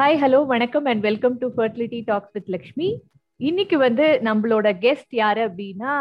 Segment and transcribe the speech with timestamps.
[0.00, 3.02] Hi hello வணக்கம் and welcome to fertility talks with Lakshmi
[3.36, 5.94] இன்னைக்கு வந்து நம்மளோட கெஸ்ட் யாரு அப்படின்னா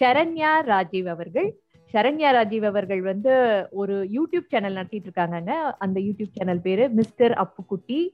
[0.00, 1.54] ஷரண்யா ராஜீவ் அவர்கள்.
[1.92, 3.34] ஷரண்யா ராஜீவ் அவர்கள் வந்து
[3.70, 5.52] ஒரு யூடியூப் சேனல் நடத்திட்டு இருக்காங்கங்க.
[5.78, 8.08] அந்த யூடியூப் சேனல் பேரு மிஸ்டர் அப்புக்குட்டி.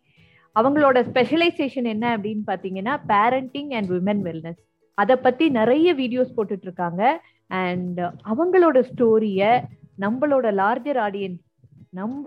[0.60, 4.60] அவங்களோட ஸ்பெஷலைசேஷன் என்ன அப்படின்னு பாத்தீங்கன்னா பேரண்டிங் அண்ட் விமன் வெல்னஸ்
[4.94, 7.22] அதை பத்தி நிறைய வீடியோஸ் போட்டுட்டு இருக்காங்க.
[7.46, 9.60] அண்ட் அவங்களோட ஸ்டோரிய
[10.00, 11.49] நம்மளோட லார்ஜர் ஆடியன்ஸ்
[11.98, 12.26] நம்ம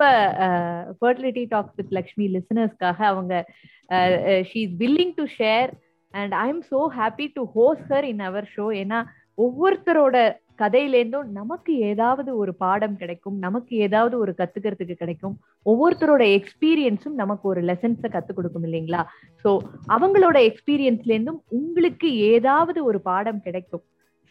[1.00, 3.34] ஃபர்டிலிட்டி டாக்ஸ் வித் லக்ஷ்மி லிசனர்ஸ்க்காக அவங்க
[4.50, 5.72] she is willing to share
[6.14, 9.00] and I am so happy to host her in our show ஏன்னா
[9.46, 10.16] ஒவ்வொருத்தரோட
[10.62, 15.36] கதையிலேருந்தும் நமக்கு ஏதாவது ஒரு பாடம் கிடைக்கும் நமக்கு ஏதாவது ஒரு கத்துக்கிறதுக்கு கிடைக்கும்.
[15.66, 19.02] ஒவ்வொருத்தரோட எக்ஸ்பீரியன்ஸும் நமக்கு ஒரு லெசன்ஸை கற்றுக் கொடுக்கும் இல்லைங்களா?
[19.46, 19.50] ஸோ
[19.96, 23.84] அவங்களோட எக்ஸ்பீரியன்ஸ்லேருந்தும் உங்களுக்கு ஏதாவது ஒரு பாடம் கிடைக்கும்.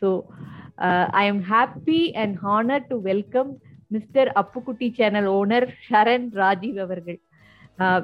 [0.03, 0.09] So
[1.21, 3.51] I am happy and honour to welcome
[3.95, 7.19] mister Appukutty channel owner Sharan Rajeev அவர்கள்.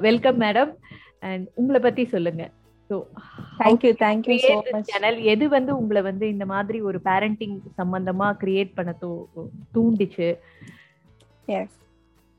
[0.07, 0.71] Welcome madam.
[1.27, 2.43] அண்ட் உங்களை பத்தி சொல்லுங்க.
[3.59, 4.35] தேங்க்யூ தேங்க்யூ
[4.91, 9.09] சேனல் எது வந்து உங்களை வந்து இந்த மாதிரி ஒரு பேரண்டிங் சம்பந்தமா கிரியேட் பண்ண தூ
[9.75, 10.29] தூண்டிச்சு?
[11.57, 11.75] Yes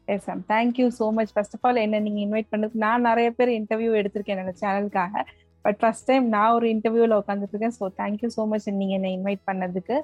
[0.09, 3.53] yes ma'am thank you so much first of all என்ன நீங்க இன்வைட் பண்ணதுக்கு நான் நிறைய பேர்
[3.59, 5.25] இன்டர்வியூ எடுத்திருக்கேன் என்னோட சேனலுக்காக
[5.65, 7.77] பட் ஃபர்ஸ்ட் டைம் நான் ஒரு இன்டர்வியூல உட்காந்துட்டு இருக்கேன்.
[7.79, 9.97] ஸோ தேங்க்யூ ஸோ மச் நீங்க என்ன இன்வைட் பண்ணதுக்கு.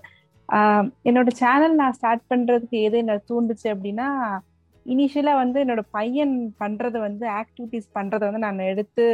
[1.08, 4.08] என்னோட சேனல் நான் ஸ்டார்ட் பண்றதுக்கு எது என்ன தூண்டுச்சு அப்படின்னா
[4.86, 9.06] இனிஷியலா வந்து என்னோட பையன் பண்றதை வந்து ஆக்டிவிட்டிஸ் பண்றதை வந்து நான் எடுத்து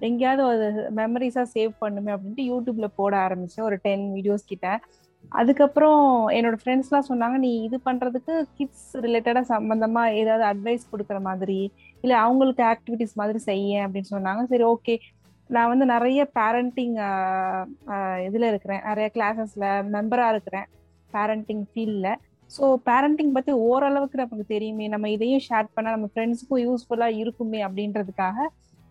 [0.00, 3.66] எங்கேயாவது ஒரு மெமரிஸா சேவ் பண்ணுமே அப்படின்ட்டு யூடியூப்ல போட ஆரம்பிச்சேன்.
[3.68, 4.68] ஒரு டென் வீடியோஸ் கிட்ட.
[5.32, 6.02] அதுக்கப்புறம்
[6.36, 11.60] என்னோட ஃப்ரெண்ட்ஸ்லாம் சொன்னாங்க நீ இது பண்றதுக்கு கிட்ஸ் ரிலேட்டடா சம்பந்தமா ஏதாவது அட்வைஸ் கொடுக்குற மாதிரி
[12.04, 14.42] இல்லை அவங்களுக்கு ஆக்டிவிட்டிஸ் மாதிரி செய்ய அப்படின்னு சொன்னாங்க.
[14.52, 14.96] சரி ஓகே
[15.50, 16.94] நான் வந்து நிறைய பேரண்டிங்
[18.26, 18.82] இதில் இருக்கிறேன்.
[18.90, 20.66] நிறைய கிளாஸஸில் மெம்பராக இருக்கிறேன்
[21.12, 22.12] பேரண்டிங் ஃபீல்டில்
[22.50, 24.86] ஸோ பேரண்டிங் பற்றி ஓரளவுக்கு நமக்கு தெரியுமே.
[24.94, 28.46] நம்ம இதையும் ஷேர் பண்ணால் நம்ம ஃப்ரெண்ட்ஸுக்கும் யூஸ்ஃபுல்லாக இருக்குமே அப்படின்றதுக்காக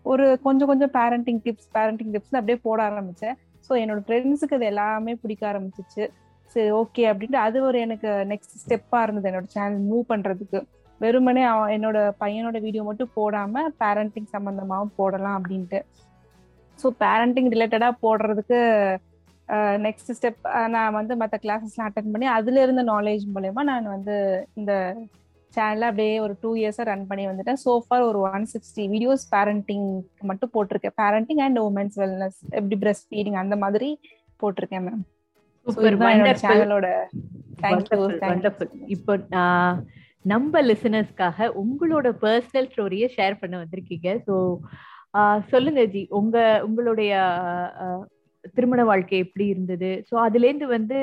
[0.06, 5.12] ஒரு கொஞ்சம் கொஞ்சம் பேரண்டிங் டிப்ஸ் பேரண்டிங் டிப்ஸ்னு அப்படியே போட ஆரம்பித்தேன் ஸோ என்னோட ஃப்ரெண்ட்ஸுக்கு அது எல்லாமே
[5.22, 6.04] பிடிக்க ஆரம்பிச்சிச்சு.
[6.54, 10.58] சரி ஓகே அப்படின்ட்டு அது ஒரு எனக்கு நெக்ஸ்ட் ஸ்டெப்பாக இருந்தது என்னோட சேனல் மூவ் பண்ணுறதுக்கு
[11.00, 11.44] வெறுமனே
[11.76, 15.80] என்னோட பையனோட வீடியோ மட்டும் போடாமல் பேரண்டிங் சம்மந்தமாகவும் போடலாம் அப்படின்ட்டு.
[16.78, 18.60] ஸோ பேரண்டிங் ரிலேட்டடா போடுறதுக்கு
[19.86, 20.42] நெக்ஸ்ட் ஸ்டெப்
[20.74, 24.16] நான் வந்து மற்ற கிளாஸஸ்லாம் அட்டன் பண்ணி அதுல இருந்த நாலேஜ் மூலயமா நான் வந்து
[24.60, 24.72] இந்த
[25.52, 27.60] சேனல்ல அப்படியே ஒரு டூ இயர்ஸா ரன் பண்ணி வந்துட்டேன்.
[27.64, 29.88] சோஃபார் ஒரு ஒன் சிக்ஸ்டி வீடியோஸ் பேரண்டிங்
[30.30, 30.96] மட்டும் போட்டிருக்கேன்.
[31.02, 33.90] பேரண்டிங் அண்ட் உமன்ஸ் வெல்னஸ் எப்படி பிரஸ்ட் ஃபீடிங் அந்த மாதிரி
[34.42, 35.04] போட்டிருக்கேன் மேம்
[36.44, 36.88] சேனலோட
[38.96, 39.12] இப்போ
[40.32, 44.08] நம்ம லிசனர்ஸ்க்காக உங்களோட பர்சனல் ஸ்டோரியை ஷேர் பண்ண வந்திருக்கீங்க.
[44.26, 44.34] ஸோ
[45.52, 46.02] சொல்லுங்க ஜி.
[46.20, 46.36] உங்க
[46.66, 47.12] உங்களுடைய
[48.54, 49.90] திருமண வாழ்க்கை எப்படி இருந்தது?
[50.08, 50.96] ஸோ அதுலேருந்து வந்து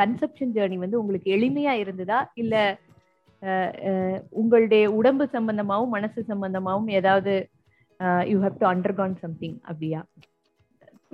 [0.00, 2.20] கன்செப்ஷன் ஜேர்னி வந்து உங்களுக்கு எளிமையா இருந்ததா?
[2.34, 2.54] இல்ல
[4.40, 7.34] உங்களுடைய உடம்பு சம்பந்தமாவும் மனசு சம்பந்தமாவும் ஏதாவது
[8.30, 10.00] you have to undergone something அப்படியா?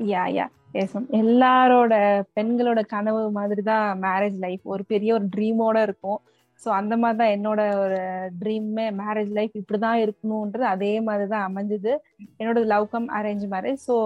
[0.06, 1.94] யா யா பேசும் எல்லாரோட
[2.36, 6.18] பெண்களோட கனவு மாதிரி தான் மேரேஜ் லைஃப் ஒரு பெரிய ஒரு ட்ரீமோட இருக்கும்.
[6.62, 7.98] ஸோ அந்த மாதிரி தான் என்னோட ஒரு
[8.40, 11.92] ட்ரீம்மே மேரேஜ் லைஃப் இப்படிதான் இருக்கணும்ன்றது அதே மாதிரி தான் அமைஞ்சது.
[12.40, 13.96] என்னோட love come arrange marriage so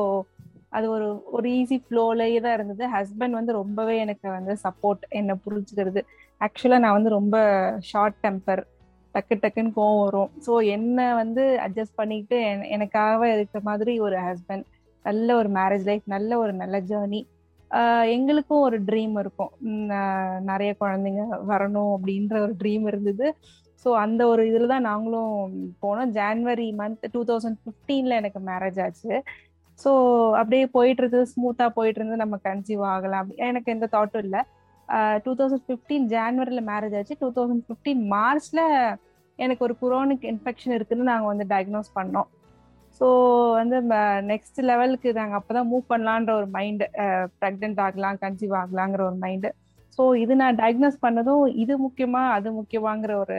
[0.76, 1.06] அது ஒரு
[1.36, 2.84] ஒரு ஈஸி ஃப்ளோலயே தான் இருந்தது.
[2.96, 6.02] ஹஸ்பண்ட் வந்து ரொம்பவே எனக்கு வந்து சப்போர்ட் என்னை புரிஞ்சுக்கிறது.
[6.40, 7.36] ஆக்சுவலாக நான் வந்து ரொம்ப
[7.90, 8.62] ஷார்ட் டெம்பர்
[9.14, 10.30] டக்கு டக்குன்னு கோவம் வரும்.
[10.46, 12.38] ஸோ என்ன வந்து அட்ஜஸ்ட் பண்ணிக்கிட்டு
[12.76, 14.66] எனக்காக இருக்கிற மாதிரி ஒரு ஹஸ்பண்ட்
[15.04, 17.20] நல்ல ஒரு மேரேஜ் லைஃப் நல்ல ஒரு நல்ல ஜேர்னி
[18.14, 19.52] எங்களுக்கும் ஒரு ட்ரீம் இருக்கும்.
[20.50, 23.26] நிறைய குழந்தைங்க வரணும் அப்படின்ற ஒரு ட்ரீம் இருந்தது.
[23.84, 25.34] ஸோ அந்த ஒரு இதில் தான் நாங்களும்
[25.84, 26.10] போனோம்.
[26.18, 29.12] ஜான்வரி மந்த் டூ தௌசண்ட் ஃபிஃப்டீனில் எனக்கு மேரேஜ் ஆச்சு.
[29.78, 29.90] ஸோ
[30.40, 31.26] அப்படியே போயிட்டு இருந்தது.
[31.34, 32.22] ஸ்மூத்தாக போயிட்டு இருந்தது.
[32.24, 33.30] நம்ம கன்சீவ் ஆகலாம்.
[33.48, 34.42] எனக்கு எந்த தாட்டும் இல்லை.
[35.24, 37.16] டூ தௌசண்ட் ஃபிஃப்டீன் ஜான்வரியில் மேரேஜ் ஆச்சு.
[37.22, 38.64] டூ தௌசண்ட் ஃபிஃப்டீன் மார்ச்சில்
[39.38, 42.28] எனக்கு ஒரு குரோனிக் இன்ஃபெக்ஷன் இருக்குதுன்னு நாங்கள் வந்து டயக்னோஸ் பண்ணோம்.
[43.00, 43.06] ஸோ
[43.58, 43.76] வந்து
[44.30, 46.86] நெக்ஸ்ட் லெவலுக்கு நாங்கள் அப்போதான் மூவ் பண்ணலான்ற ஒரு மைண்டு
[47.40, 49.50] ப்ரெக்னென்ட் ஆகலாம் கன்சீவ் ஆகலாங்கிற ஒரு மைண்டு
[49.98, 53.38] ஸோ இது நான் டயக்னோஸ் பண்ணதும் இது முக்கியமா அது முக்கியமாங்கிற ஒரு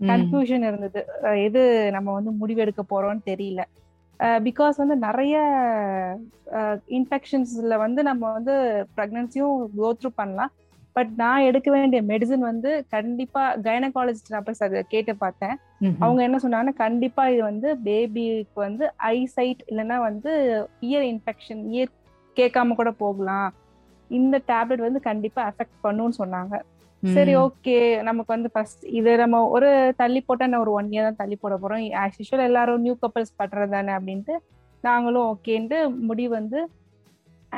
[0.00, 1.00] கன்ஃபியூஷன் இருந்தது.
[1.46, 1.60] எது
[1.96, 3.62] நம்ம வந்து முடிவெடுக்க போறோம்னு தெரியல.
[4.46, 5.36] பிகாஸ் வந்து நிறைய
[6.98, 8.54] இன்ஃபெக்ஷன்ஸ்ல வந்து நம்ம வந்து
[8.96, 10.52] ப்ரெக்னன்சியும் கோ த்ரூ பண்ணலாம்.
[10.96, 15.56] பட் நான் எடுக்க வேண்டிய மெடிசன் வந்து கண்டிப்பா கைனகாலஜிஸ்ட் நான் போய் அதை கேட்டு பார்த்தேன்.
[16.04, 20.32] அவங்க என்ன சொன்னாங்கன்னா கண்டிப்பா இது வந்து பேபிக்கு வந்து ஐ சைட் இல்லைன்னா வந்து
[20.88, 21.90] இயர் இன்ஃபெக்ஷன் இயர்
[22.36, 23.48] கேட்காம கூட போகலாம்.
[24.10, 26.54] இந்த டேப்லெட் வந்து கண்டிப்பா அஃபெக்ட் பண்ணுன்னு சொன்னாங்க.
[27.02, 27.76] சரி ஓகே
[28.08, 29.70] நமக்கு வந்து ஃபர்ஸ்ட் இது நம்ம ஒரு
[30.00, 31.82] தள்ளி போட்டா நான் ஒரு ஒன் இயர் தான் தள்ளி போட போறோம்.
[32.02, 34.36] ஆஸ் யூஷுவல் எல்லாரும் நியூ கப்பல்ஸ் பண்றது தானே அப்படின்ட்டு
[34.84, 36.60] நாங்களும் ஓகேன்ட்டு முடிவு வந்து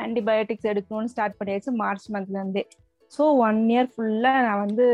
[0.03, 1.71] ஆன்டிபயோட்டிக்ஸ் எடுக்கணும்னு ஸ்டார்ட் பண்ணியாச்சு.
[1.83, 2.65] மார்ச் மந்த்ல இருந்தே.
[3.15, 4.85] ஸோ ஒன் இயர் ஃபுல்லா நான் வந்து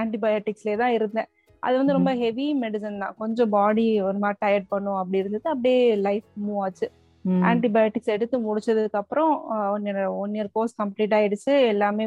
[0.00, 1.28] ஆன்டிபயோட்டிக்ஸ்லேயே தான் இருந்தேன்.
[1.62, 3.14] அது வந்து ரொம்ப ஹெவி மெடிசன் தான்.
[3.22, 5.46] கொஞ்சம் பாடி ஒரு மாதிரி டயர்ட் பண்ணும் அப்படி இருந்தது.
[5.54, 6.88] அப்படியே லைஃப் மூவ் ஆச்சு.
[7.50, 9.32] ஆன்டிபயோட்டிக்ஸ் எடுத்து முடிச்சதுக்கு அப்புறம்
[9.74, 11.52] one year one year course complete ஆயிடுச்சு.
[11.72, 12.04] எல்லாமே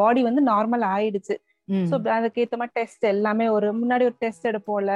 [0.00, 1.36] பாடி வந்து நார்மல் ஆயிடுச்சு.
[1.90, 4.94] ஸோ அதுக்கேற்ற மாதிரி டெஸ்ட் எல்லாமே ஒரு முன்னாடி ஒரு டெஸ்ட் எடுப்போம்ல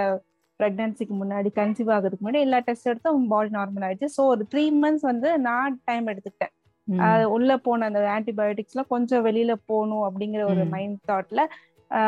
[0.61, 4.09] ப்ரெக்னன்சிக்கு முன்னாடி கன்சீவ் ஆகிறதுக்கு முன்னாடி எல்லா டெஸ்ட் எடுத்தும் பாடி நார்மல் ஆயிடுச்சு.
[4.17, 6.55] ஸோ ஒரு த்ரீ மந்த்ஸ் வந்து நான் டைம் எடுத்துக்கிட்டேன்.
[7.35, 11.43] உள்ள போன அந்த ஆன்டிபயோட்டிக்ஸ்லாம் கொஞ்சம் வெளியில போகணும் அப்படிங்கிற ஒரு மைண்ட் தாட்ல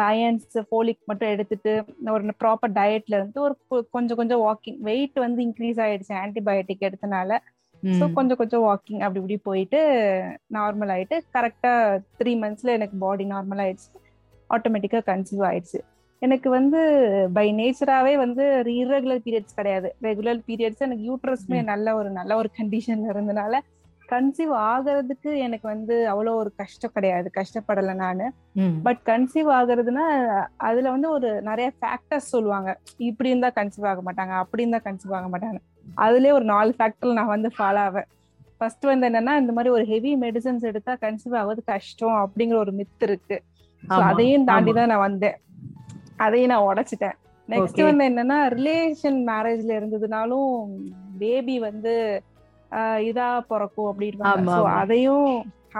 [0.08, 1.72] அயன்ஸ் ஃபோலிக் மட்டும் எடுத்துட்டு
[2.14, 3.54] ஒரு ப்ராப்பர் டயட்ல இருந்து ஒரு
[3.94, 7.30] கொஞ்சம் கொஞ்சம் வாக்கிங் வெயிட் வந்து இன்க்ரீஸ் ஆயிடுச்சு ஆன்டிபயோட்டிக் எடுத்தனால.
[7.82, 9.80] ஸோ கொஞ்சம் கொஞ்சம் வாக்கிங் அப்படி இப்படி போயிட்டு
[10.56, 11.72] நார்மல் ஆயிட்டு கரெக்டா
[12.20, 13.90] த்ரீ மந்த்ஸ்ல எனக்கு பாடி நார்மல் ஆயிடுச்சு.
[14.50, 15.78] ஆட்டோமேட்டிக்கா கன்சீவ் ஆயிடுச்சு.
[16.22, 16.78] எனக்கு வந்து
[17.36, 18.44] பை நேச்சராவே வந்து
[18.82, 19.88] இரகுலர் பீரியட்ஸ் கிடையாது.
[20.06, 23.54] ரெகுலர் பீரியட்ஸ் எனக்கு யூட்ரஸ்மே நல்ல ஒரு நல்ல ஒரு கண்டிஷன்ல இருந்தனால
[24.12, 27.28] கன்சீவ் ஆகிறதுக்கு எனக்கு வந்து அவ்வளோ ஒரு கஷ்டம் கிடையாது.
[27.38, 28.22] கஷ்டப்படலை நான்.
[28.86, 30.04] பட் கன்சீவ் ஆகுறதுன்னா
[30.68, 32.70] அதுல வந்து ஒரு நிறைய ஃபேக்டர்ஸ் சொல்லுவாங்க.
[33.08, 35.60] இப்படி இருந்தா கன்சீவ் ஆக மாட்டாங்க அப்படி இருந்தா கன்சீவ் ஆக மாட்டாங்க
[36.04, 38.08] அதுலயே ஒரு நாலு ஃபேக்டர்ல நான் வந்து ஃபாலோ ஆவேன்.
[38.58, 43.04] ஃபர்ஸ்ட் வந்து என்னன்னா இந்த மாதிரி ஒரு ஹெவி மெடிசன்ஸ் எடுத்தா கன்சீவ் ஆகுது கஷ்டம் அப்படிங்கிற ஒரு மித்
[43.08, 43.36] இருக்கு.
[44.06, 45.36] அதையும் தாண்டி தான் நான் வந்தேன்.
[46.24, 47.16] அதையும் நான் உடைச்சிட்டேன்.
[47.48, 50.54] நெக்ஸ்ட் வந்து என்னன்னா ரிலேஷன் மேரேஜ்ல இருந்ததுனாலும்
[51.18, 51.92] பேபி வந்து
[53.08, 55.30] இதா பிறக்கும் அப்படின்னு அதையும்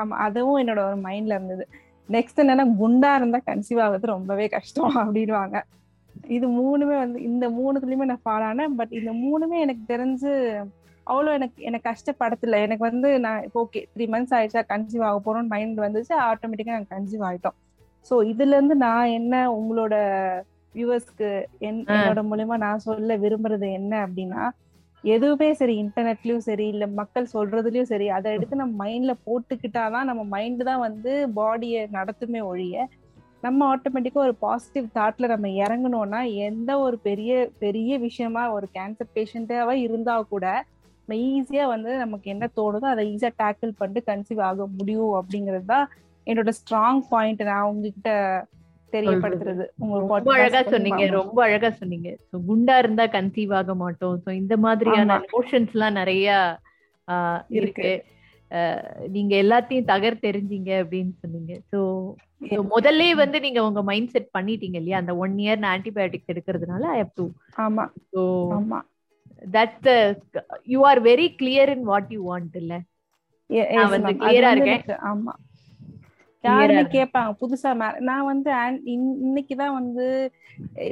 [0.01, 1.65] ஆமா அதுவும் என்னோட ஒரு மைண்ட்ல இருந்தது.
[2.09, 5.57] நெக்ஸ்ட் என்னன்னா குண்டா இருந்தா கன்சீவ் ஆகுறது ரொம்பவே கஷ்டம் அப்படின்வாங்க
[6.35, 8.75] இது மூணுமே வந்து இந்த மூணுத்துலயுமே நான் ஃபாலோ ஆனேன்.
[8.79, 10.31] பட் இந்த மூணுமே எனக்கு தெரிஞ்சு
[11.07, 12.61] அவ்வளோ எனக்கு எனக்கு கஷ்டப்படத்துல.
[12.67, 16.15] எனக்கு வந்து நான் இப்போ ஓகே த்ரீ மந்த்ஸ் ஆயிடுச்சா கன்சீவ் ஆக போறோம்னு மைண்ட் வந்துச்சு.
[16.29, 17.57] ஆட்டோமேட்டிக்கா நாங்கள் கன்சீவ் ஆயிட்டோம்.
[18.11, 19.95] ஸோ இதுல இருந்து நான் என்ன உங்களோட
[20.75, 21.29] வியூவர்ஸ்க்கு
[21.69, 24.43] என்னோட மூலயமா நான் சொல்ல விரும்புறது என்ன அப்படின்னா
[25.07, 30.63] எதுவுமே சரி இன்டர்நெட்லயும் சரி இல்ல மக்கள் சொல்றதுலயும் சரி அதை எடுத்து நம்ம மைண்ட்ல போட்டுக்கிட்டாதான் நம்ம மைண்ட்
[30.65, 32.87] தான் வந்து பாடியை நடத்துமே ஒழிய
[33.43, 39.75] நம்ம ஆட்டோமேட்டிக்கா ஒரு பாசிட்டிவ் தாட்ல நம்ம இறங்கணும்னா எந்த ஒரு பெரிய பெரிய விஷயமா ஒரு கேன்சர் பேஷண்டாவா
[39.83, 40.47] இருந்தா கூட
[41.09, 45.87] நம்ம ஈஸியா வந்து நமக்கு என்ன தோணுதோ அதை ஈஸியா டேக்கிள் பண்ணிட்டு கன்சீவ் ஆக முடியும் அப்படிங்கிறது தான்
[46.27, 48.11] என்னோட ஸ்ட்ராங் பாயிண்ட் நான் உங்ககிட்ட
[48.93, 49.65] தெரியப்படுத்துறது.
[50.13, 52.11] ரொம்ப அழகா சொன்னீங்க ரொம்ப அழகா சொன்னீங்க.
[52.29, 54.17] சோ குண்டா இருந்தா கன்சீவ் ஆக மாட்டோம்.
[54.25, 56.29] சோ இந்த மாதிரியான எமோஷன்ஸ் எல்லாம் நிறைய
[57.59, 57.93] இருக்கு.
[59.15, 61.53] நீங்க எல்லாத்தையும் தகர் தெரிஞ்சீங்க அப்படின்னு சொன்னீங்க.
[61.73, 61.81] சோ
[62.75, 64.99] முதல்ல வந்து நீங்க உங்க மைண்ட் செட் பண்ணிட்டீங்க இல்லையா?
[65.03, 67.27] அந்த ஒன் இயர் ஆன்டிபயோட்டிக்ஸ் எடுக்கிறதுனால ஐ ஹவ் டு
[67.65, 67.85] ஆமா.
[68.13, 68.23] சோ
[68.59, 68.79] ஆமா.
[69.57, 69.89] That's
[70.73, 72.75] you are very clear in what you want இல்ல?
[73.51, 74.85] நான் வந்து கிளியரா இருக்கேன்.
[75.11, 75.35] ஆமா.
[76.47, 77.71] யாருமே கேட்பாங்க புதுசா
[78.09, 78.51] நான் வந்து
[78.95, 80.07] இன்னைக்குதான் வந்து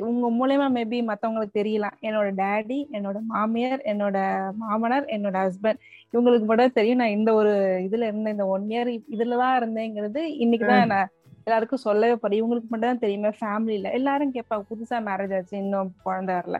[0.08, 1.96] உங்க மூலயமா மேபி மத்தவங்களுக்கு தெரியலாம்.
[2.06, 4.16] என்னோட டேடி என்னோட மாமியார் என்னோட
[4.62, 5.80] மாமனார் என்னோட ஹஸ்பண்ட்
[6.14, 7.02] இவங்களுக்கு மட்டும் தெரியும்.
[7.02, 7.52] நான் இந்த ஒரு
[7.86, 11.10] இதுல இருந்தேன் இந்த ஒன் இயர் இதுலதான் இருந்தேங்கிறது இன்னைக்குதான் நான்
[11.46, 13.30] எல்லாருக்கும் சொல்லவே போறேன் இவங்களுக்கு மட்டும் தான் தெரியுமே.
[13.40, 16.58] ஃபேமிலில எல்லாரும் கேட்பாங்க புதுசா மேரேஜ் ஆச்சு இன்னும் குழந்தை வரல.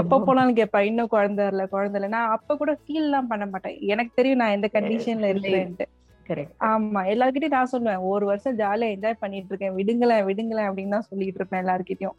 [0.00, 2.10] எப்ப போனாலும் கேட்பா இன்னும் குழந்தை வரல குழந்தை இல்ல.
[2.16, 3.76] நான் அப்ப கூட ஃபீல் எல்லாம் பண்ண மாட்டேன்.
[3.92, 5.86] எனக்கு தெரியும் நான் எந்த கண்டிஷன்ல இருக்கிறேன்ட்டு.
[6.66, 11.40] ஆமா எல்லார்கிட்டயும் நான் சொல்லுவேன் ஒரு வருஷம் ஜாலியா என்ஜாய் பண்ணிட்டு இருக்கேன் விடுங்களேன் விடுங்களேன் அப்படின்னு தான் சொல்லிட்டு
[11.40, 12.16] இருப்பேன் எல்லார்கிட்டயும்.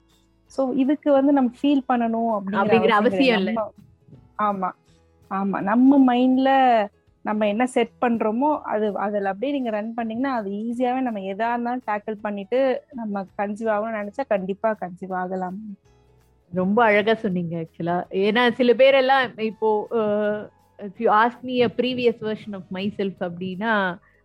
[0.51, 3.54] சோ இதுக்கு வந்து நம்ம ஃபீல் பண்ணணும் அப்படிங்கிற அவசியம் இல்ல.
[4.48, 4.69] ஆமா
[5.31, 5.57] ஆமா.
[5.69, 6.50] நம்ம மைண்ட்ல
[7.25, 11.86] நம்ம என்ன செட் பண்றோமோ அது அதுல அப்படியே நீங்க ரன் பண்ணீங்கன்னா அது ஈஸியாவே நம்ம எதா இருந்தாலும்
[11.88, 12.59] டேக்கிள் பண்ணிட்டு
[12.94, 15.57] நம்ம கன்சீவ் ஆகணும்னு நினைச்சா கண்டிப்பா கன்சீவ் ஆகலாம்.
[16.52, 19.69] ரொம்ப அழகா சொன்னீங்க ஆக்சுவலா ஏன்னா சில பேர் எல்லாம் இப்போ
[21.18, 23.73] ask me a previous version of myself அப்படின்னா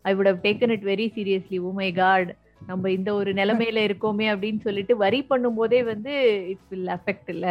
[0.09, 2.31] I would have taken it very seriously oh my God
[2.71, 6.15] நம்ம இந்த ஒரு நிலைமையில இருக்கோமே அப்படின்னு சொல்லிட்டு வரி பண்ணும் போதே வந்து
[6.53, 7.47] இட் வில் அஃபெக்ட் இல்ல.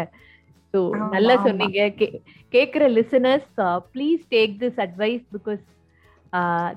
[0.73, 0.79] ஸோ
[1.15, 1.79] நல்லா சொன்னீங்க.
[2.55, 3.49] கேட்குற listeners
[3.93, 5.63] please take this advice because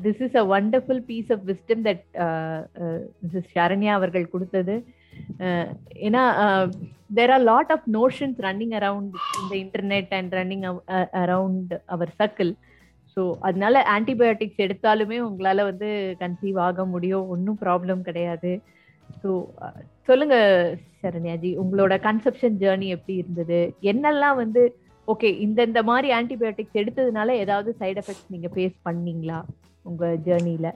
[0.04, 2.06] this is a wonderful piece of wisdom that
[3.24, 4.76] missus Saranya அவர்கள் கொடுத்தது.
[6.08, 6.24] ஏன்னா
[7.16, 9.06] there are lot of notions running around
[9.38, 12.52] in the internet and running uh, around our circle.
[13.20, 15.88] So அதனால antibiotics எடுத்தாலுமே உங்களால வந்து
[16.20, 17.24] conceive ஆக முடியும்.
[17.28, 18.50] ஒன்றும் ப்ராப்ளம் கிடையாது.
[19.22, 19.30] ஸோ
[20.08, 20.36] சொல்லுங்க
[21.02, 21.50] சரண்யாஜி.
[21.62, 23.58] உங்களோட கன்செப்ஷன் ஜேர்னி எப்படி இருந்தது?
[23.82, 24.62] என்னெல்லாம் வந்து
[25.08, 29.38] ஓகே இந்த இந்த மாதிரி ஆன்டிபயோட்டிக்ஸ் எடுத்ததுனால ஏதாவது சைட் எஃபெக்ட்ஸ் நீங்க ஃபேஸ் பண்ணீங்களா
[29.84, 30.70] உங்க ஜேர்னில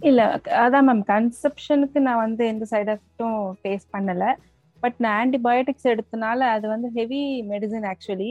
[0.00, 0.22] இல்ல
[0.64, 4.24] அதான் மேம் கன்செப்ஷனுக்கு நான் வந்து எந்த சைட் எஃபெக்டும் ஃபேஸ் பண்ணல.
[4.82, 8.30] பட் நான் ஆன்டிபயோட்டிக்ஸ் எடுத்தனால அது வந்து ஹெவி மெடிசன் ஆக்சுவலி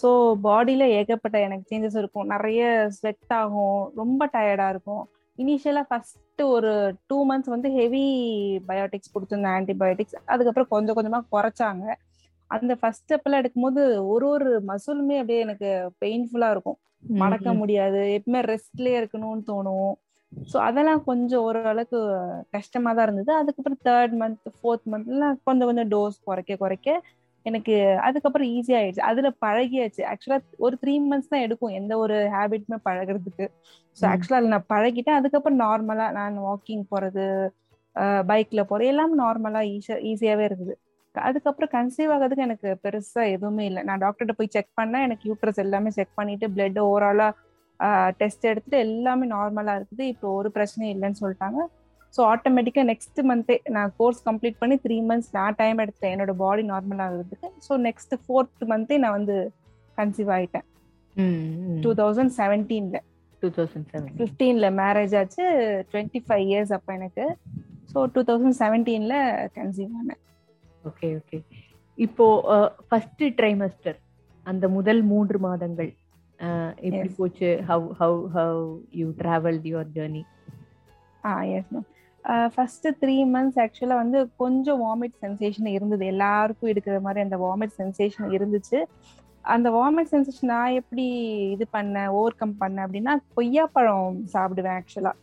[0.00, 0.08] ஸோ
[0.46, 2.30] பாடியில ஏகப்பட்ட எனக்கு சேஞ்சஸ் இருக்கும்.
[2.34, 2.62] நிறைய
[2.98, 3.80] ஸ்வெட் ஆகும்.
[4.00, 5.02] ரொம்ப டயர்டா இருக்கும்.
[5.38, 6.72] இனிஷியலா ஃபர்ஸ்ட் ஒரு
[7.10, 8.04] டூ மந்த்ஸ் வந்து ஹெவி
[8.68, 11.84] பயோட்டிக்ஸ் கொடுத்துருந்தேன் ஆன்டிபயோட்டிக்ஸ் அதுக்கப்புறம் கொஞ்சம் கொஞ்சமா குறைச்சாங்க.
[12.50, 15.68] அந்த ஃபர்ஸ்ட் ஸ்டெப்ல எடுக்கும்போது ஒரு ஒரு மசிலுமே அப்படியே எனக்கு
[16.02, 16.78] பெயின்ஃபுல்லா இருக்கும்.
[17.22, 18.00] மடக்க முடியாது.
[18.18, 19.92] எப்பவுமே ரெஸ்ட்லயே இருக்கணும்னு தோணும்.
[20.48, 21.98] ஸோ அதெல்லாம் கொஞ்சம் ஓரளவுக்கு
[22.54, 23.32] கஷ்டமா தான் இருந்தது.
[23.40, 26.88] அதுக்கப்புறம் தேர்ட் மந்த் ஃபோர்த் மந்த்லாம் கொஞ்சம் கொஞ்சம் டோஸ் குறைக்க குறைக்க
[27.46, 27.74] எனக்கு
[28.06, 29.02] அதுக்கப்புறம் ஈஸி ஆயிடுச்சு.
[29.10, 30.02] அதுல பழகியாச்சு.
[30.10, 30.36] ஆக்சுவலா
[30.66, 31.74] ஒரு த்ரீ மந்த்ஸ் தான் எடுக்கும்.
[31.80, 33.46] எந்த ஒரு ஹேபிட்டுமே பழகிறதுக்கு.
[33.96, 35.18] ஸோ ஆக்சுவலா அதில் நான் பழகிட்டேன்.
[35.20, 37.26] அதுக்கப்புறம் நார்மலா நான் வாக்கிங் போறது
[38.28, 40.74] பைக்ல போறது எல்லாம் நார்மலா ஈஸியா ஈஸியாவே இருக்குது
[41.14, 43.82] அதுக்கப்புறம் கன்சீவ் ஆகிறதுக்கு எனக்கு பெருசா எதுவுமே இல்லை.
[43.88, 47.28] நான் டாக்டர்கிட்ட போய் செக் பண்ணா எனக்கு யூட்ரஸ் எல்லாமே செக் பண்ணிட்டு பிளட் ஓவராலா
[48.20, 50.04] டெஸ்ட் எடுத்துட்டு எல்லாமே நார்மலா இருக்குது.
[50.12, 51.60] இப்போ ஒரு பிரச்சனையும் இல்லைன்னு சொல்லிட்டாங்க.
[52.14, 56.64] ஸோ ஆட்டோமேட்டிக்காக நெக்ஸ்ட் மந்த்தே நான் கோர்ஸ் கம்ப்ளீட் பண்ணி த்ரீ மந்த்ஸ் நான் டைம் எடுத்தேன் என்னோட பாடி
[56.72, 59.36] நார்மல் ஆகுறதுக்கு ஸோ நெக்ஸ்ட் ஃபோர்த் மந்த்தே நான் வந்து
[59.98, 60.66] கன்சீவ் ஆயிட்டேன்.
[61.84, 62.98] டூ தௌசண்ட் செவன்டீன்ல
[63.42, 65.44] டூ தௌசண்ட் செவன் ஃபிஃப்டீன்ல மேரேஜ் ஆச்சு.
[65.92, 67.24] டுவெண்ட்டி ஃபைவ் இயர்ஸ் அப்போ எனக்கு.
[67.92, 69.14] ஸோ டூ தௌசண்ட் செவன்டீன்ல
[69.56, 70.22] கன்சீவ் ஆனேன்.
[70.90, 71.38] ஓகே ஓகே
[71.98, 72.26] இப்போ
[72.88, 73.98] ஃபர்ஸ்ட் ட்ரைமஸ்டர்
[74.46, 75.90] அந்த முதல் மூன்று மாதங்கள்.
[76.86, 77.48] எப்படி போச்சு?
[77.70, 78.60] How how how
[79.00, 80.22] you travelled your journey
[81.30, 81.88] ah yes ma'am
[82.54, 86.04] first three months ஆக்சுவலா வந்து கொஞ்சம் வாமிட் சென்சேஷன் இருந்தது.
[86.12, 88.80] எல்லாருக்கும் இருக்கிற மாதிரி அந்த வாமிட் சென்சேஷன் இருந்துச்சு.
[89.54, 91.06] அந்த வாமிட் சென்சேஷன் நான் எப்படி
[91.54, 95.14] இது பண்ணேன் ஓவர் கம் பண்ணேன் அப்படின்னா கொய்யாப்பழம் சாப்பிடுவேன் ஆக்சுவலா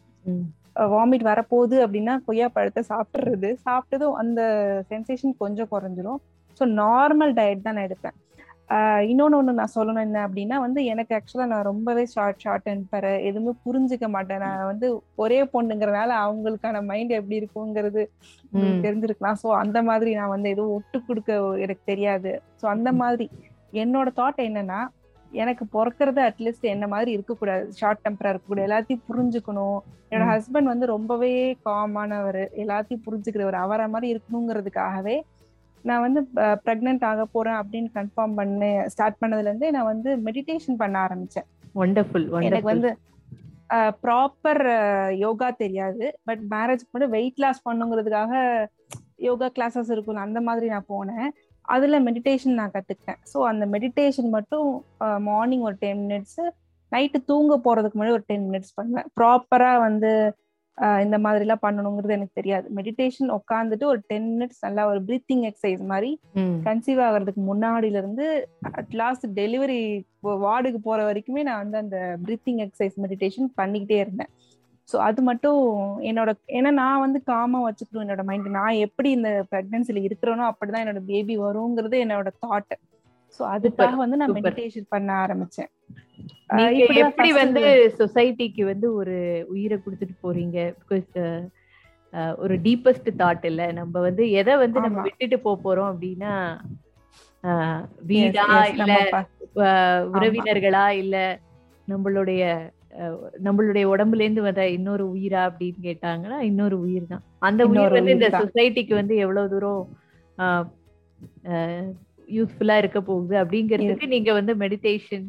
[0.96, 3.50] வாமிட் வரப்போகுது அப்படின்னா கொய்யா பழத்தை சாப்பிட்றது.
[3.68, 4.42] சாப்பிட்டதும் அந்த
[4.92, 6.20] சென்சேஷன் கொஞ்சம் குறைஞ்சிரும்.
[6.60, 8.18] ஸோ நார்மல் டயட் தான் நான் எடுப்பேன்.
[9.10, 13.06] இன்னொன்று ஒன்று நான் சொல்லணும் என்ன அப்படின்னா வந்து எனக்கு ஆக்சுவலாக நான் ரொம்பவே ஷார்ட் ஷார்ட் அண்ட் பெற
[13.30, 14.44] எதுவுமே புரிஞ்சுக்க மாட்டேன்.
[14.46, 14.88] நான் வந்து
[15.24, 18.04] ஒரே பொண்ணுங்கிறனால அவங்களுக்கான மைண்ட் எப்படி இருக்குங்கிறது
[18.86, 19.40] தெரிஞ்சிருக்கலாம்.
[19.44, 22.34] ஸோ அந்த மாதிரி நான் வந்து எதுவும் ஒட்டு கொடுக்க எனக்கு தெரியாது.
[22.62, 23.28] ஸோ அந்த மாதிரி
[23.84, 24.80] என்னோட தாட் என்னன்னா
[25.32, 27.66] எனக்கு பிறக்கிறது அட்லீஸ்ட் என்ன மாதிரி இருக்கக்கூடாது.
[27.80, 28.68] ஷார்ட் டெம்பரா இருக்கக்கூடாது.
[28.70, 29.80] எல்லாத்தையும் புரிஞ்சுக்கணும்.
[30.12, 31.34] என்னோட ஹஸ்பண்ட் வந்து ரொம்பவே
[31.68, 33.58] காமானவர் எல்லாத்தையும் புரிஞ்சுக்கிறவர்.
[33.66, 35.18] அவரை மாதிரி இருக்கணுங்கிறதுக்காகவே
[35.88, 36.22] நான் வந்து
[36.66, 41.48] ப்ரெக்னென்ட் ஆக போறேன் அப்படின்னு கன்ஃபார்ம் பண்ண ஸ்டார்ட் பண்ணதுல இருந்தே நான் வந்து மெடிடேஷன் பண்ண ஆரம்பிச்சேன்.
[41.84, 42.92] ஒண்டர்ஃபுல் எனக்கு வந்து
[44.06, 44.64] ப்ராப்பர்
[45.26, 46.06] யோகா தெரியாது.
[46.28, 48.34] பட் மேரேஜ் பண்ணி வெயிட் லாஸ் பண்ணுங்கிறதுக்காக
[49.28, 51.28] யோகா கிளாஸஸ் இருக்கும் அந்த மாதிரி நான் போனேன்.
[51.76, 53.20] அதுல மெடிடேஷன் நான் கத்துக்கிட்டேன்.
[53.32, 54.68] ஸோ அந்த மெடிடேஷன் மட்டும்
[55.30, 56.40] மார்னிங் ஒரு டென் மினிட்ஸ்
[56.92, 59.08] நைட்டு தூங்க போறதுக்கு முன்னாடி ஒரு டென் மினிட்ஸ் பண்ணுவேன்.
[59.20, 60.12] ப்ராப்பரா வந்து
[61.04, 62.66] இந்த மாதிரி எல்லாம் பண்ணணுங்கிறது எனக்கு தெரியாது.
[62.78, 66.12] மெடிடேஷன் உட்காந்துட்டு ஒரு டென் மினிட்ஸ் நல்லா ஒரு பிரீத்திங் எக்ஸசைஸ் மாதிரி
[66.68, 68.26] கன்சீவ் ஆகிறதுக்கு முன்னாடில இருந்து
[68.80, 69.82] அட் லாஸ்ட் டெலிவரி
[70.46, 74.32] வார்டுக்கு போற வரைக்குமே நான் வந்து அந்த பிரீத்திங் எக்ஸசைஸ் மெடிடேஷன் பண்ணிக்கிட்டே இருந்தேன்.
[74.90, 75.60] ஸோ அது மட்டும்
[76.10, 81.02] என்னோட ஏன்னா நான் வந்து காமா வச்சுக்கணும் என்னோட மைண்ட் நான் எப்படி இந்த பிரெக்னன்சில இருக்கிறேனோ அப்படிதான் என்னோட
[81.12, 82.74] பேபி வருங்கிறது என்னோட தாட்
[83.40, 85.70] ஸோ அதுக்காக வந்து நான் மெடிடேஷன் பண்ண ஆரம்பிச்சேன்.
[87.02, 87.64] எப்படி வந்து
[88.00, 89.16] சொசைட்டிக்கு வந்து ஒரு
[89.50, 90.58] உயிரை கொடுத்துட்டு போறீங்க?
[90.82, 91.12] பிகாஸ்
[92.40, 93.64] ஒரு டீப்பஸ்ட் தாட் இல்ல.
[93.80, 96.34] நம்ம வந்து எதை வந்து நம்ம விட்டுட்டு போக போறோம் அப்படின்னா
[98.08, 98.94] வீடா இல்ல
[100.14, 101.16] உறவினர்களா இல்ல
[101.88, 102.44] நம்மளுடைய
[103.46, 108.30] நம்மளுடைய உடம்புல இருந்து வந்த இன்னொரு உயிரா அப்படின்னு கேட்டாங்கன்னா இன்னொரு உயிர் தான் அந்த உயிர் வந்து இந்த
[108.40, 109.84] சொசைட்டிக்கு வந்து எவ்வளவு தூரம்
[112.30, 115.28] யூஸ்ஃபுல்லா இருக்க போகுது அப்படிங்கிறதுக்கு நீங்க வந்து மெடிடேஷன்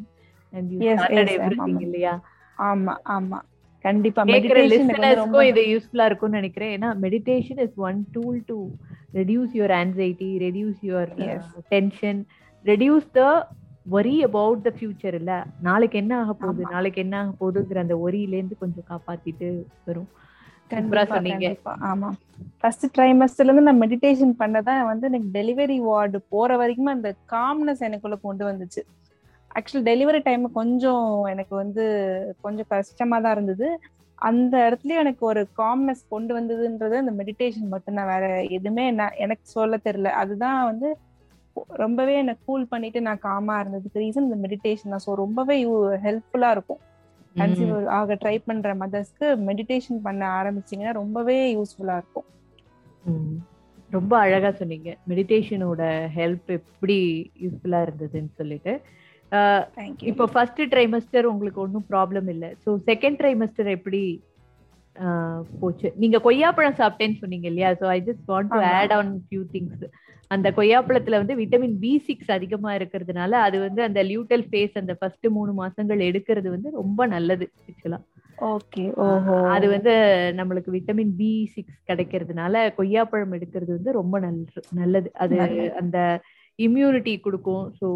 [1.81, 2.13] இல்லையா?
[2.57, 3.39] ஆமா ஆமா.
[3.85, 4.23] கண்டிப்பா.
[4.23, 6.73] லிசனர்ஸ்க்கும் இது யூஸ்ஃபுல்லா இருக்கும்னு நினைக்கிறேன்.
[6.79, 8.57] ஏன்னா meditation is one tool to
[9.13, 11.11] reduce your anxiety reduce your
[11.67, 12.21] tension
[12.65, 13.21] reduce the
[13.91, 15.45] worry about the future இல்ல?
[15.61, 16.63] நாளைக்கு என்ன ஆக போகுது?
[16.71, 19.47] நாளைக்கு என்ன ஆக போகுதுங்கிற அந்த ஒரியில இருந்து கொஞ்சம் காப்பாத்திட்டு
[19.85, 20.09] வரும்.
[21.05, 21.47] சொன்னீங்க.
[21.91, 22.09] ஆமா.
[22.59, 28.15] ஃபர்ஸ்ட் ட்ரைமஸ்டர்ல இருந்து நான் மெடிடேஷன் பண்ணதான் வந்து எனக்கு டெலிவரி வார்டு போற வரைக்கும் அந்த காம்னஸ் எனக்குள்ள
[28.15, 28.83] கொண்டு வந்துச்சு.
[29.57, 31.03] ஆக்சுவலி டெலிவரி டைம் கொஞ்சம்
[31.33, 31.83] எனக்கு வந்து
[32.45, 33.67] கொஞ்சம் கஷ்டமா தான் இருந்தது.
[34.19, 38.25] அந்த இடத்துலயும் எனக்கு ஒரு காம்னஸ் கொண்டு வந்ததுன்றது அந்த மெடிடேஷன் மட்டும்தான் வேற
[38.57, 40.11] எதுவுமே நான் எனக்கு சொல்ல தெரியல.
[40.21, 40.89] அதுதான் வந்து
[41.83, 45.05] ரொம்பவே என்ன கூல் பண்ணிட்டு நான் காமா இருந்ததுக்கு ரீசன் இந்த மெடிடேஷன் தான்.
[45.07, 45.55] ஸோ ரொம்பவே
[46.05, 46.81] ஹெல்ப்ஃபுல்லா இருக்கும்.
[47.35, 52.27] கன்சீவ் ஆக ட்ரை பண்ற மதர்ஸ்க்கு மெடிடேஷன் பண்ண ஆரம்பிச்சீங்கன்னா ரொம்பவே யூஸ்ஃபுல்லா இருக்கும்.
[53.89, 54.89] ரொம்ப அழகா சொன்னீங்க.
[55.09, 55.81] மெடிடேஷனோட
[56.17, 56.97] ஹெல்ப் எப்படி
[57.43, 58.73] யூஸ்ஃபுல்லா இருந்ததுன்னு சொல்லிட்டு.
[60.11, 62.49] இப்போ ஃபர்ஸ்ட் ட்ரைமஸ்டர் உங்களுக்கு ஒன்றும் ப்ராப்ளம் இல்லை.
[62.63, 64.01] ஸோ செகண்ட் ட்ரைமஸ்டர் எப்படி
[65.59, 65.87] போச்சு?
[66.01, 67.69] நீங்க கொய்யாப்பழம் சாப்பிட்டேன்னு சொன்னீங்க இல்லையா?
[67.81, 69.83] So I just want to add on few things
[70.31, 75.27] அந்த கொய்யாப்பழத்துல வந்து விட்டமின் பி சிக்ஸ் அதிகமா இருக்கிறதுனால அது வந்து அந்த லியூட்டல் ஃபேஸ் அந்த ஃபர்ஸ்ட்
[75.37, 77.99] மூணு மாசங்கள் எடுக்கிறது வந்து ரொம்ப நல்லது ஆக்சுவலா
[78.49, 78.83] ஓகே
[79.55, 79.93] அது வந்து
[80.37, 84.15] நம்மளுக்கு விட்டமின் பி சிக்ஸ் கிடைக்கிறதுனால கொய்யாப்பழம் எடுக்கிறது வந்து ரொம்ப
[84.79, 85.09] நல்லது.
[85.23, 85.35] அது
[85.81, 85.97] அந்த
[86.59, 87.65] இம்யூனிட்டி கொடுக்கும்.
[87.79, 87.87] ஸோ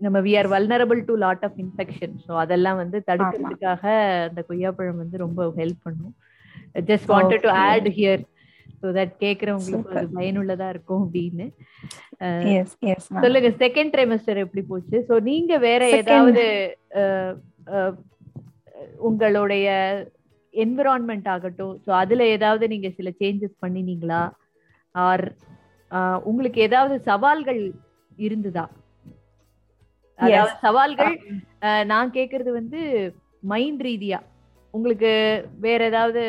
[0.00, 3.84] நம்ம we are vulnerable to lot of infection so அதெல்லாம் வந்து தடுக்கிறதுக்காக
[4.28, 6.14] அந்த கொய்யாப்பழம் வந்து ரொம்ப ஹெல்ப் பண்ணும்.
[6.90, 8.22] Just wanted to add here
[8.80, 11.46] so that கேட்கறவங்களுக்கு அது பயனுள்ளதா இருக்கும் அப்படின்னு.
[13.24, 14.96] சொல்லுங்க செகண்ட் ட்ரைமஸ்டர் எப்படி போச்சு?
[15.08, 16.44] ஸோ நீங்க வேற ஏதாவது
[19.08, 19.66] உங்களுடைய
[20.54, 21.74] என்விரான்மெண்ட் ஆகட்டும்.
[21.84, 24.22] ஸோ அதுல ஏதாவது நீங்க சில சேஞ்சஸ் பண்ணினீங்களா?
[24.94, 25.24] ஆர்
[26.30, 27.62] உங்களுக்கு ஏதாவது சவால்கள்
[28.26, 28.64] இருந்ததா?
[30.18, 31.14] அதாவது சவால்கள்
[31.92, 32.80] நான் கேக்குறது வந்து
[33.52, 34.18] மைண்ட் ரீதியா.
[34.74, 35.10] உங்களுக்கு
[35.64, 36.22] வேற ஏதாவது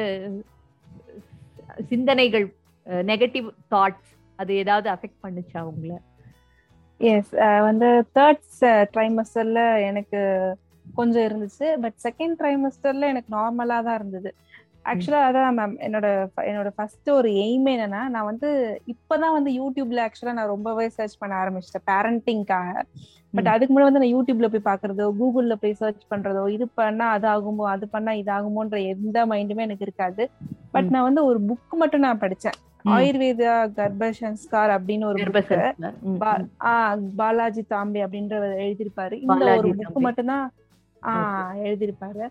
[1.91, 2.46] சிந்தனைகள்
[3.12, 5.98] நெகட்டிவ் தாட்ஸ் அது ஏதாவது அஃபெக்ட் பண்ணுச்சா உங்களை?
[7.00, 7.34] எஸ்
[7.67, 8.46] வந்து தேர்ட்
[8.94, 10.20] ட்ரைமஸ்டர்ல எனக்கு
[10.86, 14.29] கொஞ்சம் இருந்துச்சு பட் செகண்ட் ட்ரைமஸ்டர்ல எனக்கு நார்மலா தான் இருந்தது.
[14.88, 16.08] ஆக்சுவலா அதான் மேம் என்னோட
[16.44, 18.50] என்னோட ஃபர்ஸ்ட் ஒரு எய்ம் என்னன்னா நான் வந்து
[18.94, 21.88] இப்பதான் வந்து யூடியூப்ல ஆக்சுவலா நான் ரொம்பவே சர்ச் பண்ண ஆரம்பிச்சிட்டேன்.
[21.88, 22.84] பேரண்டிங்காக
[23.34, 27.27] பட் அதுக்கு முன்னாடி வந்து நான் யூடியூப்ல போய் பாக்குறதோ கூகுள்ல போய் சர்ச் பண்றதோ இது பண்ணா அது
[27.27, 30.24] ஆகுமோ அது பண்ணா இது ஆகுமோன்ற எந்த மைண்டுமே எனக்கு இருக்காது.
[30.72, 32.58] பட் நான் வந்து ஒரு புக் மட்டும் நான் படிச்சேன்.
[32.89, 35.53] ஆயுர்வேதா கர்ப்ப சன்ஸ்கார் அப்படின்னு ஒரு புக்
[37.15, 39.15] பாலாஜி தாம்பே அப்படின்றவர் எழுதியிருப்பாரு.
[39.25, 40.46] இந்த ஒரு புக் மட்டும்தான்
[41.03, 42.24] ஆஹ் எழுதியிருப்பாரு.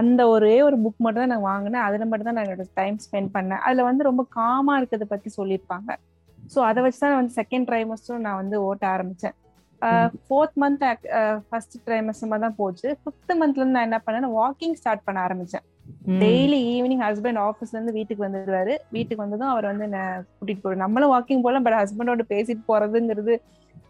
[0.00, 1.84] அந்த ஒரே ஒரு புக் மட்டும் தான் நான் வாங்கினேன்.
[1.86, 3.62] அதுல மட்டும் தான் நான் என்னோட டைம் ஸ்பெண்ட் பண்ணேன்.
[3.66, 5.90] அதுல வந்து ரொம்ப காமா இருக்கிறத பத்தி சொல்லியிருப்பாங்க.
[6.52, 9.36] ஸோ அதை வச்சுதான் வந்து செகண்ட் ட்ரைமஸ்டரும் நான் வந்து ஓட்ட ஆரம்பிச்சேன்.
[10.26, 10.82] ஃபோர்த் மந்த்
[11.46, 12.88] ஃபர்ஸ்ட் ட்ரைமஸ்டர் தான் போச்சு.
[13.02, 15.64] ஃபிஃப்த் மந்த்ல இருந்து நான் என்ன பண்ணேன் வாக்கிங் ஸ்டார்ட் பண்ண ஆரம்பிச்சேன்.
[16.22, 18.74] டெய்லி ஈவினிங் ஹஸ்பண்ட் ஆஃபீஸ்ல இருந்து வீட்டுக்கு வந்துடுவாரு.
[18.96, 20.00] வீட்டுக்கு வந்ததும் அவர் வந்து என்ன
[20.36, 23.34] கூட்டிட்டு போறாரு நம்மளும் வாக்கிங் போகலாம் பட் ஹஸ்பண்டோட பேசிட்டு போறதுங்கிறது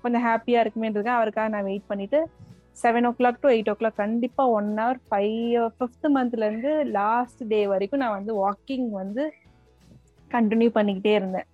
[0.04, 2.20] கொஞ்சம் ஹாப்பியா இருக்குமேன்றதுக்காக அவருக்காக நான் வெயிட் பண்ணிட்டு
[2.76, 5.36] seven o'clock to eight o'clock கண்டிப்பா ஒன் ஹவர் ஃபைவ்
[5.76, 9.24] ஃபிஃப்த் மந்த்ல இருந்து லாஸ்ட் டே வரைக்கும் நான் வந்து வாக்கிங் வந்து
[10.30, 11.48] கண்டினியூ பண்ணிக்கிட்டே இருந்தேன்.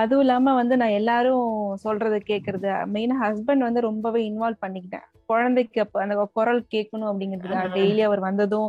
[0.00, 1.50] அதுவும் இல்லாம வந்து நான் எல்லாரும்
[1.84, 2.70] சொல்றதை கேக்குறது.
[2.94, 5.06] மெயினா ஹஸ்பண்ட் வந்து ரொம்பவே இன்வால்வ் பண்ணிக்கிட்டேன்.
[5.30, 8.68] குழந்தைக்கு அப்ப அந்த குரல் கேட்கணும் அப்படிங்கிறதுக்காக டெய்லி அவர் வந்ததும்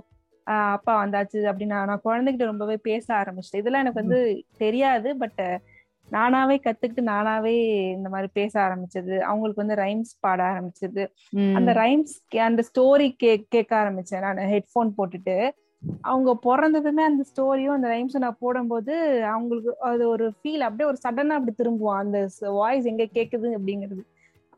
[0.74, 3.63] அப்பா வந்தாச்சு அப்படின்னா நான் குழந்தைகிட்ட ரொம்பவே பேச ஆரம்பிச்சிட்டேன்.
[3.63, 4.19] இதெல்லாம் எனக்கு வந்து
[4.63, 5.41] தெரியாது பட்
[6.11, 7.53] நானாவே கத்துக்கிட்டு நானாவே
[7.95, 9.15] இந்த மாதிரி பேச ஆரம்பிச்சது.
[9.29, 11.03] அவங்களுக்கு வந்து ரைம்ஸ் பாட ஆரம்பிச்சது.
[11.57, 12.13] அந்த ரைம்ஸ்
[12.49, 15.37] அந்த ஸ்டோரி கே கேட்க ஆரம்பிச்சேன் நான் ஹெட்ஃபோன் போட்டுட்டு.
[16.01, 18.93] அவங்க பிறந்ததுமே அந்த ஸ்டோரியும் அந்த ரைம்ஸும் நான் போடும்போது
[19.33, 22.19] அவங்களுக்கு அது ஒரு ஃபீல் அப்படியே ஒரு சடனா அப்படி திரும்புவோம் அந்த
[22.59, 24.03] வாய்ஸ் எங்க கேக்குது அப்படிங்கிறது.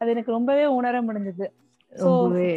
[0.02, 1.48] அது எனக்கு ரொம்பவே உணர முடிஞ்சது.
[1.94, 2.10] ஸோ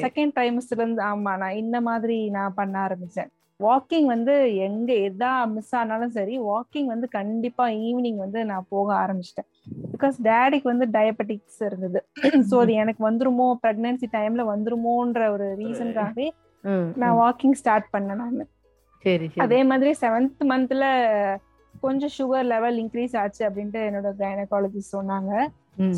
[0.04, 3.30] செகண்ட் டைம்ஸ்ல இருந்து ஆமா நான் இந்த மாதிரி நான் பண்ண ஆரம்பிச்சேன்.
[3.64, 4.34] வாக்கிங் வந்து
[4.66, 9.48] எங்க எதா மிஸ் ஆனாலும் சரி வாக்கிங் வந்து கண்டிப்பா ஈவினிங் வந்து நான் போக ஆரம்பிச்சிட்டேன்.
[9.94, 12.00] பிகாஸ் டேடிக்கு வந்து டயபெட்டிக்ஸ் இருந்தது.
[12.50, 16.28] ஸோ அது எனக்கு வந்துருமோ பிரெக்னன்சி டைம்ல வந்துருமோன்ற ஒரு ரீசனுக்காகவே
[17.02, 18.42] நான் வாக்கிங் ஸ்டார்ட் பண்ணேன் நான்.
[19.44, 20.84] அதே மாதிரி செவன்த் மந்த்ல
[21.84, 25.32] கொஞ்சம் சுகர் லெவல் இன்க்ரீஸ் ஆச்சு அப்படின்ட்டு என்னோட கைனகாலஜிஸ்ட் சொன்னாங்க.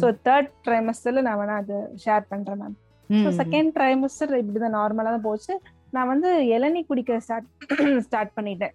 [0.00, 2.77] ஸோ தேர்ட் ட்ரைமஸ்டர்ல நான் வேணா அதை ஷேர் பண்றேன் மேம்
[3.11, 5.55] ஸோ செகண்ட் ட்ரைமஸ்டர் இப்படிதான் நார்மலா தான் போச்சு.
[5.94, 7.48] நான் வந்து இளநீ குடிக்க ஸ்டார்ட்
[8.07, 8.72] ஸ்டார்ட் பண்ணிட்டேன்.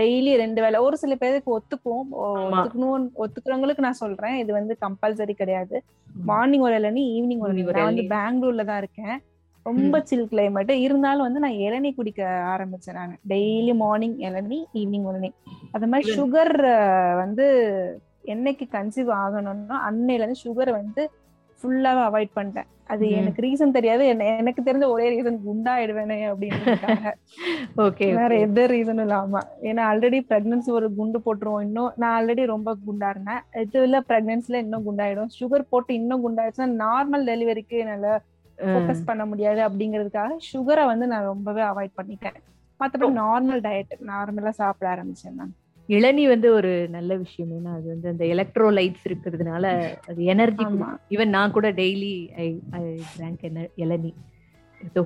[0.00, 2.06] டெய்லி ரெண்டு வேலை ஒரு சில பேருக்கு ஒத்துக்கும்.
[2.54, 4.36] ஒத்துக்கணும் ஒத்துக்கிறவங்களுக்கு நான் சொல்றேன்.
[4.42, 5.76] இது வந்து கம்பல்சரி கிடையாது.
[6.30, 9.16] மார்னிங் ஒரு இளநீ ஈவினிங் ஒரு நான் வந்து பெங்களூர்ல தான் இருக்கேன்.
[9.66, 12.22] ரொம்ப சில் கிளைமேட் இருந்தாலும் வந்து நான் இளநீ குடிக்க
[12.54, 13.14] ஆரம்பிச்சேன் நான்.
[13.32, 15.30] டெய்லி மார்னிங் இளநீ ஈவினிங் இளநீ.
[15.76, 16.54] அது மாதிரி சுகர்
[17.22, 17.46] வந்து
[18.34, 21.02] என்னைக்கு கன்சீவ் ஆகணும்னா அன்னையில இருந்து சுகரை வந்து
[21.64, 22.68] ஃபுல்லாவே அவாய்ட் பண்ணிட்டேன்.
[22.92, 24.02] அது எனக்கு ரீசன் தெரியாது.
[24.40, 26.74] எனக்கு தெரிஞ்ச ஒரே ரீசன் குண்டாயிடுவேனே அப்படின்னு
[27.84, 29.42] ஓகே வேற எந்த ரீசனும் இல்லாம.
[29.70, 31.90] ஏன்னா ஆல்ரெடி பிரெக்னன்சி ஒரு குண்டு போட்டுருவோம் இன்னும்.
[32.02, 35.32] நான் ஆல்ரெடி ரொம்ப குண்டா இருந்தேன் இது இல்ல பிரெக்னன்சில இன்னும் குண்டாயிடும்.
[35.38, 38.12] சுகர் போட்டு இன்னும் குண்டாயிடுச்சுன்னா நார்மல் டெலிவரிக்கு என்னால
[38.58, 42.38] ஃபோக்கஸ் பண்ண முடியாது அப்படிங்கிறதுக்காக சுகரை வந்து நான் ரொம்பவே அவாய்ட் பண்ணிட்டேன்.
[42.80, 45.54] மற்றபடி நார்மல் டயட் நார்மலா சாப்பிட ஆரம்பிச்சேன் நான்
[45.88, 47.50] இளநீ வந்து ஒரு நல்ல விஷயம்.
[47.56, 49.64] ஏன்னா அது வந்து அந்த எலக்ட்ரோலைட்ஸ் இருக்கிறதுனால
[50.10, 50.64] அது எனர்ஜி
[51.14, 52.46] ஈவன் நான் கூட டெய்லி ஐ
[52.78, 52.82] ஐ
[53.16, 53.44] ட்ராங்க்
[53.84, 54.12] இளநீ.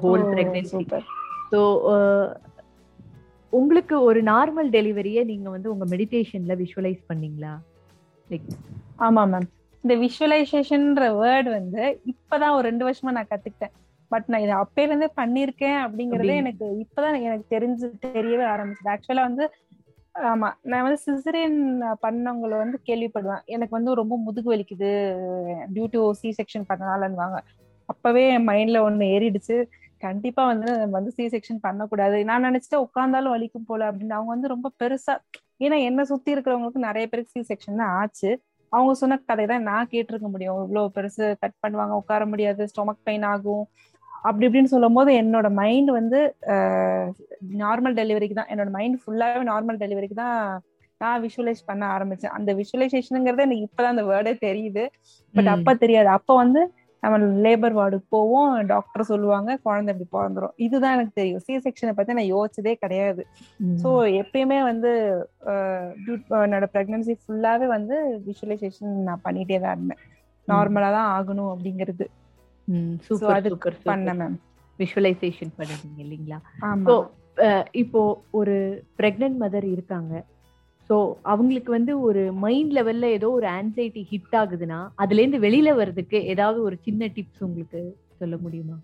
[0.04, 0.84] ஹோல் பிரெக்னன்சி
[1.52, 1.60] ஸோ
[3.52, 7.52] உங்களுக்கு ஒரு நார்மல் டெலிவரியை நீங்க வந்து உங்க மெடிடேஷன்ல விஷுவலைஸ் பண்ணீங்களா?
[8.30, 8.48] லைக்
[9.06, 9.46] ஆமா மேம்
[9.84, 13.74] இந்த விஷுவலைசேஷன்ன்ற வேர்ட் வந்து இப்பதான் ஒரு ரெண்டு வருஷமா நான் கத்துக்கிட்டேன்.
[14.10, 17.86] பட் நான் இதை அப்பையில இருந்தே பண்ணிருக்கேன் அப்படிங்கறதே எனக்கு இப்பதான் எனக்கு தெரிஞ்சு
[18.16, 18.92] தெரியவே ஆரம்பிச்சது.
[18.94, 19.46] ஆக்சுவலா வந்து
[20.18, 20.48] ஆமா.
[20.62, 21.59] நான் வந்து சிசரியன்
[22.02, 23.42] பண்ணவங்களை வந்து கேள்விப்படுவேன்.
[23.46, 24.90] எனக்கு வந்து ரொம்ப முதுகு வலிக்குது
[25.74, 27.38] டியூ டு சி செக்ஷன் பண்ணனாலன்னுவாங்க.
[27.88, 29.57] அப்பவே என் மைண்ட்ல ஒண்ணு ஏறிடுச்சு.
[29.98, 32.24] கண்டிப்பா வந்து வந்து சி செக்ஷன் பண்ணக்கூடாது.
[32.24, 34.16] நான் நினைச்சிட்டு உட்காந்தாலும் வலிக்கும் போல அப்படின்னு.
[34.18, 35.14] அவங்க வந்து ரொம்ப பெருசா
[35.61, 38.31] ஏன்னா என்ன சுத்தி இருக்கிறவங்களுக்கு நிறைய பேருக்கு சி செக்ஷன் தான் ஆச்சு.
[38.72, 40.59] அவங்க சொன்ன கதை தான் நான் கேட்டிருக்க முடியும்.
[40.64, 43.64] இவ்வளவு பெருசு கட் பண்ணுவாங்க உட்கார முடியாது ஸ்டொமக் பெயின் ஆகும்.
[44.26, 46.18] அப்படி இப்படின்னு சொல்லும் போது என்னோட மைண்ட் வந்து
[47.62, 48.50] நார்மல் டெலிவரிக்கு தான்.
[48.52, 50.40] என்னோட மைண்ட் ஃபுல்லாவே நார்மல் டெலிவரிக்கு தான்
[51.02, 52.35] நான் விஷுவலைஸ் பண்ண ஆரம்பிச்சேன்.
[52.38, 54.85] அந்த விஷுவலைசேஷனுங்கிறது எனக்கு இப்பதான் அந்த வேர்டே தெரியுது.
[55.35, 56.11] பட் அப்ப தெரியாது.
[56.18, 56.62] அப்ப வந்து
[57.02, 60.54] நம்ம லேபர் வார்டுக்கு போவோம் டாக்டர் சொல்லுவாங்க குழந்தை இப்படி பிறந்துரும்.
[60.66, 61.42] இதுதான் எனக்கு தெரியும்.
[61.46, 63.24] சி செக்ஷனை பத்தி நான் யோசிச்சதே கிடையாது.
[63.83, 63.90] ஸோ
[64.22, 64.90] எப்பயுமே வந்து
[66.46, 67.96] என்னோட பிரெக்னன்சி ஃபுல்லாவே வந்து
[68.28, 70.02] விஷுவலைசேஷன் நான் பண்ணிட்டே தான் இருந்தேன்.
[70.48, 72.07] நார்மலா தான் ஆகணும் அப்படிங்கிறது.
[73.07, 74.37] சூப்பர் பண்ணேன் மேம்
[74.78, 76.38] விஷுவலைசேஷன் பண்ணுவீங்க இல்லைங்களா?
[77.83, 78.02] இப்போ
[78.40, 78.57] ஒரு
[79.00, 80.12] பிரெக்னன்ட் மதர் இருக்காங்க.
[80.90, 80.96] ஸோ
[81.33, 86.59] அவங்களுக்கு வந்து ஒரு மைண்ட் லெவல்ல ஏதோ ஒரு ஆன்சைட்டி ஹிட் ஆகுதுன்னா அதுல இருந்து வெளியில வர்றதுக்கு ஏதாவது
[86.68, 87.81] ஒரு சின்ன டிப்ஸ் உங்களுக்கு
[88.20, 88.76] சொல்ல முடியுமா?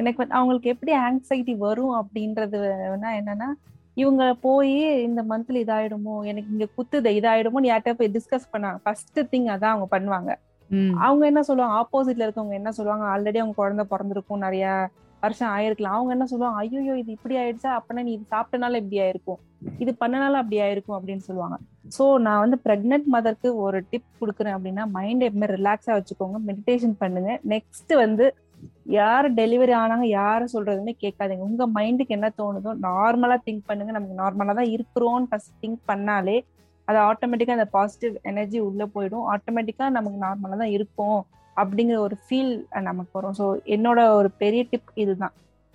[0.00, 2.60] எனக்கு வந்து அவங்களுக்கு எப்படி ஆங்ஸைட்டி வரும் அப்படின்றது
[3.20, 3.48] என்னன்னா
[4.02, 4.74] இவங்க போய்
[5.08, 9.88] இந்த மந்த்ல இதாயிடுமோ எனக்கு இங்க குத்துது இதாயிடுமோ யார்கிட்ட போய் டிஸ்கஸ் பண்ணாங்க ஃபர்ஸ்ட் திங் அதான் அவங்க
[9.96, 10.32] பண்ணுவாங்க.
[11.06, 11.76] அவங்க என்ன சொல்லுவாங்க?
[11.82, 13.06] ஆப்போசிட்ல இருக்கவங்க என்ன சொல்லுவாங்க?
[13.14, 14.90] ஆல்ரெடி அவங்க குழந்தை பிறந்திருக்கும் நிறைய
[15.22, 15.96] வருஷம் ஆயிருக்கலாம்.
[15.98, 16.58] அவங்க என்ன சொல்லுவாங்க?
[16.62, 17.70] ஐயோ இது இப்படி ஆயிடுச்சா?
[17.78, 19.38] அப்பனா நீ இது சாப்பிட்டனால இப்படி ஆயிருக்கும்.
[19.82, 21.56] இது பண்ணனால அப்படி ஆயிருக்கும் அப்படின்னு சொல்லுவாங்க.
[21.96, 26.40] சோ நான் வந்து பிரெக்னென்ட் மதருக்கு ஒரு டிப் கொடுக்குறேன் அப்படின்னா மைண்ட் எப்பவுமே ரிலாக்ஸா வச்சுக்கோங்க.
[26.48, 27.38] மெடிடேஷன் பண்ணுங்க.
[27.54, 28.26] நெக்ஸ்ட் வந்து
[28.98, 31.46] யார் டெலிவரி ஆனாங்க யாரும் சொல்றதுமே கேட்காதீங்க.
[31.50, 33.92] உங்க மைண்டுக்கு என்ன தோணுதோ நார்மலா திங்க் பண்ணுங்க.
[33.96, 36.36] நமக்கு நார்மலா தான் இருக்கிறோம்னு ஃபர்ஸ்ட் திங்க் பண்ணாலே
[36.88, 39.24] அது ஆட்டோமேட்டிக்கா அந்த பாசிட்டிவ் எனர்ஜி உள்ள போயிடும்.
[39.34, 41.18] ஆட்டோமேட்டிக்கா நமக்கு நார்மலா தான் இருக்கும்
[41.56, 42.52] அப்படிங்கிற ஒரு ஃபீல்
[42.88, 43.36] நமக்கு வரும்.
[43.40, 45.34] ஸோ என்னோட ஒரு பெரிய டிப் இதுதான்.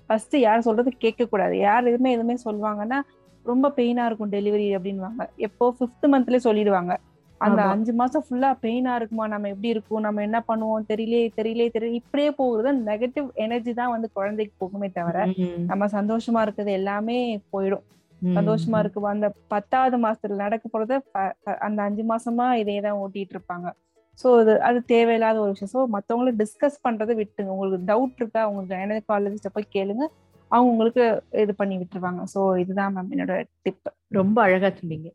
[0.09, 2.99] ஃபர்ஸ்ட் யார் சொல்றது கேட்க கூடாது யார் எதுவுமே எதுவுமே சொல்லுவாங்கன்னா
[3.45, 5.65] ரொம்ப பெயினா இருக்கும் டெலிவரி அப்படின்வாங்க எப்போ?
[5.77, 6.93] ஃபிஃப்த் மந்த்லயே சொல்லிடுவாங்க.
[7.41, 9.25] அந்த அஞ்சு மாசம் ஃபுல்லா பெயினா இருக்குமா?
[9.33, 10.01] நம்ம எப்படி இருக்கும்?
[10.01, 10.87] நம்ம என்ன பண்ணுவோம்?
[10.91, 15.17] தெரியலே தெரியலே தெரியல இப்படியே போகுது நெகட்டிவ் எனர்ஜி தான் வந்து குழந்தைக்கு போகுமே தவிர
[15.71, 17.17] நம்ம சந்தோஷமா இருக்கிறது எல்லாமே
[17.53, 17.85] போயிடும்.
[18.35, 19.07] சந்தோஷமா இருக்கு.
[19.13, 20.93] அந்த பத்தாவது மாசத்துல நடக்க போறத
[21.67, 23.67] அந்த அஞ்சு மாசமா இதே தான் ஓட்டிட்டு இருப்பாங்க.
[24.19, 25.73] ஸோ அது அது தேவையில்லாத ஒரு விஷயம்.
[25.75, 30.05] ஸோ மற்றவங்கள டிஸ்கஸ் பண்றதை விட்டுங்க உங்களுக்கு டவுட் இருக்கா உங்களுக்கு கைனகாலஜிஸ்ட போய் கேளுங்க.
[30.51, 31.03] அவங்க உங்களுக்கு
[31.43, 32.21] இது பண்ணி விட்டுருவாங்க.
[32.33, 35.09] ஸோ இதுதான் மேம் என்னோட டிப் ரொம்ப அழகா சொன்னீங்க.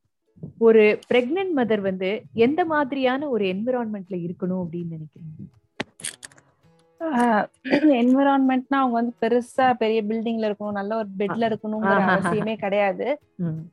[0.60, 2.08] ஒரு பிரெக்னன்ட் மதர் வந்து
[2.46, 5.42] எந்த மாதிரியான ஒரு என்விரான்மெண்ட்ல இருக்கணும் அப்படின்னு நினைக்கிறீங்க?
[8.00, 13.06] என்விரான்மெண்ட்னா அவங்க வந்து பெருசா பெரிய பில்டிங்ல இருக்கணும் நல்ல ஒரு பெட்ல இருக்கணுங்கிற அவசியமே கிடையாது.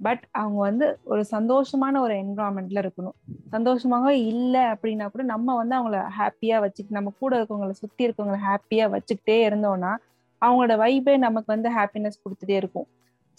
[0.07, 3.15] பட் அவங்க வந்து ஒரு சந்தோஷமான ஒரு என்விரான்மெண்ட்ல இருக்கணும்.
[3.49, 8.87] சந்தோஷமாக இல்ல அப்படின்னா கூட நம்ம வந்து அவங்கள ஹாப்பியா வச்சுட்டு நம்ம கூட இருக்கவங்கள சுத்தி இருக்கவங்கள ஹாப்பியா
[8.95, 9.93] வச்சுக்கிட்டே இருந்தோம்னா
[10.41, 12.87] அவங்களோட வைபே நமக்கு வந்து ஹாப்பினஸ் கொடுத்துட்டே இருக்கும்.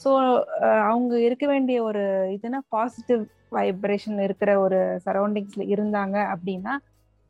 [0.01, 0.11] ஸோ
[0.91, 2.03] அவங்க இருக்க வேண்டிய ஒரு
[2.37, 6.75] இதுனா பாசிட்டிவ் வைப்ரேஷன் இருக்கிற ஒரு சரௌண்டிங்ஸ்ல இருந்தாங்க அப்படின்னா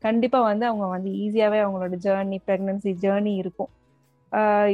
[0.03, 3.71] கண்டிப்பா வந்து அவங்க வந்து ஈஸியாவே அவங்களோட ஜேர்னி பிரெக்னன்சி ஜேர்னி இருக்கும்.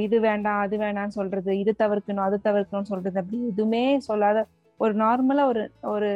[0.06, 4.40] இது வேண்டாம் அது வேண்டாம்னு சொல்றது இது தவிர்க்கணும் அது தவிர்க்கணும்னு சொல்றது அப்படி எதுவுமே சொல்லாத
[4.80, 5.64] ஒரு நார்மலா ஒரு
[5.94, 6.10] ஒரு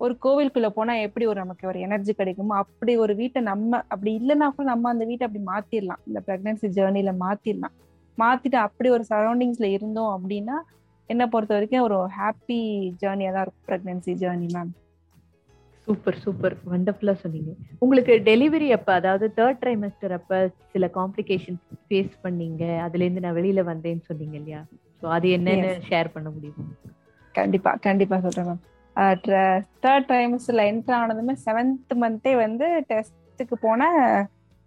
[0.00, 4.46] ஒரு கோவிலுக்குள்ள போனா எப்படி ஒரு நமக்கு ஒரு எனர்ஜி கிடைக்குமோ அப்படி ஒரு வீட்டை நம்ம அப்படி இல்லைன்னா
[4.54, 6.02] கூட நம்ம அந்த வீட்டை அப்படி மாத்திரலாம்.
[6.08, 7.74] இந்த பிரெக்னன்சி ஜேர்னில மாத்திரலாம்.
[8.18, 10.56] மாத்திட்டு அப்படி ஒரு சரௌண்டிங்ஸ்ல இருந்தோம் அப்படின்னா
[11.10, 12.58] என்ன பொறுத்த வரைக்கும் ஒரு ஹாப்பி
[13.02, 14.72] ஜேர்னியா தான் இருக்கும் pregnancy journey ma'am
[15.86, 16.54] super super.
[16.72, 17.52] வண்டர்ஃபுல்லா சொன்னீங்க.
[17.84, 20.40] உங்களுக்கு டெலிவரி அப்ப அதாவது தேர்ட் ட்ரைமஸ்டர் அப்ப
[20.74, 22.64] சில காம்ப்ளிகேஷன்ஸ் ஃபேஸ் பண்ணீங்க.
[22.86, 24.60] அதுல இருந்து நான் வெளியில வந்தேன்னு சொன்னீங்க இல்லையா?
[25.00, 26.66] ஸோ அது என்னன்னு ஷேர் பண்ண முடியுமா?
[27.34, 28.62] கண்டிப்பா கண்டிப்பா சொல்றேன் மேம்
[29.84, 33.82] தேர்ட் ட்ரைமஸ்டர்ல என்டர் ஆனதுமே செவன்த் மந்தே வந்து டெஸ்ட்டுக்கு போன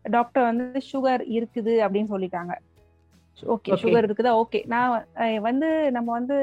[0.05, 2.53] டாக்டர் வந்து சுகர் இருக்குது அப்படின்னு சொல்லிட்டாங்க.
[3.43, 4.91] ஓகே சுகர் இருக்குதா ஓகே நான்
[5.41, 6.35] வந்து நம்ம வந்து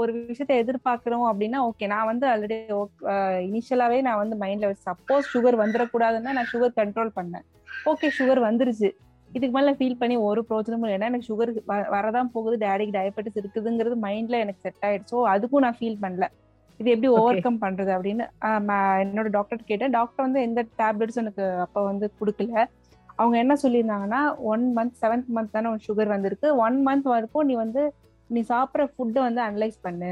[0.00, 2.56] ஒரு விஷயத்த எதிர்பார்க்கிறோம் அப்படின்னா ஓகே நான் வந்து ஆல்ரெடி
[3.48, 7.46] இனிஷியலாவே நான் வந்து மைண்ட்ல சப்போஸ் சுகர் வந்துடக்கூடாதுன்னா நான் சுகர் கண்ட்ரோல் பண்ணேன்.
[7.92, 8.90] ஓகே சுகர் வந்துருச்சு.
[9.30, 11.52] இதுக்கு மேல ஃபீல் பண்ணி ஒரு பிரோஜனமும் ஏன்னா எனக்கு சுகர்
[11.96, 12.56] வரதான் போகுது.
[12.64, 15.12] டேடிக்கு டயபெட்டிஸ் இருக்குதுங்கிறது மைண்ட்ல எனக்கு செட் ஆயிடுச்சு.
[15.14, 16.26] ஸோ அதுக்கும் நான் ஃபீல் பண்ணல.
[16.80, 18.24] இது எப்படி ஓவர் கம் பண்றது அப்படின்னு
[19.04, 19.94] என்னோட டாக்டர் கேட்டேன்.
[19.98, 22.62] டாக்டர் வந்து எந்த டேப்லெட்ஸும் எனக்கு அப்ப வந்து கொடுக்கல.
[23.18, 24.20] அவங்க என்ன சொல்லியிருந்தாங்கன்னா
[24.52, 26.48] ஒன் மந்த் செவன்த் மந்த் தானே சுகர் வந்திருக்கு.
[26.66, 27.82] ஒன் மந்த் வரைக்கும் நீ வந்து
[28.30, 30.10] நீ சாப்பிட்ற ஃபுட்டை வந்து அனலைஸ் பண்ணு.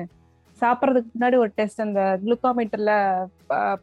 [0.63, 2.93] சாப்பிட்றதுக்கு முன்னாடி ஒரு டெஸ்ட் அந்த குளுக்கோமீட்டர்ல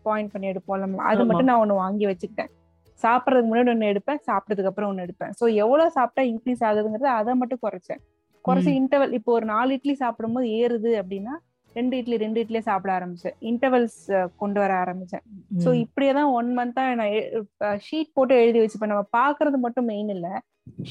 [0.08, 2.52] பாயிண்ட் பண்ணி எடுப்போம் அது மட்டும் நான் ஒன்று வாங்கி வச்சுக்கிட்டேன்.
[3.04, 5.34] சாப்பிட்றதுக்கு முன்னாடி ஒன்று எடுப்பேன் சாப்பிட்டதுக்கு அப்புறம் ஒன்று எடுப்பேன்.
[5.40, 8.02] ஸோ எவ்வளோ சாப்பிட்டா இன்க்ரீஸ் ஆகுதுங்கிறது அதை மட்டும் குறைச்சேன்.
[8.46, 11.34] குறைச்சி இன்டர்வல் இப்போ ஒரு நாலு இட்லி சாப்பிடும்போது ஏறுது அப்படின்னா
[11.78, 13.36] ரெண்டு இட்லி ரெண்டு இட்லியே சாப்பிட ஆரம்பிச்சேன்.
[13.50, 14.00] இன்டர்வல்ஸ்
[14.42, 15.24] கொண்டு வர ஆரம்பிச்சேன்.
[15.64, 17.16] ஸோ இப்படியே தான் ஒன் மந்தா நான்
[17.88, 20.30] ஷீட் போட்டு எழுதி வச்சுப்பேன் நம்ம பாக்குறது மட்டும் மெயின் இல்ல.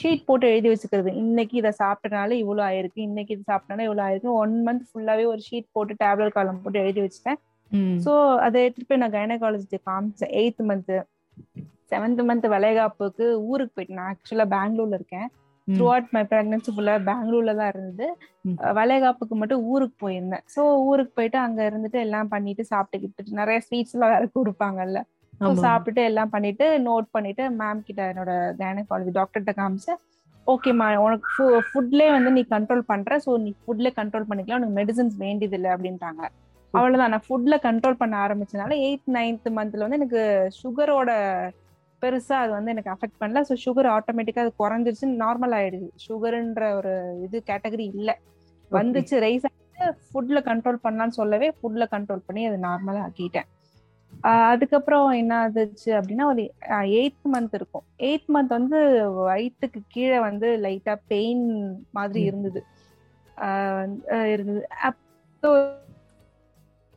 [0.01, 1.11] ஷீட் போட்டு எழுதி வச்சுக்கிறது.
[1.23, 4.31] இன்னைக்கு இதை சாப்பிட்டனால இவ்வளவு ஆயிருக்கு இன்னைக்கு இது சாப்பிட்டனால இவ்வளவு ஆயிருக்கு.
[4.43, 7.41] ஒன் மந்த் ஃபுல்லாவே ஒரு ஷீட் போட்டு டேப்லெட் காலம் போட்டு எழுதி வச்சுட்டேன்.
[8.05, 8.13] ஸோ
[8.47, 10.33] அதை எடுத்துட்டு போய் நான் கைனகாலஜி காமிச்சேன்.
[10.43, 10.95] எயித் மந்த்
[11.93, 15.29] செவன்த் மந்த் வளைகாப்புக்கு ஊருக்கு போயிட்டேன் நான் ஆக்சுவலா பெங்களூர்ல இருக்கேன்.
[15.69, 18.07] த்ரூ அவுட் மை பிரெக்னன்சி ஃபுல்லா பெங்களூர்ல தான் இருந்தது.
[18.79, 20.45] வளைகாப்புக்கு மட்டும் ஊருக்கு போயிருந்தேன்.
[20.55, 25.01] ஸோ ஊருக்கு போயிட்டு அங்க இருந்துட்டு எல்லாம் பண்ணிட்டு சாப்பிட்டுக்கிட்டு நிறைய ஸ்வீட்ஸ் எல்லாம் வேற கொடுப்பாங்கல்ல.
[25.65, 29.95] சாப்பிட்டுட்டு எல்லாம் பண்ணிட்டு நோட் பண்ணிட்டு மேம் கிட்ட என்னோட கைனகாலஜி டாக்டர்கிட்ட காமிச்சு
[30.47, 33.19] ஓகேம்மா உனக்கு ஃபுட்லேயே வந்து நீ கண்ட்ரோல் பண்ற.
[33.25, 34.61] ஸோ நீ ஃபுட்ல கண்ட்ரோல் பண்ணிக்கலாம்.
[34.61, 36.23] உனக்கு மெடிசன்ஸ் வேண்டியது இல்லை அப்படின்ட்டாங்க
[36.75, 37.13] அவ்வளவுதான்.
[37.15, 40.23] நான் ஃபுட்ல கண்ட்ரோல் பண்ண ஆரம்பிச்சனால எயித் நைன்த் மந்த்ல வந்து எனக்கு
[40.61, 41.11] சுகரோட
[42.07, 43.43] பெருசா அது வந்து எனக்கு அஃபெக்ட் பண்ணல.
[43.49, 45.07] ஸோ சுகர் ஆட்டோமேட்டிக்கா அது குறைஞ்சிருச்சு.
[45.23, 45.89] நார்மல் ஆயிடுது.
[46.07, 46.95] சுகர்ன்ற ஒரு
[47.27, 48.11] இது கேட்டகரி இல்ல.
[48.71, 49.17] வந்துச்சு.
[49.25, 49.65] ரைஸ் ஆகிட்டு
[50.07, 53.49] ஃபுட்ல கண்ட்ரோல் பண்ணலாம்னு சொல்லவே ஃபுட்ல கண்ட்ரோல் பண்ணி அது நார்மலா ஆக்கிட்டேன்.
[54.51, 56.43] அதுக்கப்புறம் என்ன ஆச்சு அப்படின்னா ஒரு
[56.95, 57.85] எயித் மந்த் இருக்கும்.
[58.01, 58.79] எயித் மந்த் வந்து
[59.21, 61.45] வயிற்றுக்கு கீழே வந்து லைட்டா பெயின்
[61.93, 62.61] மாதிரி இருந்தது.
[64.35, 64.61] இருந்தது.
[64.89, 65.51] அப்போ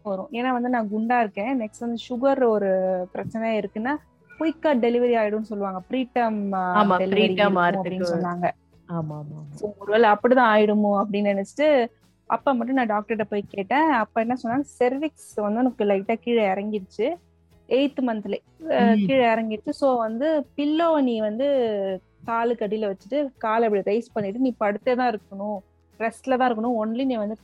[0.05, 0.29] வரும்.
[0.31, 1.51] ஏன்னா வந்து நான் குண்டா இருக்கேன்.
[1.61, 2.69] நெக்ஸ்ட் வந்து சுகர் ஒரு
[3.13, 3.93] பிரச்சனை இருக்குன்னா
[4.39, 5.79] குயிக்கா டெலிவரி ஆயிடும்னு சொல்லுவாங்க.
[5.91, 6.41] ப்ரீடம்
[7.69, 8.47] அப்படின்னு சொன்னாங்க.
[9.79, 11.69] ஒருவேளை அப்படிதான் ஆயிடுமோ அப்படின்னு நினைச்சிட்டு
[12.35, 13.89] அப்ப மட்டும் நான் டாக்டர்கிட்ட போய் கேட்டேன்.
[14.01, 17.07] அப்ப என்ன சொன்னாங்க செர்விக்ஸ் வந்து உனக்கு லைட்டா கீழே இறங்கிடுச்சு.
[17.77, 18.35] எயித் மந்த்ல
[19.07, 19.73] கீழே இறங்கிடுச்சு.
[19.81, 21.47] ஸோ வந்து பில்லோ நீ வந்து
[22.29, 25.57] காலுக்கு அடியில வச்சுட்டு காலை அப்படி ரைஸ் பண்ணிட்டு நீ படுத்தே தான் இருக்கணும்.
[25.99, 26.77] ரெஸ்ட்ல தான் இருக்கணும்.
[26.81, 27.37] ஒன்லி நீ வந்து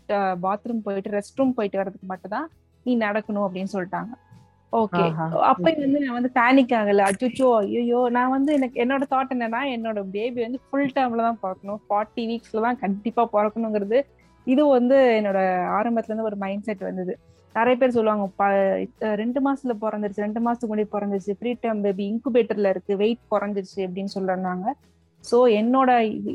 [0.45, 2.47] பாத்ரூம் போயிட்டு ரெஸ்ட் ரூம் போயிட்டு வர்றதுக்கு மட்டும் தான்
[2.85, 4.11] நீ நடக்கணும் அப்படின்னு சொல்லிட்டாங்க.
[4.79, 5.03] ஓகே.
[5.49, 7.03] அப்ப வந்து நான் வந்து பேனிக் ஆகல.
[7.09, 7.49] அச்சுச்சோ
[7.81, 11.81] ஐயோ நான் வந்து எனக்கு என்னோட தாட் என்னன்னா என்னோட பேபி வந்து ஃபுல் டைம்ல தான் பிறக்கணும்.
[11.87, 13.99] ஃபார்ட்டி வீக்ஸ்ல தான் கண்டிப்பா பிறக்கணுங்கிறது.
[14.47, 15.39] இது வந்து என்னோட
[15.77, 17.15] ஆரம்பத்துல இருந்து ஒரு மைண்ட் செட் வந்தது.
[17.55, 18.25] நிறைய பேர் சொல்லுவாங்க
[19.21, 24.13] ரெண்டு மாசத்துல பிறந்துருச்சு ரெண்டு மாசத்துக்கு முன்னாடி பிறந்துருச்சு ப்ரீ டைம் பேபி இன்குபேட்டர்ல இருக்கு வெயிட் குறைஞ்சிருச்சு அப்படின்னு
[24.15, 24.73] சொல்றாங்க
[25.23, 25.91] ஸோ என்னோட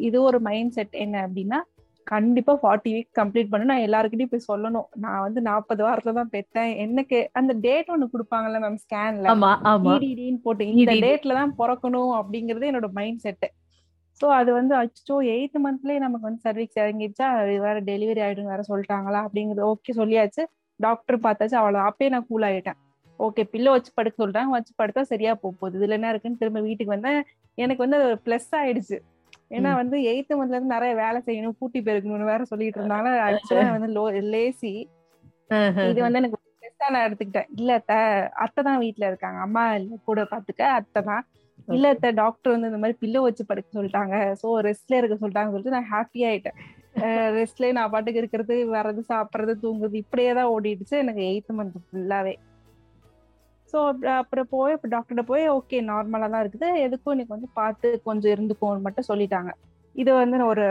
[0.08, 1.58] இது ஒரு மைண்ட் செட் என்ன அப்படின்னா
[2.10, 3.70] கண்டிப்பா ஃபார்ட்டி வீக் கம்ப்ளீட் பண்ணு.
[3.70, 4.88] நான் எல்லாருக்கிட்டையும் போய் சொல்லணும்.
[5.04, 9.28] நான் வந்து நாற்பது வாரத்துல தான் பெற்றேன் எனக்கு அந்த டேட் ஒண்ணு கொடுப்பாங்கல்ல மேம் ஸ்கேன்ல
[9.96, 13.48] இடிடின்னு போட்டு இந்த டேட்ல தான் பிறக்கணும் அப்படிங்கறது என்னோட மைண்ட் செட்டு
[14.20, 17.26] ஸோ அது வந்து அச்சோ எயித் மந்த்லயே நமக்கு வந்து சர்வீஸ் இறங்கிடுச்சா
[17.66, 19.20] வேற டெலிவரி ஆயிடும் வேற சொல்லிட்டாங்களா?
[19.26, 20.42] அப்படிங்கிறது ஓகே சொல்லியாச்சு.
[20.80, 22.78] டாக்டர் பார்த்தாச்சு அவ்வளோ அப்பயே நான் கூல் ஆயிட்டேன்.
[23.20, 25.74] ஓகே பில்லோ வச்சு படுக்க சொல்றாங்க வச்சு படுத்தா சரியா போகுது.
[25.78, 27.20] இதுல என்ன இருக்குன்னு திரும்ப வீட்டுக்கு வந்தேன்.
[27.58, 28.98] எனக்கு வந்து அது பிளஸ் ஆயிடுச்சு.
[29.50, 33.90] ஏன்னா வந்து எயித்து மந்த்ல இருந்து நிறைய வேலை செய்யணும் கூட்டி பெருக்கணும்னு வேற சொல்லிட்டு இருந்தாங்க ஆக்சுவலா வந்து
[33.98, 34.72] லோ லேசி
[35.90, 37.48] இது வந்து எனக்கு பெருசா நான் எடுத்துக்கிட்டேன்.
[37.58, 37.92] இல்ல அத்த
[38.44, 39.38] அத்தை தான் வீட்டுல இருக்காங்க.
[39.46, 39.62] அம்மா
[40.08, 41.24] கூட பாத்துக்க அத்தை தான்.
[41.76, 44.16] இல்ல அத்த டாக்டர் வந்து இந்த மாதிரி பில்லோ வச்சு படுக்க சொல்லிட்டாங்க.
[44.42, 46.58] சோ ரெஸ்ட்ல இருக்க சொல்லிட்டாங்க சொல்லிட்டு நான் ஹாப்பி ஆயிட்டேன்.
[47.38, 50.94] ரெஸ்ட்லயே நான் பாட்டுக்கு இருக்கிறது வர்றது சாப்பிடுறது தூங்குறது இப்படியே தான் ஓடிடுச்சு.
[51.04, 52.34] எனக்கு எயித்து மந்த் ஃபுல்லாவே
[53.70, 53.78] ஸோ
[54.20, 56.68] அப்புறம் போய் இப்போ டாக்டர்கிட்ட போய் ஓகே நார்மலாக தான் இருக்குது.
[56.86, 59.50] எதுக்கும் இன்னைக்கு வந்து பார்த்து கொஞ்சம் இருந்துக்கோன்னு மட்டும் சொல்லிட்டாங்க.
[60.02, 60.66] இது வந்து ஒரு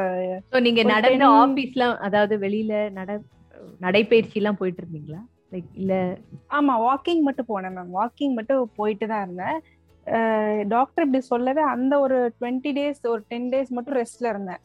[0.67, 3.11] நீங்க நடந்த ஆபீஸ்லாம் அதாவது வெளியில நட
[3.85, 5.21] நடைபயிற்சி எல்லாம் போயிட்டு இருந்தீங்களா
[5.53, 5.93] லைக் இல்ல?
[6.57, 9.57] ஆமா வாக்கிங் மட்டும் போனேன் மேம் வாக்கிங் மட்டும் போயிட்டு தான் இருந்தேன்.
[10.73, 14.61] டாக்டர் இப்படி சொல்லவே அந்த ஒரு டுவெண்ட்டி டேஸ் ஒரு டென் டேஸ் மட்டும் ரெஸ்ட்ல இருந்தேன்.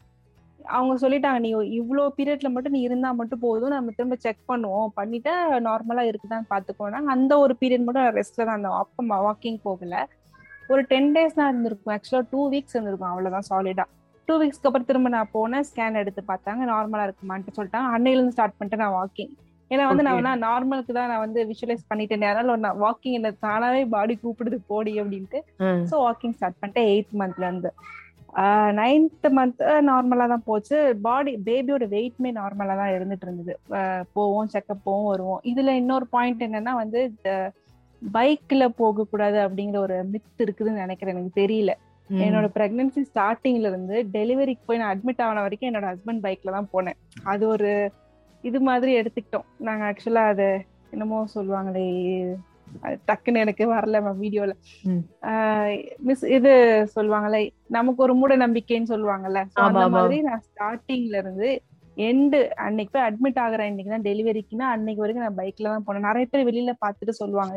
[0.77, 3.75] அவங்க சொல்லிட்டாங்க நீ இவ்வளோ பீரியட்ல மட்டும் நீ இருந்தா மட்டும் போதும்.
[3.77, 4.91] நம்ம திரும்ப செக் பண்ணுவோம்.
[4.99, 5.33] பண்ணிட்டு
[5.69, 9.97] நார்மலா இருக்குதான்னு பாத்துக்கோனா அந்த ஒரு பீரியட் மட்டும் ரெஸ்ட்ல தான் இருந்தோம் அப்போ வாக்கிங் போகல.
[10.73, 11.95] ஒரு டென் டேஸ் தான் இருந்திருக்கும்.
[11.97, 13.11] ஆக்சுவலா டூ வீக்ஸ் இருந்திருக்கும்.
[13.13, 13.87] அவ்வளவுதான் சாலிடா
[14.29, 15.67] டூ வீக்ஸ்க்கு அப்புறம் திரும்ப நான் போனேன்.
[15.71, 16.63] ஸ்கேன் எடுத்து பார்த்தாங்க.
[16.71, 17.89] நார்மலா இருக்குமான்ட்டு சொல்லிட்டாங்க.
[17.97, 19.33] அன்னையில இருந்து ஸ்டார்ட் பண்ணிட்டு நான் வாக்கிங்
[19.71, 22.25] ஏன்னா வந்து நான் நார்மலுக்கு தான் நான் வந்து விஷுவலைஸ் பண்ணிட்டேன்.
[22.31, 25.39] அதனால நான் வாக்கிங் என்ன தானாவே பாடி கூப்பிடுது போடி அப்படின்ட்டு.
[25.91, 27.71] ஸோ வாக்கிங் ஸ்டார்ட் பண்ணிட்டேன் எயித் மந்த்ல இருந்து.
[28.79, 30.79] நைன்த் மந்த் நார்மலா தான் போச்சு.
[31.07, 33.55] பாடி பேபியோட வெயிட்மே நார்மலா தான் இருந்துட்டு இருந்தது
[34.17, 35.41] போவோம் செக்கப் போவோம் வருவோம்.
[35.51, 37.01] இதுல இன்னொரு பாயிண்ட் என்னன்னா வந்து
[38.03, 41.15] பைக்ல போக கூடாது அப்படிங்கிற ஒரு மித் இருக்குதுன்னு நினைக்கிறேன்.
[41.15, 41.75] எனக்கு தெரியல.
[42.11, 46.99] என்னோட பிரெக்னன்சி ஸ்டார்டிங்ல இருந்து டெலிவரிக்கு போய் நான் அட்மிட் ஆன வரைக்கும் என்னோட ஹஸ்பண்ட் பைக்ல தான் போனேன்.
[47.33, 47.71] அது ஒரு
[48.45, 49.47] இது மாதிரி எடுத்துக்கிட்டோம்.
[49.69, 50.49] நாங்க ஆக்சுவலா அது
[50.91, 51.87] என்னமோ சொல்லுவாங்களே
[53.09, 54.53] டக்குன்னு எனக்கு வரல வீடியோல
[56.09, 56.53] மிஸ் இது
[56.97, 57.39] சொல்லுவாங்கல்ல
[57.77, 59.43] நமக்கு ஒரு மூட நம்பிக்கைன்னு சொல்லுவாங்கல்ல.
[59.67, 61.49] அந்த மாதிரி நான் ஸ்டார்டிங்ல இருந்து
[61.97, 66.07] எண்டு அன்னைக்கு போய் அட்மிட் ஆகுற இன்னைக்கு தான் டெலிவரிக்குன்னா அன்னைக்கு வரைக்கும் நான் பைக்ல தான் போனேன்.
[66.09, 67.57] நிறைய பேர் வெளியில பாத்துட்டு சொல்லுவாங்க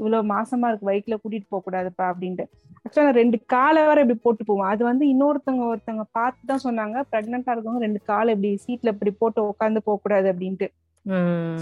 [0.00, 2.44] இவ்வளவு மாசமா இருக்கு பைக்ல கூட்டிட்டு போக கூடாதுப்பா அப்படின்ட்டு.
[2.82, 6.96] ஆக்சுவலா ரெண்டு காலை வேற இப்படி போட்டு போவோம் அது வந்து இன்னொருத்தவங்க ஒருத்தவங்க பார்த்து தான் சொன்னாங்க.
[7.12, 10.68] பிரெக்னெண்டா இருக்கவங்க ரெண்டு காலை இப்படி சீட்ல இப்படி போட்டு உட்காந்து போக கூடாது அப்படின்ட்டு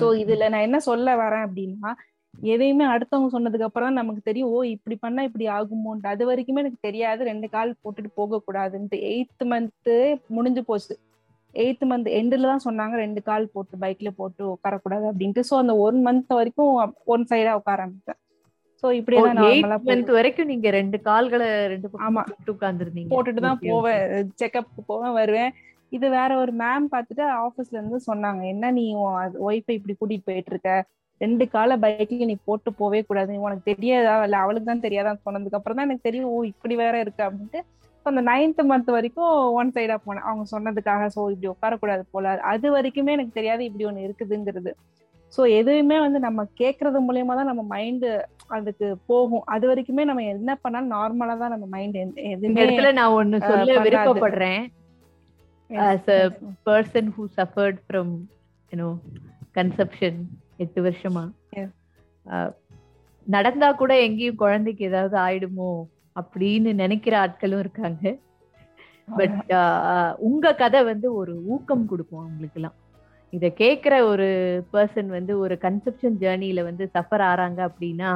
[0.01, 1.91] சோ இதுல நான் என்ன சொல்ல வரேன் அப்படின்னா
[2.45, 6.13] எதையுமே அடுத்தவங்க சொன்னதுக்கு அப்புறம் தான் நமக்கு தெரியும் ஓ இப்படி பண்ணா இப்படி ஆகுமோன்ட்டு.
[6.13, 7.21] அது வரைக்குமே எனக்கு தெரியாது.
[7.31, 9.97] ரெண்டு கால் போட்டுட்டு போக கூடாதுன்ட்டு எயித் மந்த்து
[10.37, 10.95] முடிஞ்சு போச்சு.
[11.55, 15.43] எயித் மந்த் எண்டில் தான் சொன்னாங்க ரெண்டு கால் போட்டு பைக்ல போட்டு உட்காரக்கூடாது அப்படின்ட்டு.
[15.49, 16.73] ஸோ அந்த ஒன் மந்த் வரைக்கும்
[17.15, 18.21] ஒன் சைடா உட்கார ஆரம்பிச்சேன்.
[18.83, 22.23] ஸோ இப்படியே தான் நார்மலா மந்த் வரைக்கும் நீங்க ரெண்டு கால்களை ரெண்டு ஆமா.
[22.53, 23.11] உட்கார்ந்துருந்தீங்க.
[23.13, 24.03] போட்டுட்டு தான் போவேன்.
[24.41, 25.53] செக்அப் போவேன் வருவேன்.
[25.93, 28.85] இது வேற ஒரு மேம் பார்த்துட்டு ஆபீஸ்ல இருந்து சொன்னாங்க என்ன நீ
[29.47, 30.71] ஒய்ஃபை இப்படி கூட்டிட்டு போயிட்டு இருக்க?
[31.25, 33.39] ரெண்டு கால பைக்ல நீ போட்டு போவே கூடாது.
[33.47, 34.15] உனக்கு தெரியாதா?
[34.27, 37.61] இல்ல அவளுக்கு தான் தெரியாதான் சொன்னதுக்கு அப்புறம் தான் எனக்கு தெரியும் ஓ இப்படி வேற இருக்கு அப்படின்ட்டு.
[38.07, 40.27] அந்த நைன்த் மந்த் வரைக்கும் ஒன் சைடா போனேன்.
[40.31, 42.35] அவங்க சொன்னதுக்காக சோ இப்படி உட்காரக்கூடாது போல.
[42.53, 44.73] அது வரைக்குமே எனக்கு தெரியாது இப்படி ஒண்ணு இருக்குதுங்கிறது.
[45.37, 48.11] ஸோ எதுவுமே வந்து நம்ம கேட்கறது மூலியமா தான் நம்ம மைண்டு
[48.57, 49.45] அதுக்கு போகும்.
[49.55, 51.99] அது வரைக்குமே நம்ம என்ன பண்ணாலும் நார்மலா தான் நம்ம மைண்ட்
[52.63, 54.65] இடத்துல நான் ஒண்ணு சொல்ல விருப்பப்படுறேன்.
[55.71, 56.23] As a
[56.69, 58.09] person who suffered from
[58.73, 58.91] you know
[59.59, 60.15] conception.
[60.59, 61.25] எட்டு வருஷமா?
[63.27, 65.73] நடந்தா கூட எங்கேயும் குழந்தைக்கு ஏதாவது ஆயிடுமோ
[66.17, 68.03] அப்படின்னு நினைக்கிற ஆட்களும் இருக்காங்க.
[69.17, 69.51] பட்
[70.21, 72.77] உங்க கதை வந்து ஒரு ஊக்கம் கொடுக்கும் அவங்களுக்கு எல்லாம்
[73.33, 74.27] இத கேக்குற ஒரு
[74.73, 78.13] பர்சன் வந்து ஒரு கன்செப்ஷன் ஜேர்னில வந்து சஃபர் ஆறாங்க அப்படின்னா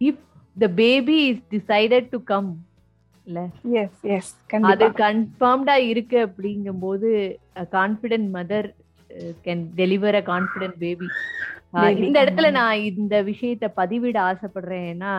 [0.00, 0.22] if
[0.56, 2.50] the baby is decided to come
[3.26, 3.40] இல்ல?
[4.68, 7.08] அது கன்ஃபார்ம்டா இருக்கு அப்படிங்கும்போது
[7.72, 8.68] confident mother
[9.44, 11.08] can deliver a confident baby
[12.02, 12.48] இந்த இடத்துல.
[12.52, 15.12] நான் இந்த விஷயத்த பதிவிட ஆசைப்படுறேன் ஏன்னா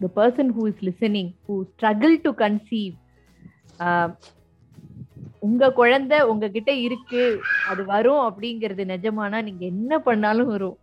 [0.00, 2.94] the person who is listening who struggle to conceive
[5.46, 7.22] உங்க குழந்தை உங்ககிட்ட இருக்கு
[7.70, 10.76] அது வரும் அப்படிங்கிறது நிஜமானா நீங்க என்ன பண்ணாலும் வரும்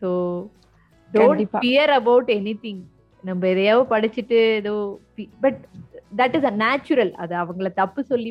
[0.00, 0.10] so
[1.10, 1.42] don't.
[1.54, 2.30] Fear about
[2.62, 2.82] anything
[3.24, 4.74] நம்ம எதையாவது படிச்சுட்டு ஏதோ
[5.42, 5.60] but
[6.12, 8.30] that is a natural அது அவங்கள தப்பு சொல்லி.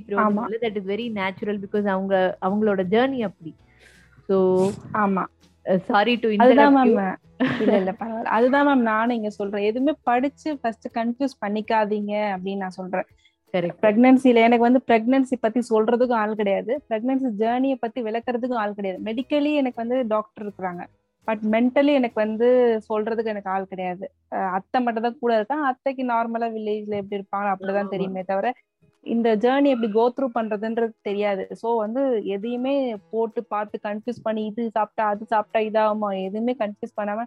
[0.63, 2.15] That is very natural because அவங்க
[2.47, 3.53] அவங்களோட ஜேர்னி அப்படி.
[4.29, 4.37] ஸோ
[5.03, 5.23] ஆமா.
[5.89, 6.93] சாரி டு அதுதான் மேம்
[7.61, 8.31] இல்ல இல்ல பரவாயில்ல.
[8.37, 9.67] அதுதான் மேம் நானும் இங்க சொல்றேன்.
[9.69, 13.07] எதுவுமே படிச்சு ஃபர்ஸ்ட் கன்ஃபியூஸ் பண்ணிக்காதீங்க அப்படின்னு நான் சொல்றேன்.
[13.83, 16.73] பிரெக்னன்சில எனக்கு வந்து பிரெக்னன்சி பத்தி சொல்றதுக்கும் ஆள் கிடையாது.
[16.89, 18.99] பிரெக்னன்சி ஜேர்னியை பத்தி விளக்குறதுக்கும் ஆள் கிடையாது.
[19.09, 20.83] மெடிக்கலி எனக்கு வந்து டாக்டர் இருக்கிறாங்க.
[21.27, 22.47] பட் மென்டலி எனக்கு வந்து
[22.89, 24.05] சொல்றதுக்கு எனக்கு ஆள் கிடையாது.
[24.57, 25.63] அத்தை மட்டும் தான் கூட இருக்கான்.
[25.71, 27.93] அத்தைக்கு நார்மலா வில்லேஜ்ல எப்படி இருப்பாங்க அப்படிதான்.
[27.95, 28.49] தெரியுமே தவிர
[29.05, 31.43] இந்த ஜேர்னி எப்படி கோ த்ரூ பண்றதுன்றது தெரியாது.
[31.61, 32.01] சோ வந்து
[32.35, 32.73] எதையுமே
[33.13, 36.09] போட்டு பார்த்து கன்ஃபியூஸ் பண்ணி இது சாப்பிட்டா அது சாப்பிட்டா இதாகுமா?
[36.27, 37.25] எதுவுமே கன்ஃபியூஸ் பண்ணாம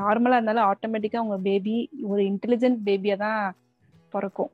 [0.00, 1.76] நார்மலா இருந்தாலும் ஆட்டோமேட்டிக்கா உங்க பேபி
[2.12, 3.40] ஒரு இன்டெலிஜென்ட் பேபியா தான்
[4.14, 4.50] பிறக்கும்.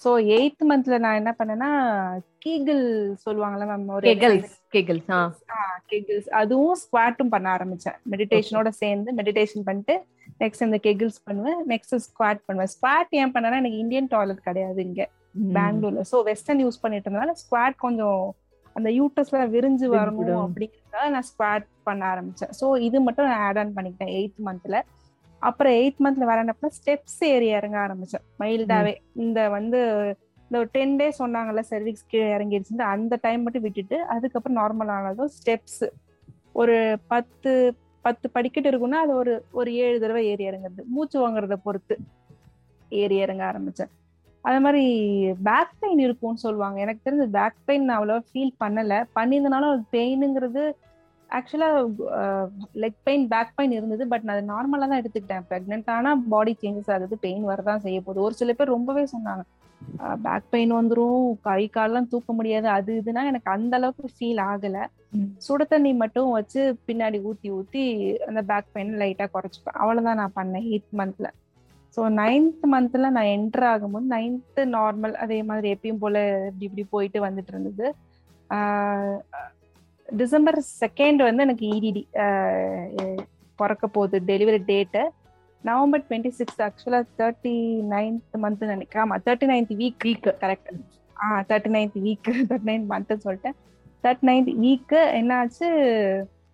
[0.00, 1.68] சோ எயித் மந்த்ல நான் என்ன பண்ணேன்னா
[2.44, 2.82] கீகிள்
[3.24, 5.20] சொல்லுவாங்கல்ல மேம் ஒரு கெகல்ஸ் கெகல்ஸ் ஆ.
[5.92, 7.96] கெகிள்ஸ் அதுவும் ஸ்குவாட்டும் பண்ண ஆரம்பிச்சேன்.
[8.12, 9.94] மெடிடேஷனோட சேர்ந்து மெடிடேஷன் பண்ணிட்டு
[10.40, 12.72] நெக்ஸ்ட் இந்த கெகிள்ஸ் பண்ணுவேன் நெக்ஸ்ட் ஸ்குவாட் பண்ணுவேன்.
[12.74, 15.02] ஸ்குவாட் ஏன் பண்ணேன்னா எனக்கு இந்தியன் டாய்லெட் கிடையாது இங்க
[15.56, 18.22] பெங்களூர்ல சோ வெஸ்டர்ன் யூஸ் பண்ணிட்டு இருந்தனால ஸ்குவாட் கொஞ்சம்
[18.76, 20.42] அந்த யூட்டஸ்ல விரிஞ்சு வரணும்.
[20.46, 22.52] அப்படிங்கறதுனால நான் ஸ்குவாட் பண்ண ஆரம்பிச்சேன்.
[22.60, 24.78] சோ இது மட்டும் நான் ஆட் ஆன் பண்ணிக்கிட்டேன் எயித் மந்த்ல
[25.38, 28.24] அப்புறம் எயித் மந்த்ல வரனப்ப ஸ்டெப்ஸ் ஏறி இறங்க ஆரம்பிச்சேன்.
[28.38, 29.80] மைல்டாவே இந்த வந்து
[30.42, 35.30] இந்த ஒரு டென் டேஸ் சொன்னாங்கல்ல சர்வீஸ் கீழே இறங்கிடுச்சு அந்த டைம் மட்டும் விட்டுட்டு அதுக்கப்புறம் நார்மல் ஆனதும்
[35.38, 35.84] ஸ்டெப்ஸ்
[36.52, 40.82] ஒரு பத்து பத்து படிக்கட்டு இருக்குன்னா அது ஒரு ஒரு ஏழு தடவை ஏறி இறங்குறது.
[40.84, 41.98] மூச்சு வாங்குறத பொறுத்து
[42.88, 43.90] ஏறி இறங்க ஆரம்பிச்சேன்.
[44.40, 44.84] அதே மாதிரி
[45.42, 46.80] பேக் பெயின் இருக்கும்னு சொல்லுவாங்க.
[46.80, 49.04] எனக்கு தெரிஞ்ச பேக் பெயின் நான் அவ்வளோவா ஃபீல் பண்ணலை.
[49.16, 50.72] பண்ணியிருந்தனாலும் அது பெயினுங்கிறது
[51.30, 51.68] ஆக்சுவலா
[52.82, 55.46] லெக் பெயின் பேக் பெயின் இருந்தது பட் நான் அது நார்மலா தான் எடுத்துக்கிட்டேன்.
[55.50, 58.24] ப்ரெக்னென்ட் ஆனா பாடி சேஞ்சஸ் ஆகுது பெயின் வரதான் செய்ய போகுது.
[58.26, 59.44] ஒரு சில பேர் ரொம்பவே சொன்னாங்க
[60.24, 62.68] பேக் பெயின் வந்துரும் கை கால்லாம் தூக்க முடியாது.
[62.76, 64.78] அது இதுனா எனக்கு அந்த அளவுக்கு ஃபீல் ஆகல.
[65.46, 67.82] சுட தண்ணி மட்டும் வச்சு பின்னாடி ஊத்தி ஊத்தி
[68.28, 69.78] அந்த பேக் பெயின் லைட்டா குறைச்சிப்பேன்.
[69.82, 71.28] அவ்வளவுதான் நான் பண்ணேன் எயித் மந்த்ல
[71.96, 76.16] ஸோ நைன்த் மந்த்ல நான் என்டர் ஆகும்போது நைன்த் நார்மல் அதே மாதிரி எப்பயும் போல
[76.48, 77.86] இப்படி இப்படி போயிட்டு வந்துட்டு இருந்தது.
[80.16, 82.04] டிசம்பர் செகண்ட் வந்து எனக்கு இடிடி
[83.56, 85.08] பிறக்க போகுது delivery date
[85.62, 87.54] November twenty six ஆக்சுவலாக தேர்ட்டி
[87.90, 89.04] நைன்த் மந்த் நினைக்கிறேன்.
[89.04, 90.68] ஆமாம் thirty ninth week week correct
[91.22, 93.56] ஆ thirty ninth week thirty ninth மந்த்னு சொல்லிட்டேன்
[94.02, 95.68] தேர்ட்டி நைன்த் வீக்கு என்னாச்சு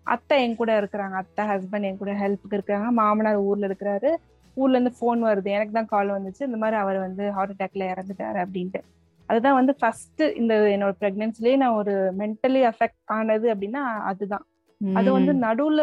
[0.03, 1.11] அத்தை என் கூட இருக்கிறாங்க.
[1.11, 2.89] அத்தை ஹஸ்பண்ட் என் கூட ஹெல்ப்புக்கு இருக்கிறாங்க.
[2.89, 4.15] மாமனார் ஊரில் இருக்கிறாரு.
[4.57, 5.43] ஊர்லேருந்து ஃபோன் வருது.
[5.43, 6.43] எனக்கு தான் கால் வந்துச்சு.
[6.43, 8.81] இந்த மாதிரி அவர் வந்து ஹார்ட் அட்டாக்ல இறந்துட்டாரு அப்படின்ட்டு.
[9.25, 14.45] அதுதான் வந்து ஃபர்ஸ்ட் இந்த என்னோட பிரெக்னன்சிலேயே நான் ஒரு மென்டலி அஃபெக்ட் ஆனது அப்படின்னா அதுதான்.
[14.93, 15.81] அது வந்து நடுவுல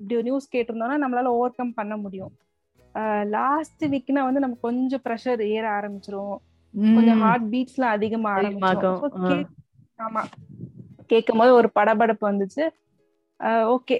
[0.00, 2.32] இப்படி நியூஸ் கேட்டிருந்தோம்னா நம்மளால ஓவர் கம் பண்ண முடியும்.
[3.24, 6.36] லாஸ்ட் வீக்னா வந்து நம்ம கொஞ்சம் ப்ரெஷர் ஏற ஆரம்பிச்சிரும்.
[6.94, 9.00] கொஞ்சம் ஹார்ட் பீட்ஸ்லாம் அதிகமா ஆரம்பிச்சிரும்.
[9.98, 10.22] ஆமா.
[11.06, 12.64] கேட்கும் போது ஒரு படபடப்பு வந்துச்சு.
[13.74, 13.96] ஓகே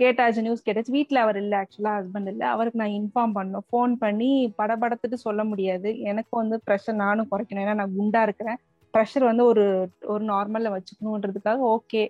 [0.00, 0.90] கேட்டாச்சு நியூஸ் கேட்டாச்சு.
[0.90, 2.48] வீட்டில் அவர் இல்ல ஆக்சுவலா ஹஸ்பண்ட் இல்ல.
[2.48, 3.66] அவருக்கு நான் இன்ஃபார்ம் பண்ணோம்.
[3.70, 6.00] ஃபோன் பண்ணி படபடத்துட்டு சொல்ல முடியாது.
[6.00, 7.64] எனக்கு வந்து ப்ரெஷர் நானும் குறைக்கணும்.
[7.64, 8.58] ஏன்னா நான் குண்டா இருக்கிறேன்.
[8.94, 9.64] ப்ரெஷர் வந்து ஒரு
[10.06, 12.02] ஒரு நார்மல்ல வச்சுக்கணுன்றதுக்காக ஓகே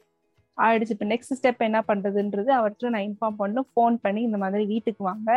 [0.59, 0.95] ஆயிடுச்சு.
[0.97, 5.31] இப்போ நெக்ஸ்ட் ஸ்டெப் என்ன பண்றதுன்றது அவர்கிட்ட நான் இன்ஃபார்ம் பண்ணணும் ஃபோன் பண்ணி இந்த மாதிரி வீட்டுக்கு வாங்க.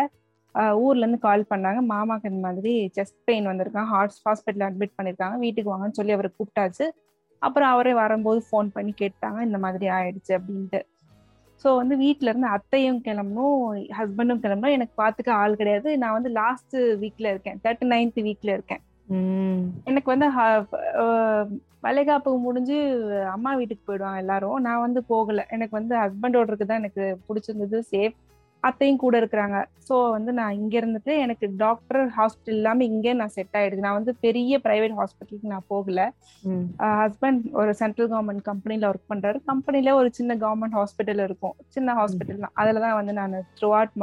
[0.56, 1.80] ஊர்லேருந்து ஊர்ல இருந்து கால் பண்ணாங்க.
[1.94, 5.36] மாமாக்கு இந்த மாதிரி செஸ்ட் பெயின் வந்திருக்காங்க ஹார்ட் ஹாஸ்பிட்டல் அட்மிட் பண்ணிருக்காங்க.
[5.38, 6.86] வீட்டுக்கு வாங்கன்னு சொல்லி அவரை கூப்பிட்டாச்சு.
[7.42, 9.40] அப்புறம் அவரே வரும்போது ஃபோன் பண்ணி கேட்டாங்க.
[9.42, 10.82] இந்த மாதிரி ஆயிடுச்சு அப்படின்ட்டு.
[11.64, 13.56] ஸோ வந்து வீட்ல இருந்து அத்தையும் கிளம்பணும்
[14.00, 14.76] ஹஸ்பண்டும் கிளம்பணும்.
[14.78, 15.90] எனக்கு பார்த்துக்க ஆள் கிடையாது.
[16.04, 17.58] நான் வந்து லாஸ்ட் வீக்ல இருக்கேன்.
[17.66, 18.84] தேர்ட்டி நைன்த் வீக்ல இருக்கேன்.
[19.90, 20.28] எனக்கு வந்து
[21.86, 22.78] வளைகாப்பு முடிஞ்சு
[23.34, 24.58] அம்மா வீட்டுக்கு போயிடுவாங்க எல்லாரும்.
[24.68, 25.42] நான் வந்து போகல.
[25.56, 27.80] எனக்கு வந்து ஹஸ்பண்டோட இருக்கு தான் எனக்கு பிடிச்சிருந்தது.
[27.92, 28.18] சேஃப்
[28.64, 29.58] அத்தையும் கூட இருக்கிறாங்க.
[29.88, 33.84] ஸோ வந்து நான் இங்க இருந்துட்டு எனக்கு டாக்டர் ஹாஸ்பிட்டல் இல்லாம இங்கே நான் செட் ஆயிடுது.
[33.86, 36.00] நான் வந்து பெரிய பிரைவேட் ஹாஸ்பிட்டலுக்கு நான் போகல.
[37.04, 39.40] ஹஸ்பண்ட் ஒரு சென்ட்ரல் கவர்மெண்ட் கம்பெனில ஒர்க் பண்றாரு.
[39.52, 41.56] கம்பெனில ஒரு சின்ன கவர்மெண்ட் ஹாஸ்பிட்டல் இருக்கும்.
[41.76, 42.56] சின்ன ஹாஸ்பிட்டல் தான்.
[42.64, 43.94] அதுல தான் வந்து நான் த்ரூ அவுட்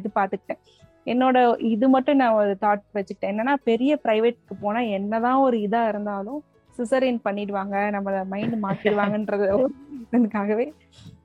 [0.00, 0.62] இது பார்த்துக்கிட்டேன்
[1.10, 1.38] என்னோட
[1.74, 3.32] இது மட்டும் நான் ஒரு தாட் வச்சுக்கிட்டேன்.
[3.32, 6.40] என்னன்னா பெரிய பிரைவேட்க்கு போனா என்னதான் ஒரு இதா இருந்தாலும்
[6.80, 9.72] சிசரின் பண்ணிடுவாங்க நம்மள மைண்ட் மாத்திடுவாங்கன்றது ஒரு
[10.16, 10.66] இதுக்காகவே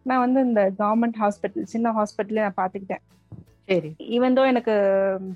[0.09, 3.03] நான் வந்து இந்த கவர்மெண்ட் ஹாஸ்பிட்டல் சின்ன ஹாஸ்பிட்டலே நான் பாத்துக்கிட்டேன்
[3.69, 3.89] சரி.
[4.15, 4.73] ஈவன் தோ எனக்கு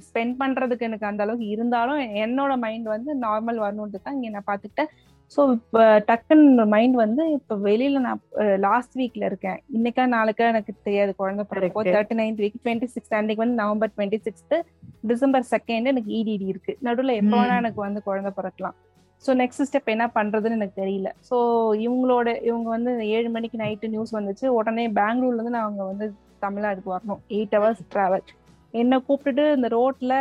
[0.07, 4.91] ஸ்பெண்ட் பண்றதுக்கு எனக்கு அந்த அளவுக்கு இருந்தாலும் என்னோட மைண்ட் வந்து நார்மல் வரணுன்ட்டு தான் இங்க நான் பாத்துக்கிட்டேன்
[5.31, 8.21] ஸோ இப்போ டக்குன்னு மைண்ட் வந்து இப்போ வெளியில நான்
[8.59, 9.59] லாஸ்ட் வீக்ல இருக்கேன்.
[9.77, 11.11] இன்னைக்கா நாளைக்கா எனக்கு தெரியாது.
[11.19, 11.81] குழந்தை பிறப்போ.
[11.89, 14.55] Thirty ninth week twenty six அன்னைக்கு வந்து November twenty sixth
[15.03, 16.73] December second எனக்கு இடிடி இருக்கு.
[16.81, 17.35] நடுவில் எப்போ.
[17.35, 18.77] வேணா எனக்கு வந்து குழந்தை பிறக்கலாம்.
[19.25, 21.09] ஸோ நெக்ஸ்ட் ஸ்டெப் என்ன பண்றதுன்னு எனக்கு தெரியல.
[21.29, 21.37] ஸோ
[21.85, 24.45] இவங்களோட இவங்க வந்து ஏழு மணிக்கு நைட்டு நியூஸ் வந்துச்சு.
[24.59, 26.05] உடனே பெங்களூர்ல இருந்து நான் அவங்க வந்து
[26.41, 27.21] தமிழ்நாடுக்கு வரணும்.
[27.29, 28.25] எயிட் ஹவர்ஸ் டிராவல்
[28.73, 30.13] என்னை கூப்பிட்டுட்டு இந்த ரோட்ல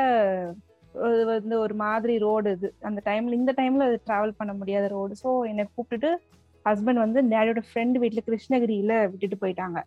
[0.94, 2.68] அது வந்து ஒரு மாதிரி ரோடு இது.
[2.82, 6.11] அந்த டைம்ல இந்த டைம்ல அது டிராவல் பண்ண முடியாத ரோடு ஸோ என்னை கூப்பிட்டுட்டு
[6.66, 9.78] ஹஸ்பண்ட் வந்து டேடியோட ஃப்ரெண்ட் வீட்டுல கிருஷ்ணகிரியில விட்டுட்டு போயிட்டாங்க.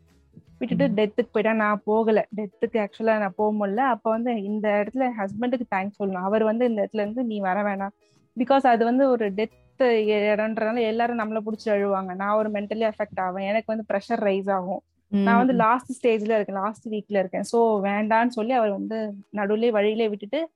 [0.62, 0.86] விட்டுட்டு.
[0.98, 2.20] டெத்துக்கு போயிட்டா நான் போகல.
[2.38, 3.84] டெத்துக்கு ஆக்சுவலா நான் போக முடியல.
[3.94, 7.94] அப்ப வந்து இந்த இடத்துல ஹஸ்பண்டுக்கு தேங்க்ஸ் சொல்லணும் அவர் வந்து இந்த இடத்துல இருந்து நீ வர வேணாம்.
[8.40, 12.16] பிகாஸ் அது வந்து ஒரு டெத் இடம்ன்றதுனால எல்லாரும் நம்மள புடிச்சு அழுவாங்க.
[12.16, 13.48] நான் ஒரு மென்டலி அஃபெக்ட் ஆவேன்.
[13.48, 14.82] எனக்கு வந்து ப்ரெஷர் ரைஸ் ஆகும்.
[15.12, 16.60] நான் வந்து லாஸ்ட் ஸ்டேஜ்ல இருக்கேன்.
[16.64, 17.48] லாஸ்ட் வீக்ல இருக்கேன்.
[17.52, 18.98] சோ வேண்டான்னு சொல்லி அவர் வந்து
[19.34, 20.50] நடுவுலயே வழியிலே விட்டுட்டு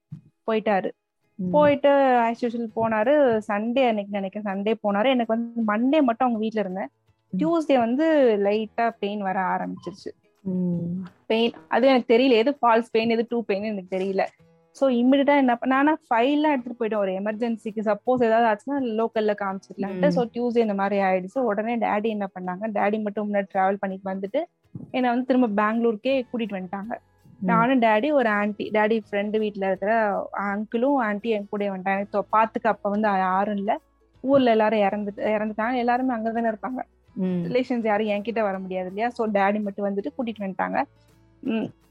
[0.47, 0.89] போயிட்டாரு.
[1.51, 1.89] போயிட்டு
[2.25, 3.13] ஆஸ் யூஷுவல் போனாரு.
[3.47, 4.47] சண்டே அன்னைக்கு நினைக்கிறேன்.
[4.49, 5.07] சண்டே போனாரு.
[5.07, 6.91] எனக்கு வந்து மண்டே மட்டும் அவங்க வீட்ல இருந்தேன்.
[7.33, 8.05] டியூஸ்டே வந்து
[8.43, 10.11] லைட்டா பெயின் வர ஆரம்பிச்சிருச்சு.
[11.25, 12.35] பெயின் அது எனக்கு தெரியல.
[12.43, 14.25] எது ஃபால்ஸ் பெயின் எது டூ பெயின் எனக்கு தெரியல.
[14.75, 17.03] ஸோ இம்மிடியா என்ன பண்ண நானா ஃபைல்லாம் எடுத்துட்டு போயிட்டேன்.
[17.03, 20.15] ஒரு எமர்ஜென்சிக்கு சப்போஸ் ஏதாவது ஆச்சுன்னா லோக்கல்ல காமிச்சிக்கலான்ட்டு ம்.
[20.17, 21.39] ஸோ டியூஸ்டே இந்த மாதிரி ஆயிடுச்சு.
[21.49, 22.65] உடனே டேடி என்ன பண்ணாங்க?
[22.77, 24.41] டேடி மட்டும் முன்னாடி டிராவல் பண்ணிட்டு வந்துட்டு
[24.93, 26.93] என்னை வந்து திரும்ப பெங்களூருக்கே கூட்டிட்டு வந்துட்டாங்க.
[27.41, 29.93] நானும் டேடி ஒரு ஆன்ட்டி டேடி ஃப்ரெண்டு வீட்ல இருக்கிற
[30.45, 32.03] அங்கிளும் ஆன்ட்டி என் கூட வந்துட்டாங்க.
[32.35, 33.71] பாத்துக்க அப்ப வந்து யாரும் இல்ல.
[34.23, 35.75] ஊர்ல எல்லாரும் இறந்துட்டு இறந்துட்டாங்க.
[35.75, 36.81] எல்லாருமே அங்கதானே இருப்பாங்க.
[37.47, 39.09] ரிலேஷன்ஸ் யாரும் என்கிட்ட வர முடியாது இல்லையா?
[39.17, 40.79] ஸோ டேடி மட்டும் வந்துட்டு கூட்டிட்டு வந்துட்டாங்க.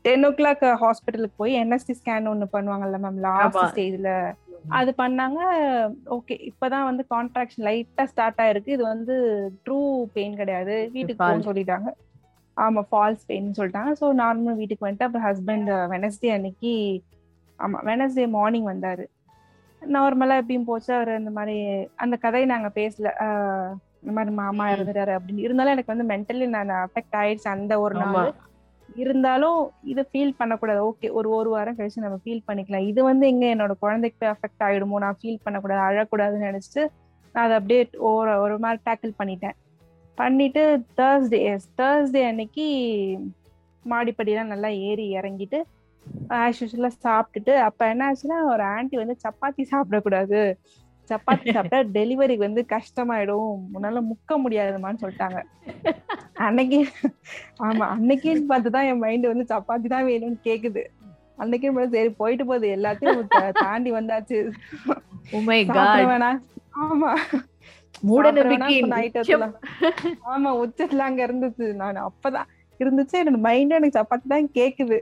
[0.06, 3.60] டென் ஓ கிளாக் ஹாஸ்பிட்டலுக்கு போய் என்எஸ்டி ஸ்கேன் ஒன்று பண்ணுவாங்கல்ல மேம் லாஸ்ட்.
[3.72, 4.10] ஸ்டேஜ்ல
[4.78, 5.38] அது பண்ணாங்க
[6.16, 8.74] ஓகே இப்பதான் வந்து கான்ட்ராக்ஷன் லைட்டா ஸ்டார்ட் ஆயிருக்கு.
[8.76, 9.14] இது வந்து
[9.64, 9.78] ட்ரூ
[10.14, 10.76] பெயின் கிடையாது.
[10.94, 11.22] வீட்டுக்கு.
[11.22, 11.90] போன்னு சொல்லிட்டாங்க.
[12.56, 13.92] ஆமா ஃபால்ஸ் பெயின் சொல்லிட்டாங்க.
[14.00, 16.72] ஸோ நார்மல் வீட்டுக்கு வந்துட்டு அப்புறம் ஹஸ்பண்ட் வெனஸ்டே அன்னைக்கு
[17.58, 19.04] ஆமா வெனஸ்டே மார்னிங் வந்தாரு.
[19.82, 20.90] நார்மலா எப்பயும் போச்சு.
[20.98, 21.56] அவர் இந்த மாதிரி
[22.04, 23.08] அந்த கதையை நாங்க பேசல.
[24.02, 24.64] இந்த மாதிரி மாமா.
[24.74, 25.44] இறந்துட்டாரு அப்படின்னு.
[25.46, 28.32] இருந்தாலும் எனக்கு வந்து மென்டலி நான் அஃபெக்ட் ஆயிடுச்சு அந்த ஒரு நாள்.
[29.02, 29.60] இருந்தாலும்
[29.92, 30.80] இதை ஃபீல் பண்ணக்கூடாது.
[30.88, 32.86] ஓகே ஒரு ஒரு வாரம் கழிச்சு நம்ம ஃபீல் பண்ணிக்கலாம்.
[32.90, 34.98] இது வந்து எங்க என்னோட குழந்தைக்கு போய் அஃபெக்ட் ஆயிடுமோ?
[35.04, 36.82] நான் ஃபீல் பண்ணக்கூடாது அழக்கூடாதுன்னு நினைச்சிட்டு
[37.34, 39.56] நான் அதை அப்படியே ஒரு ஒரு மாதிரி டேக்கிள் பண்ணிட்டேன்.
[40.18, 40.62] பண்ணிட்டு
[40.98, 41.40] தேர்ஸ்டே
[41.80, 42.66] தேர்ஸ்டே அன்னைக்கு
[43.84, 45.58] மாடிப்படியெல்லாம் நல்லா ஏறி இறங்கிட்டு
[46.38, 50.40] ஆஸ் யூஸ்வலாக சாப்பிட்டுட்டு அப்போ என்ன ஆச்சுன்னா ஒரு ஆண்டி வந்து சப்பாத்தி சாப்பிடக்கூடாது.
[51.08, 53.54] சப்பாத்தி சாப்பிட்டா டெலிவரிக்கு வந்து கஷ்டமாயிடும்.
[53.74, 55.40] முன்னால முக்க முடியாதுமான்னு சொல்லிட்டாங்க.
[56.46, 56.78] அன்னைக்கு
[57.62, 60.84] ஆமா அன்னைக்குன்னு பார்த்துதான் என் மைண்ட் வந்து சப்பாத்தி தான் வேணும்னு கேக்குது.
[61.36, 62.68] அன்னைக்கு மட்டும் சரி போயிட்டு போகுது.
[62.76, 64.38] எல்லாத்தையும் தாண்டி வந்தாச்சு.
[65.72, 66.40] காட் வேணாம்
[66.84, 67.10] ஆமா.
[68.00, 68.30] மூட.
[68.32, 69.46] ஐட்டத்துல
[70.32, 71.66] ஆமா உச்சத்துல அங்க இருந்துச்சு.
[71.80, 72.48] நான் அப்பதான்
[72.82, 73.16] இருந்துச்சு.
[73.20, 74.98] என்னோட மைண்ட் எனக்கு சப்பாத்தி தான் கேக்குது.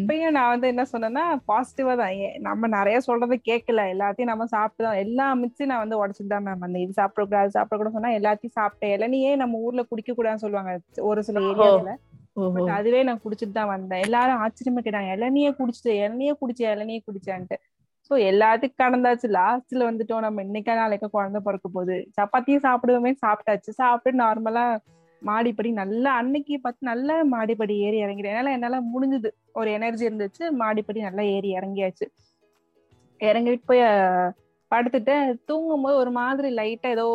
[0.00, 2.14] இப்பயும் நான் வந்து என்ன சொன்னேன்னா பாசிட்டிவா தான்.
[2.48, 6.64] நம்ம நிறைய சொல்றதை கேட்கல எல்லாத்தையும் நம்ம சாப்பிட்டு தான் எல்லா மிச்சு நான் வந்து உடச்சிட்டு தான் மேம்
[6.68, 8.94] அந்த இது சாப்பிடக்கூடாது சாப்பிடக்கூடாது சொன்னா எல்லாத்தையும் சாப்பிட்டேன்.
[8.98, 10.72] இளநியே நம்ம ஊர்ல குடிக்க கூடாதுன்னு சொல்லுவாங்க.
[11.10, 11.40] ஒரு சில.
[11.52, 11.92] ஏரியால.
[12.54, 14.02] பட் அதுவே நான் குடிச்சிட்டு தான் வந்தேன்.
[14.06, 17.56] எல்லாரும் ஆச்சரியமா கேட்டாங்க இளநியே குடிச்சிட்டு இளநியே குடிச்ச இளநியே குடிச்சான்ட்டு
[18.10, 19.26] சோ எல்லாத்துக்கும் கடந்தாச்சு.
[19.38, 20.42] லாஸ்ட்ல வந்துட்டோம் நம்ம.
[20.48, 21.96] இன்னைக்கா நாளைக்கா குழந்தை பிறக்க போகுது.
[22.18, 23.70] சப்பாத்தியும் சாப்பிடுவோமே சாப்பிட்டாச்சு.
[23.82, 24.64] சாப்பிட்டு நார்மலா
[25.28, 28.34] மாடிப்படி நல்லா அன்னைக்கு பார்த்து நல்லா மாடிப்படி ஏறி இறங்கிட்டேன்.
[28.34, 29.30] என்னால என்னால முடிஞ்சது.
[29.60, 32.06] ஒரு எனர்ஜி இருந்துச்சு மாடிப்படி நல்லா ஏறி இறங்கியாச்சு.
[33.20, 33.82] இறங்கிட்டு போய்
[34.70, 35.26] படுத்துட்டேன்.
[35.48, 37.06] தூங்கும் போது ஒரு மாதிரி லைட்டா ஏதோ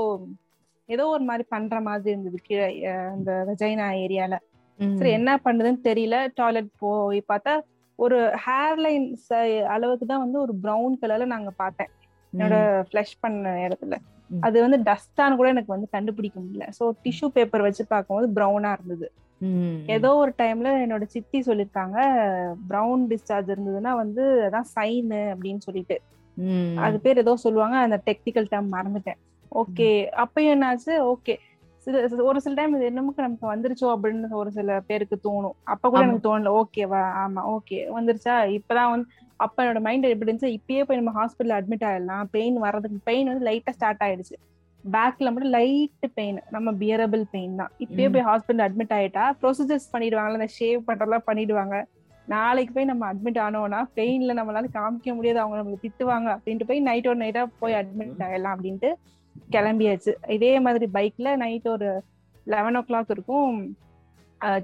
[0.89, 2.67] ஏதோ ஒரு மாதிரி பண்ற மாதிரி இருந்தது கீழே
[3.13, 4.35] அந்த வெஜைனா ஏரியால.
[4.99, 6.17] சரி என்ன பண்ணுதுன்னு தெரியல.
[6.39, 7.53] டாய்லெட் போய் பார்த்தா
[7.99, 9.07] ஒரு ஹேர்லைன்
[9.75, 11.91] அளவுக்கு தான் வந்து ஒரு ப்ரௌன் கலர்ல நாங்க பார்த்தேன்.
[12.33, 12.55] என்னோட
[12.87, 13.95] ஃபிளஷ் பண்ண இடத்துல.
[14.29, 16.65] அது வந்து டஸ்டான்னு கூட எனக்கு வந்து கண்டுபிடிக்க முடியல.
[16.79, 19.07] சோ டிஷ்யூ பேப்பர் வச்சு பார்க்கும்போது ப்ரௌனா இருந்தது.
[19.95, 21.97] ஏதோ ஒரு டைம்ல என்னோட சித்தி சொல்லிருக்காங்க
[22.69, 25.97] ப்ரௌன் டிஸ்சார்ஜ் இருந்ததுன்னா வந்து அதான் சைனு அப்படின்னு சொல்லிட்டு.
[26.85, 29.19] அது பேர் ஏதோ சொல்லுவாங்க அந்த டெக்னிக்கல் டேர்ம் மறந்துட்டேன்.
[29.51, 29.89] ஓகே
[30.23, 30.93] அப்பயும் என்னாச்சு?
[31.13, 31.35] ஓகே
[32.07, 35.55] சில ஒரு சில டைம் இது என்னமோ நமக்கு வந்துருச்சோ அப்படின்னு ஒரு சில பேருக்கு தோணும்.
[35.65, 36.01] அப்ப கூட.
[36.01, 36.51] எனக்கு தோணல.
[36.59, 38.35] ஓகேவா ஆமா ஓகே வந்துருச்சா?
[38.57, 39.07] இப்பதான் வந்து
[39.39, 40.55] அப்ப என்னோட மைண்ட் எப்படி இருந்துச்சு?
[40.57, 42.27] இப்பயே போய் நம்ம ஹாஸ்பிட்டல் அட்மிட் ஆயிடலாம்.
[42.31, 44.35] பெயின் வர்றதுக்கு பெயின் வந்து லைட்டா ஸ்டார்ட் ஆயிடுச்சு.
[44.83, 47.71] பேக்ல மட்டும் லைட் பெயின் நம்ம பியரபிள் பெயின் தான்.
[47.85, 48.07] இப்பயே.
[48.13, 51.77] போய் ஹாஸ்பிட்டல் அட்மிட் ஆயிட்டா ப்ரொசீஜர்ஸ் பண்ணிடுவாங்கல்ல அந்த ஷேவ் பண்றதெல்லாம் பண்ணிடுவாங்க.
[52.27, 55.39] நாளைக்கு போய் நம்ம அட்மிட் ஆனோம்னா பெயின்ல நம்மளால காமிக்க முடியாது.
[55.39, 58.89] அவங்க நம்மள திட்டுவாங்க அப்படின்ட்டு போய் நைட் ஒரு நைட்டா போய் அட்மிட் ஆயிடலாம் அப்படின்ட்டு
[59.55, 60.13] கிளம்பியாச்சு.
[60.35, 61.89] இதே மாதிரி பைக்ல நைட் ஒரு
[62.53, 63.57] லெவன் ஓ கிளாக் இருக்கும்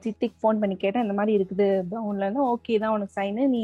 [0.03, 3.61] சித்திக்கு ஃபோன் பண்ணி கேட்டேன் இந்த மாதிரி இருக்குது ப்ரௌன்ல இருந்து ஓகே தான் உனக்கு சைனு நீ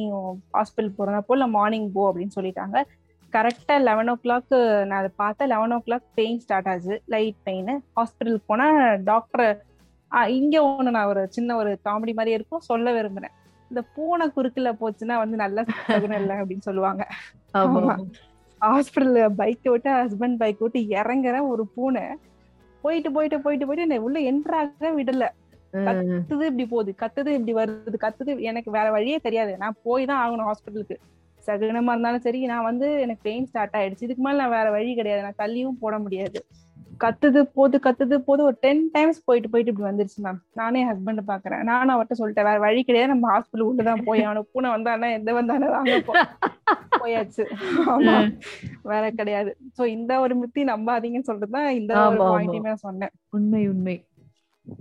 [0.57, 2.77] ஹாஸ்பிட்டல் போறதா போல மார்னிங் போ அப்படின்னு சொல்லிட்டாங்க.
[3.33, 4.53] கரெக்டா லெவன் ஓ கிளாக்
[4.89, 5.51] நான் அதை பார்த்தேன்.
[5.53, 8.67] Eleven o'clock pain start ஆச்சு லைட் பெயின் ஹாஸ்பிட்டலுக்கு போனா
[9.11, 9.45] டாக்டர்
[10.37, 13.35] இங்க ஒண்ணு நான் ஒரு சின்ன ஒரு காமெடி மாதிரி இருக்கும் சொல்ல விரும்புறேன்.
[13.71, 15.65] இந்த பூனை குறுக்குல போச்சுன்னா வந்து நல்ல
[16.21, 17.03] இல்லை அப்படின்னு சொல்லுவாங்க.
[18.61, 22.05] ஹாஸ்பிட்டல்ல பைக் விட்டு ஹஸ்பண்ட் பைக் விட்டு இறங்குறேன் ஒரு பூனை.
[22.83, 25.25] போயிட்டு போயிட்டு போயிட்டு போயிட்டு என்னை உள்ள என்ட்ராக விடல.
[25.87, 28.33] கத்துது இப்படி போகுது கத்துது இப்படி வருது கத்துது.
[28.49, 29.51] எனக்கு வேற வழியே தெரியாது.
[29.63, 30.97] நான் போய் தான் ஆகணும் ஹாஸ்பிட்டலுக்கு
[31.47, 34.05] சகுனமா இருந்தாலும் சரி நான் வந்து எனக்கு பெயின் ஸ்டார்ட் ஆயிடுச்சு.
[34.07, 35.21] இதுக்கு மேல நான் வேற வழி கிடையாது.
[35.27, 36.39] நான் தள்ளியும் போட முடியாது.
[37.03, 41.63] கத்துது போது கத்துது போது ஒரு டென் டைம்ஸ் போயிட்டு போயிட்டு இப்படி வந்துருச்சு மேம் நானே ஹஸ்பண்ட் பாக்குறேன்.
[41.63, 45.69] நானும் அவர்கிட்ட சொல்லிட்டேன் வேற வழி கிடையாது நம்ம ஹாஸ்பிட்டல் உள்ளதான் போய் அவனுக்கு பூனை வந்தானே எந்த வந்தானே
[45.69, 46.01] வாங்க
[46.99, 47.45] போயாச்சு.
[47.87, 48.39] ஆமா.
[48.83, 49.57] வேற கிடையாது.
[49.77, 53.09] சோ இந்த ஒரு மித்தி நம்பாதீங்கன்னு சொல்றதுதான் இந்த ஒரு பாயிண்டையுமே சொன்னேன்.
[53.29, 54.05] உண்மை உண்மை.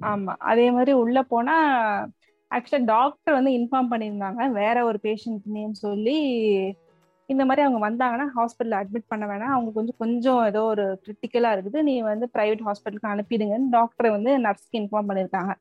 [0.01, 0.35] ஆமா.
[0.39, 1.57] அதே மாதிரி உள்ள போனா
[2.55, 4.51] ஆக்சுவலா டாக்டர் வந்து இன்ஃபார்ம் பண்ணியிருந்தாங்க.
[4.51, 6.19] வேற ஒரு பேஷண்ட் நேம் சொல்லி
[7.33, 9.55] இந்த மாதிரி அவங்க வந்தாங்கன்னா ஹாஸ்பிட்டல் அட்மிட் பண்ண வேணாம்.
[9.55, 11.79] அவங்க கொஞ்சம் கொஞ்சம் ஏதோ ஒரு கிரிட்டிக்கலா இருக்குது.
[11.89, 15.55] நீ வந்து பிரைவேட் ஹாஸ்பிட்டலுக்கு அனுப்பிடுங்கன்னு டாக்டரை வந்து நர்ஸ்க்கு இன்ஃபார்ம் பண்ணியிருக்காங்க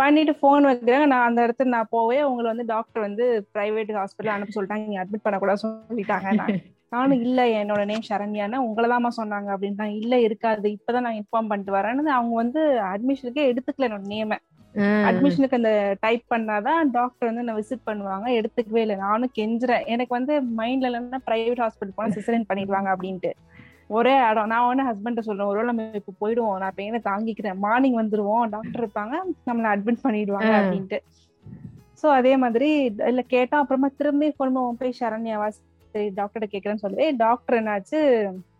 [0.00, 1.04] பண்ணிட்டு ஃபோன் வைக்கிறாங்க.
[1.12, 4.86] நான் அந்த இடத்துல நான் போவே உங்களை வந்து டாக்டர் வந்து பிரைவேட் ஹாஸ்பிட்டல் அனுப்ப சொல்லிட்டாங்க.
[4.88, 6.58] நீங்க அட்மிட் பண்ணக்கூடாது சொல்லிட்டாங்க.
[6.94, 10.66] நானும் இல்ல என்னோட நேம் சரண்யானா உங்களதாமா சொன்னாங்க அப்படின்ட்டாங்க இல்ல இருக்காது.
[10.76, 12.60] இப்பதான் நான் இன்ஃபார்ம் பண்ணிட்டு வரேன்னு அவங்க வந்து
[12.92, 14.38] அட்மிஷனுக்கே எடுத்துக்கல என்னோட நேமை
[14.76, 18.26] அட்மிஷனுக்கு அந்த டைப் பண்ணாதான் டாக்டர் வந்து நான் விசிட் பண்ணுவாங்க.
[18.38, 18.96] எடுத்துக்கவே இல்லை.
[18.96, 19.86] நானும் கெஞ்சுறேன்.
[19.86, 23.32] எனக்கு வந்து மைண்ட்ல இல்லைன்னா பிரைவேட் ஹாஸ்பிட்டல் போனா சிசரின் பண்ணிடுவாங்க அப்படின்ட்டு.
[23.88, 26.58] ஒரே இடம் நான் வந்து ஹஸ்பண்ட் சொல்றேன் ஒருவேளை நம்ம இப்ப போயிடுவோம்.
[26.58, 27.58] நான் பெயினை தாங்கிக்கிறேன்?
[27.58, 28.48] மார்னிங் வந்துருவோம்.
[28.48, 29.14] டாக்டர் இருப்பாங்க.
[29.46, 30.98] நம்மள அட்மிட் பண்ணிடுவாங்க அப்படின்ட்டு.
[32.02, 37.16] சோ அதே மாதிரி இல்ல கேட்டா அப்புறமா திரும்பி கொண்டு போய் சரண்யாவா சரி டாக்டர்கிட்ட கேட்கறேன்னு சொல்லுவேன்.
[37.16, 38.00] டாக்டர் என்னாச்சு?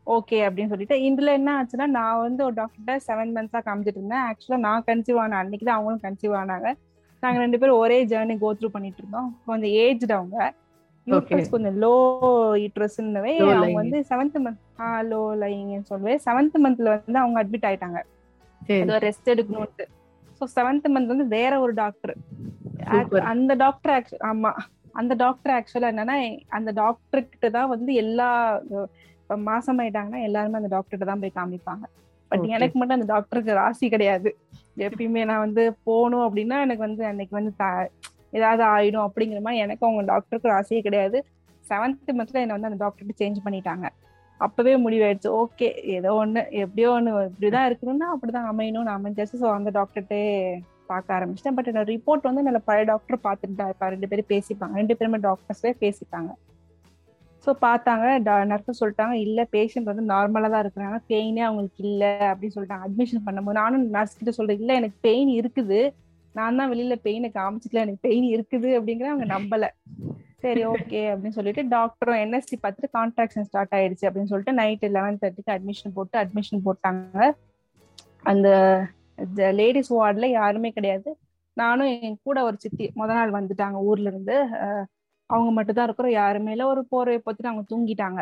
[0.07, 4.25] ஓகே அப்படின்னு சொல்லிட்டு இதுல என்ன ஆச்சுன்னா நான் வந்து ஒரு டாக்டர்கிட்ட செவன் மந்த்ஸா காமிச்சிட்டு இருந்தேன்.
[4.29, 6.69] ஆக்சுவலா நான் கன்சீவ் ஆன அன்னைக்கு தான் அவங்களும் கன்சீவ் ஆனாங்க.
[7.23, 9.29] நாங்க ரெண்டு பேரும் ஒரே ஜேர்னி கோ த்ரூ பண்ணிட்டு இருந்தோம்.
[9.49, 10.39] கொஞ்சம் ஏஜ்டு அவங்க.
[11.07, 11.93] யூட்ரஸ் கொஞ்சம் லோ
[12.63, 18.01] யூட்ரஸ்ன்னவே அவங்க வந்து செவன்த் மந்த் ஆ லோ லைங்கன்னு சொல்லுவேன் செவன்த் மந்த்ல வந்து அவங்க அட்மிட் ஆயிட்டாங்க.
[19.07, 19.85] ரெஸ்ட் எடுக்கணும்ட்டு
[20.41, 22.15] ஸோ செவன்த் மந்த் வந்து வேற ஒரு டாக்டர்
[23.33, 23.93] அந்த டாக்டர்
[24.31, 24.51] ஆமா.
[24.95, 26.17] அந்த டாக்டர் ஆக்சுவலா என்னன்னா
[26.59, 28.29] அந்த டாக்டர் கிட்ட தான் வந்து எல்லா
[29.27, 31.85] இப்ப மாசம் ஆயிட்டாங்கன்னா எல்லாருமே அந்த டாக்டர்கிட்ட தான் போய் காமிப்பாங்க.
[32.31, 34.31] பட் எனக்கு மட்டும் அந்த டாக்டருக்கு ராசி கிடையாது.
[34.87, 37.53] எப்பயுமே நான் வந்து போகணும் அப்படின்னா எனக்கு வந்து அன்னைக்கு வந்து
[38.39, 41.19] ஏதாவது ஆயிடும் அப்படிங்கிற மாதிரி எனக்கு அவங்க டாக்டருக்கு ராசியே கிடையாது.
[41.65, 43.87] செவன்த் மந்த்ல என்ன வந்து அந்த டாக்டர்கிட்ட சேஞ்ச் பண்ணிட்டாங்க.
[44.41, 45.29] அப்பவே முடிவாயிடுச்சு.
[45.43, 45.69] ஓகே
[45.99, 50.23] ஏதோ ஒண்ணு எப்படியோ ஒண்ணு இப்படிதான் இருக்கணும்னா அப்படிதான் அமையணும்னு அமைஞ்சாச்சு ஸோ அந்த டாக்டர்கிட்டே
[50.91, 51.57] பார்க்க ஆரம்பிச்சிட்டேன்.
[51.59, 54.75] பட் என்னோட ரிப்போர்ட் வந்து நல்ல பழைய டாக்டர் பார்த்துட்டு தான் இருப்பா ரெண்டு பேரும் பேசிப்பாங்க.
[54.83, 56.31] ரெண்டு பேருமே டாக்டர்ஸே பேசிப்பாங்க.
[57.47, 58.07] ஸோ பார்த்தாங்க
[58.51, 62.87] நர்ஸும் சொல்லிட்டாங்க இல்லை பேஷண்ட் வந்து நார்மலாக தான் இருக்கிறாங்க பெயினே அவங்களுக்கு இல்லை அப்படின்னு சொல்லிட்டாங்க.
[62.89, 65.81] அட்மிஷன் பண்ணும்போது நானும் நர்ஸ் கிட்ட சொல்கிறேன் இல்லை எனக்கு பெயின் இருக்குது.
[66.39, 69.69] நான் தான் வெளியில் பெயினை காமிச்சிக்கல எனக்கு பெயின் இருக்குது அப்படிங்கிற அவங்க நம்பலை.
[70.45, 75.55] சரி ஓகே அப்படின்னு சொல்லிட்டு டாக்டரும் என்எஸ்சி பார்த்துட்டு கான்ட்ராக்ஷன் ஸ்டார்ட் ஆயிடுச்சு அப்படின்னு சொல்லிட்டு நைட் லெவன் தேர்ட்டிக்கு
[75.55, 77.31] அட்மிஷன் போட்டு அட்மிஷன் போட்டாங்க.
[78.33, 78.49] அந்த
[79.61, 81.11] லேடிஸ் வார்டில் யாருமே கிடையாது.
[81.57, 84.37] நானும் என் கூட ஒரு சித்தி முத நாள் வந்துட்டாங்க ஊர்ல இருந்து.
[85.27, 86.13] அவங்க மட்டும் தான் இருக்கிறோம்.
[86.13, 86.67] யாருமே இல்லை.
[86.67, 88.21] ஒரு போர்வை பார்த்துட்டு அவங்க தூங்கிட்டாங்க.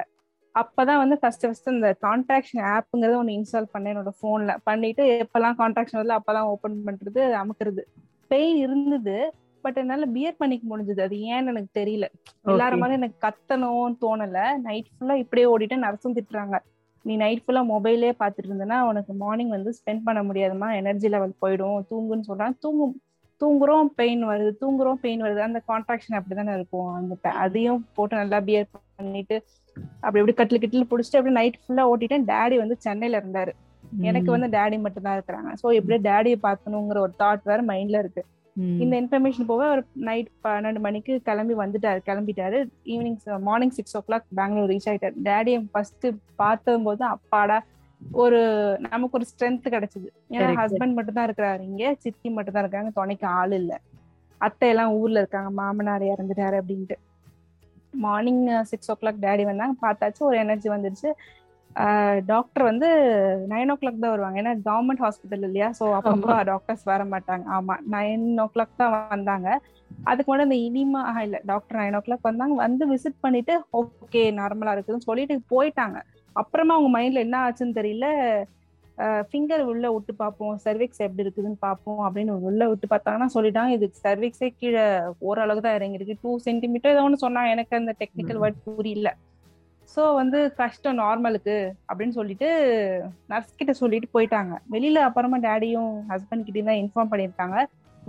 [0.55, 6.00] அப்பதான் வந்து ஃபர்ஸ்ட் ஃபர்ஸ்ட் இந்த கான்ட்ராக்ஷன் ஆப்புங்கிறத ஒன்று இன்ஸ்டால் பண்ணேன் என்னோட ஃபோன்ல பண்ணிட்டு எப்பெல்லாம் கான்ட்ராக்ஷன்
[6.00, 7.82] வரல அப்பதான் ஓப்பன் பண்றது அமுக்குறது.
[8.30, 9.16] பெயின் இருந்தது.
[9.64, 11.00] பட் என்னால பியர் பண்ணிக்க முடிஞ்சது.
[11.00, 12.07] அது ஏன்னு எனக்கு தெரியல.
[12.46, 14.38] எல்லாரும் மாதிரி எனக்கு கத்தணும்னு தோணல.
[14.59, 16.57] நைட் ஃபுல்லா இப்படியே ஓடிட்டு நர்ஸும் திட்டுறாங்க.
[17.05, 21.80] நீ நைட் ஃபுல்லா மொபைலே பார்த்துட்டு இருந்தனா உனக்கு மார்னிங் வந்து ஸ்பெண்ட் பண்ண முடியாதுமா எனர்ஜி லெவல் போயிடும்.
[21.90, 22.55] தூங்குன்னு சொல்றாங்க.
[22.59, 22.94] தூங்கும்.
[23.43, 25.41] தூங்குறோம் பெயின் வருது தூங்குறோம் பெயின் வருது.
[25.49, 26.91] அந்த கான்ட்ராக்ஷன் அப்படிதானே இருக்கும்.
[26.99, 28.68] அந்த அதையும் போட்டு நல்லா பியர்
[28.99, 29.37] பண்ணிட்டு
[30.05, 33.53] அப்படி எப்படி கட்டில் கிட்டில் பிடிச்சிட்டு அப்படியே நைட் ஃபுல்லா ஓட்டிட்டேன் டேடி வந்து சென்னையில இருந்தாரு.
[34.11, 35.51] எனக்கு வந்து டேடி மட்டும் தான் இருக்கிறாங்க.
[35.62, 38.22] சோ எப்படியே டேடியை பார்க்கணுங்கிற ஒரு தாட் வேற மைண்ட்ல இருக்கு.
[38.82, 42.59] இந்த இன்ஃபர்மேஷன் போக ஒரு நைட் பன்னெண்டு மணிக்கு கிளம்பி வந்துட்டாரு கிளம்பிட்டாரு.
[42.93, 43.18] Evening
[43.49, 45.16] morning six o'clock Bangalore reach ஆயிட்டாரு.
[45.28, 46.07] டேடியை ஃபர்ஸ்ட்
[46.43, 47.57] பார்த்ததும் போது அப்பாடா
[48.22, 48.40] ஒரு
[48.86, 50.09] நமக்கு ஒரு ஸ்ட்ரென்த் கிடைச்சது.
[50.34, 53.72] ஏன்னா ஹஸ்பண்ட் மட்டும் தான் இருக்கிறாரு இங்க சித்தி மட்டும் தான் இருக்காங்க துணைக்கு ஆள் இல்ல.
[54.40, 56.96] அத்தை எல்லாம் ஊர்ல இருக்காங்க மாமனார் இறந்துட்டாரு அப்படின்ட்டு.
[58.05, 61.11] Morning six o'clock daddy வந்தாங்க பார்த்தாச்சு ஒரு எனர்ஜி வந்துருச்சு.
[62.30, 62.88] டாக்டர் வந்து
[63.52, 64.36] நைன் ஓ கிளாக் தான் வருவாங்க.
[64.42, 65.68] ஏன்னா கவர்மெண்ட் ஹாஸ்பிட்டல் இல்லையா?
[65.78, 67.44] ஸோ அப்பப்போ டாக்டர்ஸ் வர மாட்டாங்க.
[67.57, 69.48] ஆமா நைன் ஓ கிளாக் தான் வந்தாங்க.
[70.11, 72.57] அதுக்கு முன்னாடி இந்த இனிமா இல்ல டாக்டர் நைன் ஓ கிளாக் வந்தாங்க.
[72.64, 75.98] வந்து விசிட் பண்ணிட்டு ஓகே நார்மலா இருக்குதுன்னு சொல்லிட்டு போயிட்டாங்க.
[76.43, 78.07] அப்புறமா அவங்க மைண்ட்ல என்ன ஆச்சுன்னு தெரியல.
[79.30, 80.57] ஃபிங்கர் உள்ள விட்டு பார்ப்போம்.
[80.64, 83.70] சர்விக்ஸ் எப்படி இருக்குதுன்னு பார்ப்போம் அப்படின்னு உள்ள விட்டு பார்த்தாங்கன்னா சொல்லிட்டாங்க.
[83.76, 84.85] இது சர்விக்ஸே கீழே
[85.28, 87.55] ஓரளவுக்கு தான் இறங்கிருக்கு டூ சென்டிமீட்டர் ஏதோ ஒன்று சொன்னாங்க.
[87.57, 89.11] எனக்கு அந்த டெக்னிக்கல் வேர்ட் புரியல.
[89.95, 91.57] ஸோ வந்து கஷ்டம் நார்மலுக்கு
[91.89, 92.49] அப்படின்னு சொல்லிட்டு
[93.32, 94.55] நர்ஸ் கிட்ட சொல்லிட்டு போயிட்டாங்க.
[94.74, 97.59] வெளியில அப்புறமா டேடியும் ஹஸ்பண்ட் கிட்டயும் தான் இன்ஃபார்ம் பண்ணியிருக்காங்க.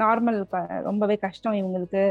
[0.03, 0.39] நார்மல்
[0.89, 2.03] ரொம்பவே கஷ்டம் இவங்களுக்கு.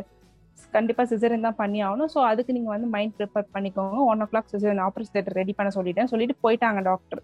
[0.76, 2.11] கண்டிப்பா சிசரின் தான் பண்ணி ஆகணும்.
[2.14, 3.98] ஸோ அதுக்கு நீங்க வந்து மைண்ட் ப்ரிப்பேர் பண்ணிக்கோங்க.
[4.11, 6.11] One o'clock caesarean operation theatre ready பண்ண சொல்லிட்டேன்.
[6.12, 7.22] சொல்லிட்டு போயிட்டாங்க டாக்டர்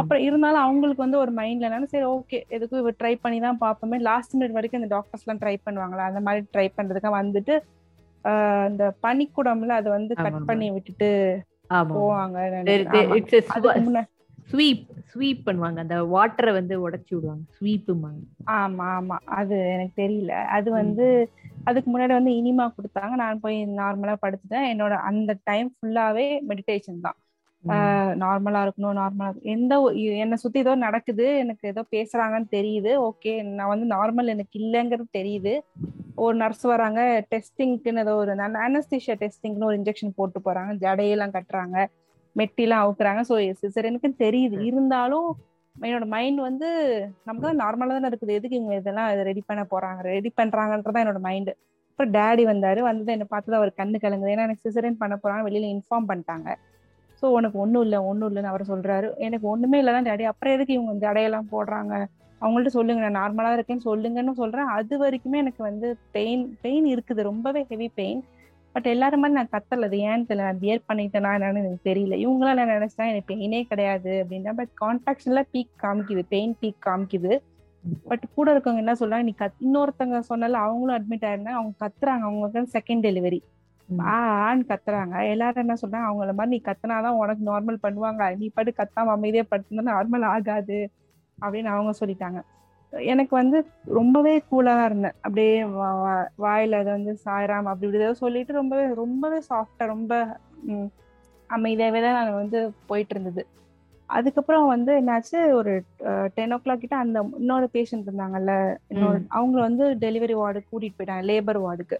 [0.00, 3.96] அப்புறம் இருந்தாலும் அவங்களுக்கு வந்து ஒரு மைண்ட்ல என்னன்னா சரி ஓகே எதுக்கும் ட்ரை பண்ணி தான் பார்ப்போமே?
[4.10, 6.04] லாஸ்ட் மினிட் வரைக்கும் இந்த டாக்டர்ஸ் எல்லாம் ட்ரை பண்ணுவாங்களா?
[6.10, 7.56] அந்த மாதிரி ட்ரை பண்றதுக்காக வந்துட்டு
[8.70, 11.10] இந்த பனிக்குடம்ல அதை வந்து கட் பண்ணி விட்டுட்டு
[11.96, 12.38] போவாங்க.
[14.48, 15.78] ஸ்வீப் ஸ்வீப் பண்ணுவாங்க.
[15.84, 17.44] அந்த வாட்டரை வந்து உடைச்சு விடுவாங்க.
[17.56, 18.22] ஸ்வீப்புமாங்க
[18.56, 19.16] ஆமா ஆமா.
[19.38, 20.32] அது எனக்கு தெரியல.
[20.56, 21.06] அது வந்து
[21.68, 23.14] அதுக்கு முன்னாடி வந்து இனிமா கொடுத்தாங்க.
[23.22, 24.68] நான் போய் நார்மலா படுத்துட்டேன்.
[24.72, 27.18] என்னோட அந்த டைம் ஃபுல்லாவே மெடிடேஷன் தான்.
[28.22, 29.74] நார்மலா இருக்கணும் நார்மலா எந்த
[30.24, 31.26] என்னை சுத்தி ஏதோ நடக்குது.
[31.42, 32.92] எனக்கு ஏதோ பேசுறாங்கன்னு தெரியுது.
[33.08, 35.54] ஓகே நான் வந்து நார்மல் எனக்கு இல்லைங்கிறது தெரியுது.
[36.24, 37.00] ஒரு நர்ஸ் வராங்க
[37.32, 38.32] டெஸ்டிங்க்குன்னு ஏதோ ஒரு
[38.66, 40.72] அனஸ்தீஷியா டெஸ்டிங்னு ஒரு இன்ஜெக்ஷன் போட்டு போறாங்க.
[40.84, 41.76] ஜடையெல்லாம் கட்டுறாங்க.
[42.40, 43.20] மெட்டிலாம் அவுக்குறாங்க.
[43.30, 44.58] ஸோ சிசரனுக்கு தெரியுது.
[44.68, 45.28] இருந்தாலும்
[45.76, 46.68] என்னோட மைண்ட் வந்து
[47.26, 48.36] நமக்கு தான் நார்மலா தானே இருக்குது.
[48.38, 50.00] எதுக்கு இவங்க இதெல்லாம் ரெடி பண்ண போறாங்க?
[50.14, 51.52] ரெடி பண்றாங்கன்றதான் என்னோட மைண்டு
[51.90, 52.80] அப்புறம் டேடி வந்தாரு.
[52.88, 54.32] வந்தது என்னை பார்த்து அவர் கண்ணு கலங்குது.
[54.34, 55.44] ஏன்னா எனக்கு சிசரன் பண்ண போறாங்க.
[55.48, 56.48] வெளியில இன்ஃபார்ம் பண்ணிட்டாங்க.
[57.22, 59.08] ஸோ உனக்கு ஒன்றும் இல்லை ஒன்றும் இல்லைன்னு அவர் சொல்றாரு.
[59.26, 61.94] எனக்கு ஒண்ணுமே இல்லை தான் டேடி அப்புறம் எதுக்கு இவங்க ஜடையெல்லாம் போடுறாங்க?
[62.40, 64.70] அவங்கள்ட்ட சொல்லுங்க நான் நார்மலா இருக்கேன்னு சொல்லுங்கன்னு சொல்றேன்.
[64.78, 67.20] அது வரைக்குமே எனக்கு வந்து பெயின் பெயின் இருக்குது.
[67.30, 68.20] ரொம்பவே ஹெவி பெயின்
[68.76, 72.14] பட் எல்லாரும் மாதிரி நான் கத்தல அது ஏன்னு தெரியல நான் பியர் பண்ணிட்டேனா என்னன்னு எனக்கு தெரியல.
[72.24, 76.22] இவங்களாம் நான் நினைச்சேன் எனக்கு பெயினே கிடையாது அப்படின்னா பட் கான்ட்ராக்ஷன்ல பீக் காமிக்குது.
[76.28, 77.38] பெயின் பீக் காமிக்குது.
[78.08, 82.20] பட் கூட இருக்கவங்க என்ன சொல்றாங்க நீ கத் இன்னொருத்தவங்க சொன்னால அவங்களும் அட்மிட் ஆயிருந்தாங்க அவங்க கத்துறாங்க.
[82.20, 83.40] அவங்களுக்கு செகண்ட் டெலிவரி
[83.98, 85.28] ஆன்னு கத்துறாங்க.
[85.28, 88.36] எல்லாரும் என்ன சொல்றாங்க அவங்கள மாதிரி நீ கத்துனாதான் உனக்கு நார்மல் பண்ணுவாங்க.
[88.36, 90.90] நீ பாட்டு கத்தாம அமைதியே படுத்துனா நார்மல் ஆகாது.
[91.40, 92.42] அப்படின்னு அவங்க சொல்லிட்டாங்க.
[92.92, 93.58] எனக்கு வந்து
[93.96, 95.16] ரொம்பவே கூலா தான் இருந்தேன்.
[95.22, 95.54] அப்படியே
[96.44, 100.12] வாயில அதை வந்து சாயராம் அப்படி இப்படி ஏதோ சொல்லிட்டு ரொம்பவே ரொம்பவே சாஃப்டா ரொம்ப
[100.70, 100.88] ம்,
[101.50, 103.42] அமைதியாவே தான் நான் வந்து போயிட்டு இருந்தது.
[104.08, 105.72] அதுக்கப்புறம் வந்து என்னாச்சு ஒரு
[106.36, 108.52] டென் ஓ கிளாக் கிட்ட அந்த இன்னொரு பேஷண்ட் இருந்தாங்கல்ல
[108.92, 111.96] இன்னொரு அவங்க வந்து டெலிவரி வார்டு கூட்டிட்டு போயிட்டாங்க லேபர் வார்டுக்கு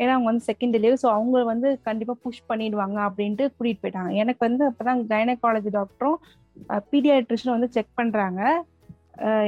[0.00, 4.12] ஏன்னா அவங்க வந்து செகண்ட் டெலிவரி ஸோ அவங்க வந்து கண்டிப்பா புஷ் பண்ணிடுவாங்க அப்படின்ட்டு கூட்டிட்டு போயிட்டாங்க.
[4.22, 6.18] எனக்கு வந்து அப்பதான் கைனகாலஜி டாக்டரும்
[6.90, 8.40] பீடியாட்ரிஷனும் வந்து செக் பண்றாங்க.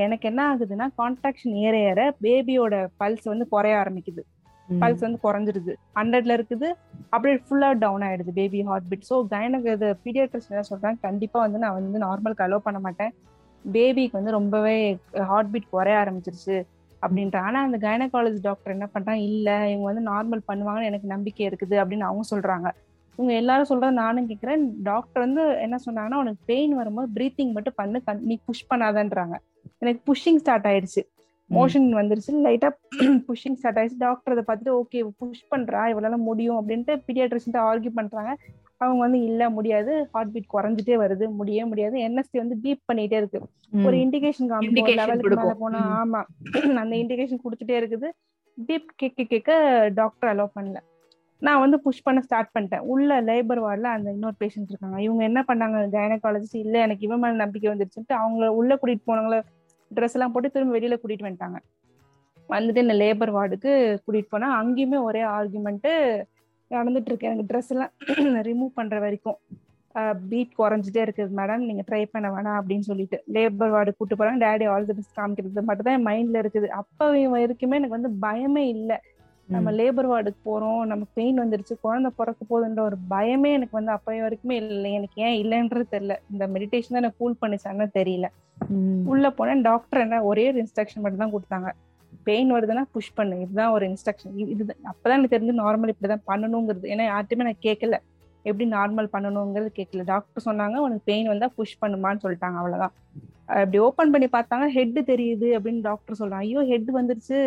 [0.05, 4.23] எனக்கு என்ன ஆகுதுன்னா கான்ட்ராக்ஷன் ஏற ஏற பேபியோட பல்ஸ் வந்து குறைய ஆரம்பிக்குது.
[4.68, 5.73] பல்ஸ் வந்து குறைஞ்சிருது.
[5.99, 6.68] ஹண்ட்ரட்ல இருக்குது.
[7.14, 9.89] அப்படியே ஃபுல்லா டவுன் ஆயிடுது baby heart beat so gynaec இது
[10.53, 13.12] என்ன சொல்றாங்க கண்டிப்பா வந்து நான் வந்து நார்மலுக்கு அலோவ் பண்ண மாட்டேன்.
[13.64, 14.77] பேபிக்கு வந்து ரொம்பவே
[15.31, 16.57] ஹார்ட் பீட் குறைய ஆரம்பிச்சிருச்சு
[17.03, 21.77] அப்படின்றாங்க ஆனா அந்த கைனகாலஜி டாக்டர் என்ன பண்றாங்க இல்ல இவங்க வந்து நார்மல் பண்ணுவாங்கன்னு எனக்கு நம்பிக்கை இருக்குது
[21.83, 22.68] அப்படின்னு அவங்க சொல்றாங்க.
[23.18, 28.01] இவங்க எல்லாரும் சொல்றது நானும் கேட்கிறேன் டாக்டர் வந்து என்ன சொன்னாங்கன்னா உனக்கு பெயின் வரும்போது பிரீத்திங் மட்டும் பண்ணு
[28.29, 29.37] நீ புஷ் பண்ணாதன்றாங்க.
[29.83, 31.03] எனக்கு புஷ்ஷிங் ஸ்டார்ட் ஆயிடுச்சு.
[31.51, 32.33] மோஷன் வந்துருச்சு.
[32.33, 32.70] லைட்டா
[33.01, 33.97] புஷ்ஷிங் ஸ்டார்ட் ஆயிடுச்சு.
[33.99, 35.80] டாக்டர் அதை பார்த்துட்டு ஓகே புஷ் பண்றா.
[35.93, 36.68] இவளால முடியும்.
[36.68, 38.37] அப்படின்ட்டு பீடியாட்ரிஷன் ஆர்கியூ பண்றாங்க.
[38.76, 40.09] அவங்க வந்து இல்ல முடியாது.
[40.12, 41.30] ஹார்ட் பீட் குறைஞ்சிட்டே வருது.
[41.30, 41.99] முடியவே முடியாது.
[41.99, 43.41] என்எஸ்டி வந்து பீப் பண்ணிட்டே இருக்கு.
[43.85, 44.95] ஒரு இண்டிகேஷன் காமிக்கும்.
[44.95, 45.55] லெவலுக்கு மேல.
[45.55, 46.05] போனா.
[46.05, 46.24] ஆமா.
[46.74, 48.11] அந்த இண்டிகேஷன் கொடுத்துட்டே இருக்குது.
[48.66, 49.53] பீப் கேட்க கேட்க
[49.95, 50.76] டாக்டர் அலோவ் பண்ணல.
[51.39, 52.78] நான் வந்து புஷ் பண்ண ஸ்டார்ட் பண்ணிட்டேன்.
[52.78, 55.03] உள்ள லேபர் வார்டில் அந்த இன்னொரு பேஷண்ட் இருக்காங்க.
[55.03, 55.95] இவங்க என்ன பண்ணாங்க?
[55.97, 59.43] கைனகாலஜிஸ்ட் இல்ல எனக்கு இவன் மேல நம்பிக்கை வந்துருச்சுன்ட்டு அவங்கள உள்ள கூட்டிட்டு போனவங்கள
[59.97, 61.59] ட்ரெஸ் எல்லாம் போட்டு திரும்ப வெளியில கூட்டிட்டு வந்துட்டாங்க.
[62.49, 63.72] வந்துட்டு இந்த லேபர் வார்டுக்கு
[64.05, 65.93] கூட்டிட்டு போனா அங்கேயுமே ஒரே ஆர்குமெண்ட்டு
[66.70, 67.93] நடந்துட்டு இருக்கு எனக்கு ட்ரெஸ் எல்லாம்
[68.49, 69.38] ரிமூவ் பண்ற வரைக்கும்
[70.30, 73.16] பீட் குறைஞ்சிட்டே இருக்குது மேடம் நீங்க ட்ரை பண்ண வேணாம் அப்படின்னு சொல்லிட்டு.
[73.34, 74.40] லேபர் வார்டு கூட்டு போறாங்க.
[74.45, 76.68] டேடி ஆல் தி பெஸ்ட் காமிக்கிறது மட்டும் தான் என் மைண்ட்ல இருக்குது.
[76.80, 78.97] அப்போ வரைக்குமே எனக்கு வந்து பயமே இல்லை.
[79.49, 84.14] நம்ம லேபர் வார்டுக்கு போறோம் நமக்கு பெயின் வந்துருச்சு குழந்தை பிறக்க போகுதுன்ற ஒரு பயமே எனக்கு வந்து அப்ப
[84.24, 84.90] வரைக்குமே இல்லை.
[84.99, 86.14] எனக்கு ஏன் இல்லைன்றது தெரியல.
[86.32, 88.28] இந்த மெடிடேஷன் தான் கூல் பண்ணிச்சான்னு தெரியல.
[89.12, 91.70] உள்ள போனேன் டாக்டர் என்ன ஒரே ஒரு இன்ஸ்ட்ரக்ஷன் மட்டும் தான் கொடுத்தாங்க.
[92.28, 93.36] பெயின் வருதுன்னா புஷ் பண்ணு.
[93.45, 96.86] இதுதான் ஒரு இன்ஸ்ட்ரக்ஷன் இது அப்பதான் எனக்கு தெரிஞ்சு நார்மல் இப்படிதான் பண்ணணுங்கிறது.
[96.95, 97.99] ஏன்னா யார்ட்டுமே நான் கேட்கல
[98.45, 102.95] எப்படி நார்மல் பண்ணணுங்கிறது கேட்கல டாக்டர் சொன்னாங்க உனக்கு பெயின் வந்தா புஷ் பண்ணுமான்னு சொல்லிட்டாங்க அவ்வளவுதான்.
[103.59, 106.47] அப்படி ஓபன் பண்ணி பார்த்தாங்க ஹெட் தெரியுது அப்படின்னு டாக்டர் சொல்றாங்க.
[106.49, 107.38] ஐயோ ஹெட் வந்துருச்சு.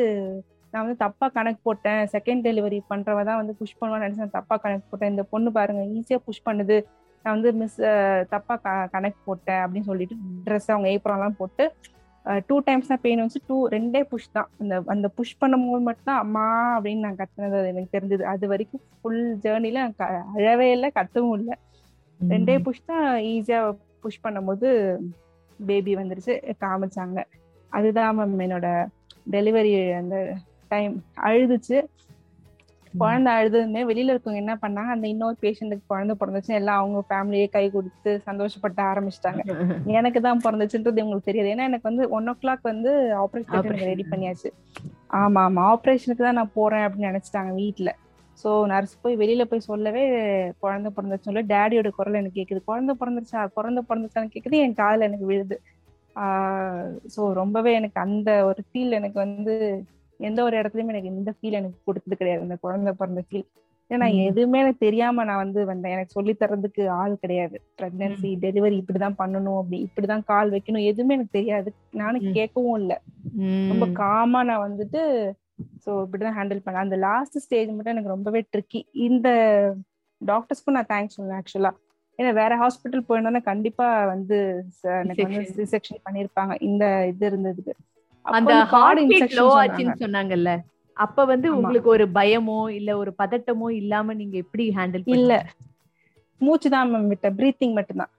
[0.74, 2.02] நான் வந்து தப்பா கணக்கு போட்டேன்.
[2.14, 5.12] செகண்ட் டெலிவரி பண்றவ தான் வந்து புஷ் பண்ணுவான்னு நினைச்சு நான் தப்பா கணக்கு போட்டேன்.
[5.14, 6.78] இந்த பொண்ணு பாருங்க ஈஸியா புஷ் பண்ணுது.
[7.26, 7.78] நான் வந்து மிஸ்
[8.34, 8.56] தப்பா
[8.96, 10.16] கணக்கு போட்டேன் அப்படின்னு சொல்லிட்டு
[10.48, 11.66] ட்ரெஸ் அவங்க ஏப்ரம் எல்லாம் போட்டு
[12.50, 14.48] டூ டைம்ஸ் தான் பெயின் வந்து டூ ரெண்டே புஷ் தான்.
[14.62, 16.46] அந்த அந்த புஷ் பண்ணும்போது மட்டும் தான் அம்மா
[16.76, 17.60] அப்படின்னு நான் கத்துனது.
[17.72, 18.24] எனக்கு தெரிஞ்சது.
[18.34, 19.82] அது வரைக்கும் ஃபுல் ஜேர்னில
[20.38, 21.56] அழவே இல்லை கத்தவும் இல்லை.
[22.20, 23.60] ரெண்டே புஷ் தான் ஈஸியா
[24.04, 24.68] புஷ் பண்ணும்போது
[25.60, 27.20] பேபி வந்துருச்சு காமிச்சாங்க.
[27.72, 28.68] அதுதான் மேம் என்னோட
[29.36, 30.16] டெலிவரி அந்த
[30.72, 30.96] டைம்
[31.28, 31.78] அழுதுச்சு.
[32.94, 34.92] குழந்தை அழுதுமே வெளியில இருக்கவங்க என்ன பண்ணாங்க?
[34.96, 36.52] அந்த இன்னொரு பேஷண்ட்டுக்கு குழந்தை பிறந்துச்சு.
[36.60, 39.42] எல்லாம் அவங்க ஃபேமிலியே கை கொடுத்து சந்தோஷப்பட்டு ஆரம்பிச்சிட்டாங்க.
[40.00, 41.52] எனக்கு தான் பிறந்துச்சுன்றது உங்களுக்கு தெரியாது.
[41.54, 42.92] ஏன்னா எனக்கு வந்து ஒன் ஓ கிளாக் வந்து
[43.24, 44.52] ஆப்ரேஷன் ரெடி பண்ணியாச்சு.
[45.22, 45.64] ஆமா ஆமா.
[45.74, 47.92] ஆப்ரேஷனுக்கு தான் நான் போறேன் அப்படின்னு நினைச்சிட்டாங்க வீட்டுல
[48.40, 50.02] ஸோ நர்ஸ் போய் வெளியில போய் சொல்லவே
[50.64, 52.62] குழந்தை பிறந்துச்சு சொல்ல டேடியோட குரல் எனக்கு கேக்குது.
[52.70, 53.42] குழந்தை பிறந்துருச்சா?
[53.58, 54.58] குழந்தை பிறந்துச்சான்னு கேக்குது.
[54.66, 55.58] என் காதில் எனக்கு விழுது.
[57.14, 59.56] ஸோ ரொம்பவே எனக்கு அந்த ஒரு ஃபீல் எனக்கு வந்து
[60.18, 62.44] எந்த ஒரு இடத்துலயுமே எனக்கு இந்த ஃபீல் எனக்கு கொடுத்தது கிடையாது.
[62.44, 63.46] அந்த குழந்தை பிறந்த ஃபீல்
[63.90, 65.92] ஏன்னா எதுவுமே எனக்கு தெரியாம நான் வந்து வந்தேன்.
[65.92, 67.62] எனக்கு சொல்லி தரதுக்கு ஆள் கிடையாது.
[67.82, 69.58] பிரெக்னன்சி டெலிவரி இப்படிதான் பண்ணணும்.
[69.58, 70.84] அப்படி இப்படிதான் கால் வைக்கணும்.
[70.84, 71.74] எதுவுமே எனக்கு தெரியாது.
[71.92, 72.98] நானும் கேட்கவும் இல்லை.
[73.70, 75.32] ரொம்ப காமா நான் வந்துட்டு
[75.86, 76.74] ஸோ இப்படிதான் ஹேண்டில் பண்ணேன்.
[76.74, 79.30] அந்த லாஸ்ட் ஸ்டேஜ் மட்டும் எனக்கு ரொம்பவே ட்ரிக்கி இந்த
[80.26, 81.72] டாக்டர்ஸ்க்கும் நான் தேங்க்ஸ் சொல்லுவேன் ஆக்சுவலா
[82.18, 85.68] ஏன்னா வேற ஹாஸ்பிட்டல் போயிருந்தோம்னா கண்டிப்பா வந்து ச- எனக்கு வந்து.
[85.72, 86.62] செக்ஷன் பண்ணிருப்பாங்க.
[86.62, 87.95] இந்த இது இருந்ததுக்கு.
[88.26, 89.46] அந்த ஹார்ட் பீட் லோ.
[89.62, 90.52] ஆச்சுன்னு சொன்னாங்கல்ல.
[90.98, 91.48] அப்ப வந்து.
[91.56, 95.34] உங்களுக்கு ஒரு பயமோ இல்ல ஒரு பதட்டமோ இல்லாம நீங்க எப்படி ஹேண்டில் இல்ல.
[96.42, 97.36] மூச்சு தான் மேம் விட்டேன்.
[97.40, 98.12] பிரீத்திங் மட்டும்தான்.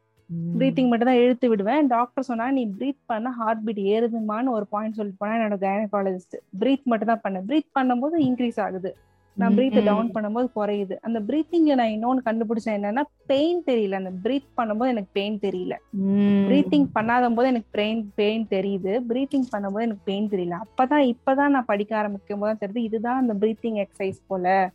[0.54, 1.88] பிரீத்திங் மட்டும் தான் இழுத்து விடுவேன்.
[1.92, 6.90] டாக்டர் சொன்னா நீ பிரீத் பண்ண ஹார்ட் பீட் ஏறுதுமான்னு ஒரு பாயிண்ட் சொல்லிட்டு போனா என்னோட கைனகாலஜிஸ்ட் பிரீத்
[6.92, 8.90] மட்டும் தான் பண்ணேன் பிரீத் பண்ணும்போது இன்க்ரீஸ் ஆகுது.
[9.39, 10.95] நான் பிரீத் டவுன் பண்ணும்போது குறையுது.
[11.01, 13.93] அந்த பிரீத்திங்ல நான் இன்னொன்னு கண்டுபிடிச்சேன் என்னன்னா பெயின் தெரியல.
[13.93, 15.74] அந்த பிரீத் பண்ணும்போது எனக்கு பெயின் தெரியல.
[16.51, 18.93] பிரீத்திங் பண்ணாத போது எனக்கு பெயின் பெயின் தெரியுது.
[19.09, 20.57] பிரீத்திங் பண்ணும்போது எனக்கு பெயின் தெரியல.
[20.64, 24.72] அப்பதான் இப்பதான் நான் படிக்க ஆரம்பிக்கும் போது தெரியுது இதுதான் அந்த பிரீத்திங் எக்ஸசைஸ் போல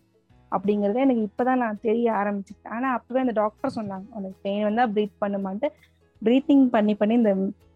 [0.51, 5.21] அப்படிங்கறது எனக்கு இப்பதான் நான் தெரிய ஆரம்பிச்சுட்டேன் ஆனா அப்பவே அந்த டாக்டர் சொன்னாங்க உனக்கு பெயின் வந்தா பிரீத்
[5.25, 5.69] பண்ணுமான்ட்டு.
[6.21, 7.33] பிரீத்திங் பண்ணி பண்ணி இந்த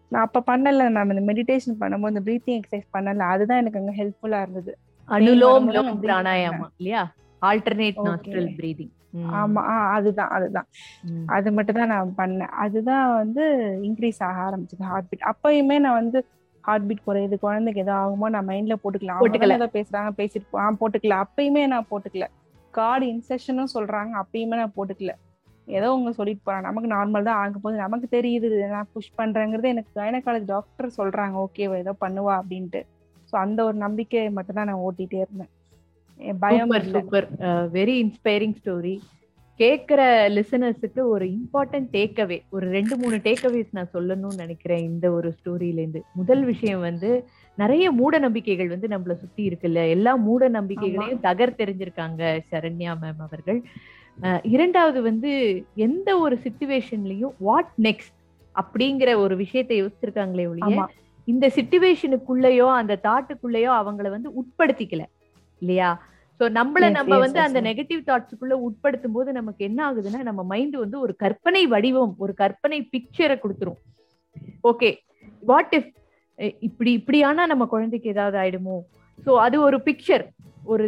[0.08, 3.24] நான் அப்ப பண்ணல மேம் இந்த மெடிடேஷன் பண்ணும்போது இந்த பிரீத்திங் எக்ஸசைஸ் பண்ணல.
[3.34, 4.78] அதுதான் எனக்கு அங்க ஹெல்ப்ஃபுல்லா இருந்தது.
[5.08, 7.02] அனுலோம் லோம் நான் breathe பிராணாயாமா இல்லையா?
[7.42, 7.98] ஆல்டர்னேட்.
[8.06, 8.92] நாஸ்ட்ரல் பிரீதிங்
[9.40, 9.60] ஆமா
[9.96, 10.66] அதுதான் அதுதான்.
[11.36, 12.52] அது மட்டும் தான் நான் பண்ணேன்.
[12.64, 13.44] அதுதான் வந்து
[13.88, 16.18] இன்க்ரீஸ் ஆக ஆரம்பிச்சது ஹார்ட் பீட் அப்பயுமே நான் வந்து
[16.64, 19.20] ஹார்ட் பீட் குறையுது குழந்தைக்கு ஏதோ ஆகுமோ நான் மைண்ட்ல போட்டுக்கலாம்.
[19.22, 19.56] போட்டுக்கல.
[19.60, 21.18] ஏதோ பேசுறாங்க பேசிட்டு ஆ, போட்டுக்கல.
[21.24, 22.26] அப்பயுமே நான் போட்டுக்கல.
[22.74, 25.12] கார்டு இன்செஷனும் சொல்றாங்க அப்பயுமே நான் போட்டுக்கல.
[25.68, 26.66] ஏதோ உங்க சொல்லிட்டு போறாங்க.
[26.66, 31.64] நமக்கு நார்மல் தான் ஆகும் போது நமக்கு தெரியுது நான் புஷ் பண்றேங்கிறது எனக்கு கைனகாலஜி டாக்டர் சொல்றாங்க ஓகே
[31.78, 32.82] ஏதோ பண்ணுவா அப்படின்ட்டு.
[33.30, 35.52] ஸோ அந்த ஒரு நம்பிக்கை மட்டும் தான் நான் ஓட்டிட்டே இருந்தேன்.
[36.42, 37.26] பயம் சூப்பர்
[37.76, 38.94] வெரி இன்ஸ்பைரிங் ஸ்டோரி
[39.60, 40.00] கேக்குற
[40.36, 46.00] லிசனர்ஸுக்கு ஒரு இம்பார்ட்டன்ட் டேக்அவே ஒரு ரெண்டு மூணு டேக்அவேஸ் நான் சொல்லணும்னு நினைக்கிறேன் இந்த ஒரு ஸ்டோரியில இருந்து.
[46.20, 47.10] முதல் விஷயம் வந்து
[47.58, 53.60] நிறைய மூட நம்பிக்கைகள் வந்து நம்மள சுத்தி இருக்குல்ல எல்லா மூட நம்பிக்கைகளையும் தகர் தெரிஞ்சிருக்காங்க சரண்யா மேம் அவர்கள்.
[54.54, 55.30] இரண்டாவது வந்து
[55.86, 58.14] எந்த ஒரு சுச்சுவேஷன்லயும் வாட் நெக்ஸ்ட்
[58.54, 60.84] அப்படிங்கிற ஒரு விஷயத்தை யோசிச்சிருக்காங்களே ஒழிய
[61.28, 65.04] இந்த சிச்சுவேஷனுக்குள்ளேயோ அந்த தாட்டுக்குள்ளேயோ அவங்கள வந்து உட்படுத்திக்கல.
[65.62, 65.90] இல்லையா?
[66.40, 67.58] சோ நம்மள நம்ம வந்து அந்த.
[67.68, 72.78] நெகட்டிவ் தாட்ஸுக்குள்ள உட்படுத்தும் போது நமக்கு என்ன ஆகுதுன்னா நம்ம மைண்ட் வந்து ஒரு கற்பனை வடிவம் ஒரு கற்பனை
[72.94, 73.78] பிக்சரை கொடுத்துரும்.
[74.70, 74.90] ஓகே
[75.50, 75.92] வாட் இஃப்
[76.68, 78.76] இப்படி இப்படியானா நம்ம குழந்தைக்கு ஏதாவது ஆயிடுமோ?
[79.26, 80.24] சோ அது ஒரு பிக்சர்
[80.74, 80.86] ஒரு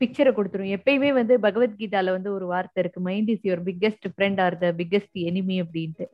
[0.00, 0.72] பிக்சரை கொடுத்துரும்.
[0.76, 3.00] எப்பயுமே வந்து பகவத்கீதால வந்து ஒரு வார்த்தை இருக்கு.
[3.08, 6.06] Mind is your biggest friend or the biggest enemy அப்படின்ட்டு.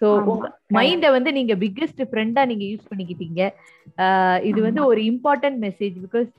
[0.00, 0.06] சோ.
[0.32, 3.42] உங்க மைண்ட வந்து நீங்க பிக்கெஸ்ட் ஃப்ரெண்டா நீங்க யூஸ் பண்ணிக்கிட்டீங்க.
[4.50, 6.30] இது வந்து ஒரு இம்பார்ட்டன்ட் மெசேஜ் பிகாஸ்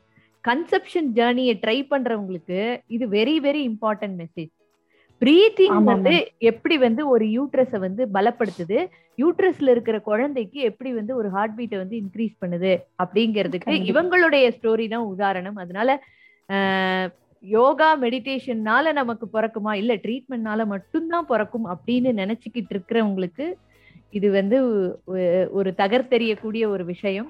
[0.44, 2.60] கன்செப்ஷன் ஜேர்னியை ட்ரை பண்றவங்களுக்கு
[2.96, 4.52] இது very very important message
[5.22, 6.14] breathing வந்து
[6.50, 8.78] எப்படி வந்து ஒரு யூட்ரஸ வந்து பலப்படுத்துது?
[9.18, 12.72] யூட்ரஸ்ல இருக்கிற குழந்தைக்கு எப்படி வந்து ஒரு ஹார்ட் பீட்டை வந்து இன்க்ரீஸ் பண்ணுது?
[13.04, 13.76] அப்படிங்கிறதுக்கு.
[13.92, 15.58] இவங்களுடைய ஸ்டோரி தான் உதாரணம்.
[15.64, 15.90] அதனால
[17.46, 19.74] யோகா மெடிடேஷன்னால நமக்கு பிறக்குமா?
[19.74, 23.46] இல்ல ட்ரீட்மெண்ட்னால மட்டும்தான் பிறக்கும் அப்படின்னு நினைச்சுக்கிட்டு இருக்கிறவங்களுக்கு
[24.10, 24.58] இது வந்து
[25.52, 27.30] ஒரு தகர்த்தெறியக்கூடிய ஒரு விஷயம்.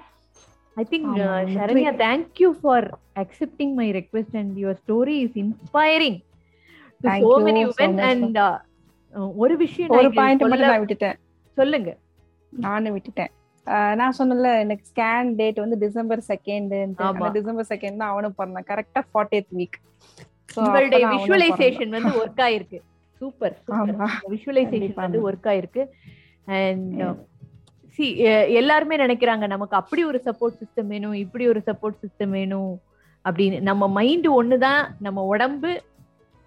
[0.77, 1.27] ஐ திங்க் ஆமா.
[1.55, 6.19] Saranya thank you for accepting my request and your story is inspiring
[7.01, 8.39] so you many women and
[9.43, 11.17] ஒரு விஷயம் ஒரு பாயிண்ட் மட்டும் நான் விட்டுட்டேன்.
[11.57, 11.89] சொல்லுங்க.
[12.53, 13.31] நானும் விட்டுட்டேன்.
[13.99, 16.73] நான் சொன்னல எனக்கு ஸ்கேன் டேட் வந்து டிசம்பர் செகண்ட்.
[17.37, 18.67] டிசம்பர் செகண்ட் தான் அவனும் பிறந்தான்.
[18.71, 19.77] கரெக்டா ஃபார்ட்டி வீக்
[20.55, 22.79] உங்களுடைய விஷுவலைசேஷன் வந்து ஒர்க் ஆயிருக்கு.
[23.21, 23.55] சூப்பர்.
[24.33, 24.93] விஷுவலைசேஷன்.
[25.05, 25.83] வந்து ஒர்க் ஆயிருக்கு.
[26.57, 27.01] அண்ட்
[27.95, 28.05] சி
[28.59, 32.73] எல்லாருமே நினைக்கிறாங்க நமக்கு அப்படி ஒரு சப்போர்ட் சிஸ்டம் வேணும் இப்படி ஒரு சப்போர்ட் சிஸ்டம் வேணும்
[33.25, 33.59] அப்படின்னு.
[33.69, 35.71] நம்ம மைண்ட் ஒண்ணுதான் நம்ம உடம்பு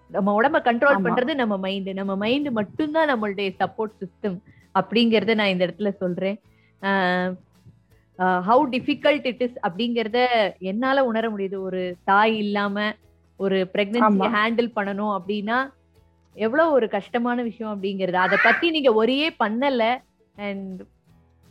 [0.09, 1.03] நம்ம உடம்ப கண்ட்ரோல்.
[1.05, 4.37] பண்றது நம்ம மைண்ட் நம்ம மைண்ட் மட்டும்தான் நம்மளுடைய சப்போர்ட் சிஸ்டம்
[4.79, 6.39] அப்படிங்கறத நான் இந்த இடத்துல சொல்றேன்.
[8.43, 10.19] ஹவு டிஃபிகல்ட் இட் இஸ் அப்படிங்கறத
[10.65, 12.77] என்னால உணர முடியுது ஒரு தாய் இல்லாம
[13.39, 14.29] ஒரு பிரெக்னன்சி ஆமா.
[14.33, 15.57] ஹேண்டில் பண்ணணும் அப்படின்னா
[16.35, 19.83] எவ்வளவு ஒரு கஷ்டமான விஷயம் அப்படிங்கறது அதை பத்தி நீங்க ஒரே பண்ணல
[20.37, 20.79] அண்ட்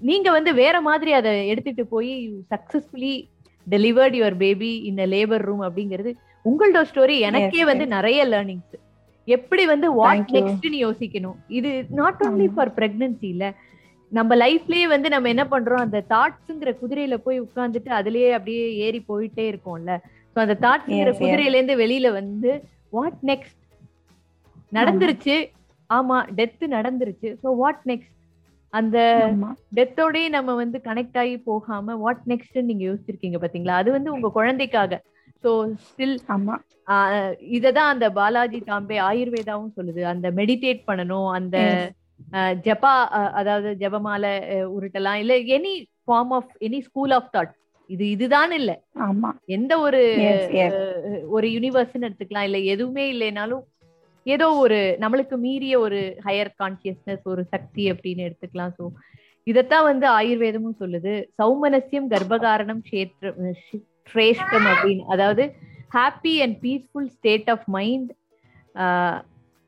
[0.00, 2.12] நீங்க வந்து வேற மாதிரி அதை எடுத்துட்டு போய்
[2.50, 3.14] successfully
[3.66, 6.10] delivered your baby in labour room அப்படிங்கிறது
[6.44, 8.76] உங்களோட ஸ்டோரி எனக்கே வந்து நிறைய லேர்னிங்ஸ்
[9.28, 10.30] எப்படி வந்து வாட்.
[10.32, 12.46] நெக்ஸ்ட்னு யோசிக்கணும் இது நாட் ஓன்லி.
[12.54, 13.46] ஃபார் பிரெக்னன்சி இல்ல
[14.12, 15.84] நம்ம லைஃப்லயே வந்து நம்ம என்ன பண்றோம்?
[15.86, 19.94] அந்த தாட்ஸ்ங்கிற குதிரையில போய் உட்கார்ந்துட்டு அதுலயே அப்படியே ஏறி போயிட்டே இருக்கோம்ல.
[20.32, 21.12] சோ அந்த தாட்ஸ்ங்கிற.
[21.20, 22.52] குதிரையில இருந்து வெளியில வந்து
[22.90, 23.58] வாட் நெக்ஸ்ட்
[24.72, 25.36] நடந்துருச்சு.
[25.90, 27.28] ஆமா டெத் நடந்துருச்சு.
[27.42, 28.14] சோ வாட் நெக்ஸ்ட்
[28.72, 28.98] அந்த
[29.76, 33.76] டெத்தோடயே நம்ம வந்து கனெக்ட் ஆகி போகாம வாட் நெக்ஸ்ட் நீங்க யோசிச்சிருக்கீங்க பாத்தீங்களா?
[33.82, 34.98] அது வந்து உங்க குழந்தைக்காக.
[35.44, 35.50] சோ
[35.86, 36.54] ஸ்டில் ஆமா.
[37.56, 40.02] இததான் அந்த பாலாஜி தாம்பே ஆயுர்வேதாவும் சொல்லுது.
[40.12, 41.56] அந்த மெடிடேட் பண்ணணும் அந்த
[42.66, 42.92] ஜபா
[43.40, 44.32] அதாவது ஜபமாலை
[44.76, 45.20] உருட்டலாம்.
[45.22, 45.74] இல்ல any
[46.06, 47.52] form of any school of thought
[47.90, 48.70] இது இதுதான் இல்ல.
[49.08, 49.30] ஆமா.
[49.56, 50.00] எந்த ஒரு
[51.36, 52.48] ஒரு யூனிவர்ஸ்னு எடுத்துக்கலாம்.
[52.48, 53.64] இல்ல எதுவுமே இல்லைனாலும்
[54.26, 58.74] ஏதோ ஒரு நம்மளுக்கு மீறிய ஒரு ஹையர் கான்சியஸ்னஸ் ஒரு சக்தி அப்படின்னு எடுத்துக்கலாம்.
[58.78, 58.84] சோ
[59.46, 61.12] இதத்தான் வந்து ஆயுர்வேதமும் சொல்லுது.
[61.40, 62.82] சௌமனசியம் கர்ப்பகாரணம்
[64.10, 65.04] ஸ்ரேஷ்டம் அப்படின்னு.
[65.14, 65.44] அதாவது
[65.96, 68.10] happy and peaceful state of mind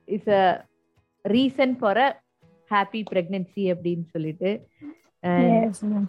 [0.08, 0.42] is a
[1.24, 2.08] reason for a
[2.74, 4.50] happy pregnancy அப்படின்னு சொல்லிட்டு.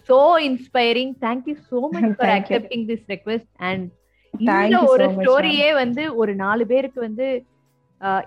[0.09, 2.34] So inspiring thank you so much for.
[2.38, 3.88] Accepting this request and
[4.34, 7.28] இந்த ஒரு so much, ஸ்டோரியே வந்து ஒரு நாலு பேருக்கு வந்து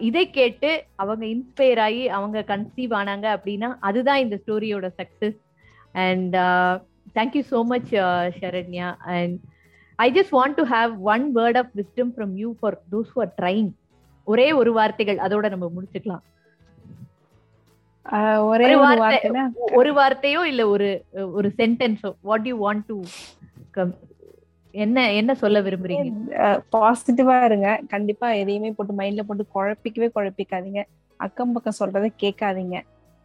[0.08, 0.70] இதை கேட்டு
[1.02, 5.38] அவங்க இன்ஸ்பயர் ஆகி அவங்க கன்சீவ் ஆனாங்க அப்படின்னா அதுதான் இந்த ஸ்டோரியோட success
[6.04, 6.36] and
[7.16, 7.90] thank you so much
[8.40, 9.34] Sharanya and
[9.98, 13.70] I just want to have one word of wisdom from you for those for trying
[14.26, 16.24] ஒரே ஒரு வார்த்தைகள் அதோட நம்ம முடிச்சுக்கலாம்.
[18.50, 19.42] ஒரே ஒரு ஒரு வார்த்தை
[19.80, 20.88] ஒரு வார்த்தையோ இல்ல ஒரு
[21.38, 22.96] ஒரு சென்டென்ஸோ வாட் யூ வாண்ட் டு
[24.74, 26.08] என்ன என்ன சொல்ல விரும்புறீங்க?
[26.74, 27.68] பாசிட்டிவா இருங்க.
[27.92, 30.80] கண்டிப்பா எதையுமே போட்டு மைண்ட்ல போட்டு குழப்பிக்கவே குழப்பிக்காதீங்க.
[31.20, 32.76] அக்கம் பக்கம் சொல்றதை கேட்காதீங்க.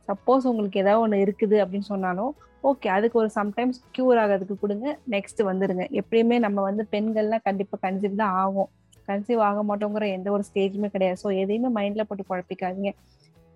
[0.08, 2.32] சப்போஸ் உங்களுக்கு ஏதாவது ஒண்ணு இருக்குது அப்படின்னு சொன்னாலும்
[2.70, 4.88] ஓகே அதுக்கு ஒரு சம்டைம்ஸ் கியூர் ஆகிறதுக்கு கொடுங்க.
[5.16, 5.84] நெக்ஸ்ட் வந்துருங்க.
[6.00, 8.70] எப்படியுமே நம்ம வந்து பெண்கள்லாம் கண்டிப்பா கன்சீவ் தான் ஆகும்.
[9.08, 11.20] கன்சீவ் ஆக மாட்டோங்கிற எந்த ஒரு ஸ்டேஜுமே கிடையாது.
[11.24, 12.92] ஸோ எதையுமே மைண்ட்ல போட்டு குழப்பிக்காதீங்க.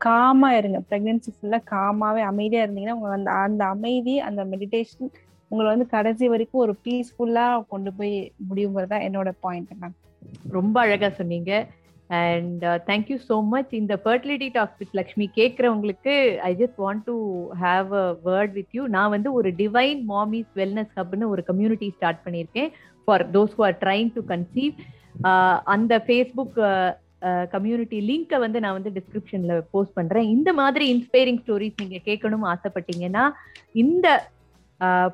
[0.05, 0.79] காமா இருங்க.
[0.89, 5.11] பிரெக்னன்சி ஃபுல்லா காமாவே அமைதியா இருந்தீங்கன்னா உங்க அந்த அந்த அமைதி அந்த மெடிடேஷன்
[5.51, 8.13] உங்களை வந்து கடைசி வரைக்கும் ஒரு பீஸ்ஃபுல்லா கொண்டு போய்
[8.49, 9.95] முடியுங்கிறது தான் என்னோட பாயிண்ட் மேம்
[10.57, 11.51] ரொம்ப அழகா சொன்னீங்க.
[12.21, 16.15] And thank you so much இந்த ஃபர்டிலிட்டி டாக்ஸ் வித் லக்ஷ்மி கேட்குறவங்களுக்கு
[16.49, 17.15] I just want to
[17.63, 22.21] have a word with you நான் வந்து ஒரு டிவைன் மாமிஸ் வெல்னஸ் ஹப்னு ஒரு கம்யூனிட்டி ஸ்டார்ட்
[22.25, 22.69] பண்ணியிருக்கேன்.
[23.07, 24.75] For those who are trying to conceive
[25.75, 26.59] அந்த ஃபேஸ்புக்
[27.53, 30.29] கம்யூனிட்டி லிங்கை வந்து நான் வந்து டிஸ்கிரிப்ஷன்ல போஸ்ட் பண்றேன்.
[30.35, 33.25] இந்த மாதிரி இன்ஸ்பைரிங் ஸ்டோரிஸ் நீங்க கேட்கணும்னு ஆசைப்பட்டீங்கன்னா
[33.83, 34.07] இந்த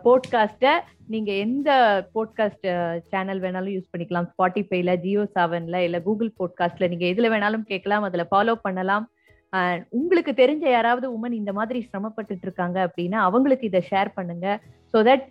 [0.05, 0.73] போட்காஸ்ட்டை
[1.13, 1.69] நீங்க எந்த
[2.15, 2.67] போட்காஸ்ட்
[3.11, 4.29] சேனல் வேணாலும் யூஸ் பண்ணிக்கலாம்.
[4.31, 9.05] ஸ்பாட்டிஃபைல ஜியோ செவன்ல இல்ல கூகுள் போட்காஸ்ட்ல நீங்க எதுல வேணாலும் கேட்கலாம் அதுல ஃபாலோ பண்ணலாம்.
[9.99, 14.47] உங்களுக்கு தெரிஞ்ச யாராவது உமன் இந்த மாதிரி சிரமப்பட்டுட்டு இருக்காங்க அப்படின்னா அவங்களுக்கு இதை ஷேர் பண்ணுங்க.
[14.91, 15.25] ஸோ தட்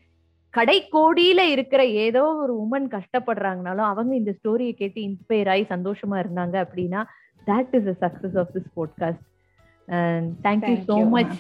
[0.55, 7.01] கடைக்கோடியில இருக்கிற ஏதோ ஒரு உமன் கஷ்டப்படுறாங்கனாலும் அவங்க இந்த ஸ்டோரியை கேட்டு இன்ஸ்பயர் ஆகி சந்தோஷமா இருந்தாங்க அப்படின்னா
[7.47, 9.25] that is a success of this podcast
[10.47, 11.37] thank you so you, much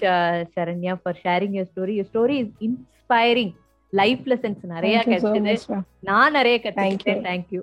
[0.57, 3.53] Saranya for sharing your story your story is inspiring
[3.93, 7.23] life lessons நிறைய கிடைச்சது நான் நிறைய கத்துக்கிட்டேன்.
[7.29, 7.63] Thank you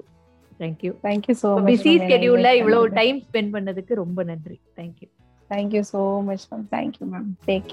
[0.60, 4.58] thank you thank you so much busy ஸ்கெடியூல்ல இவ்வளவு time spend பண்ணதுக்கு ரொம்ப நன்றி.
[4.80, 5.10] Thank you
[5.50, 7.72] thank you so much ma'am thank you ma'am take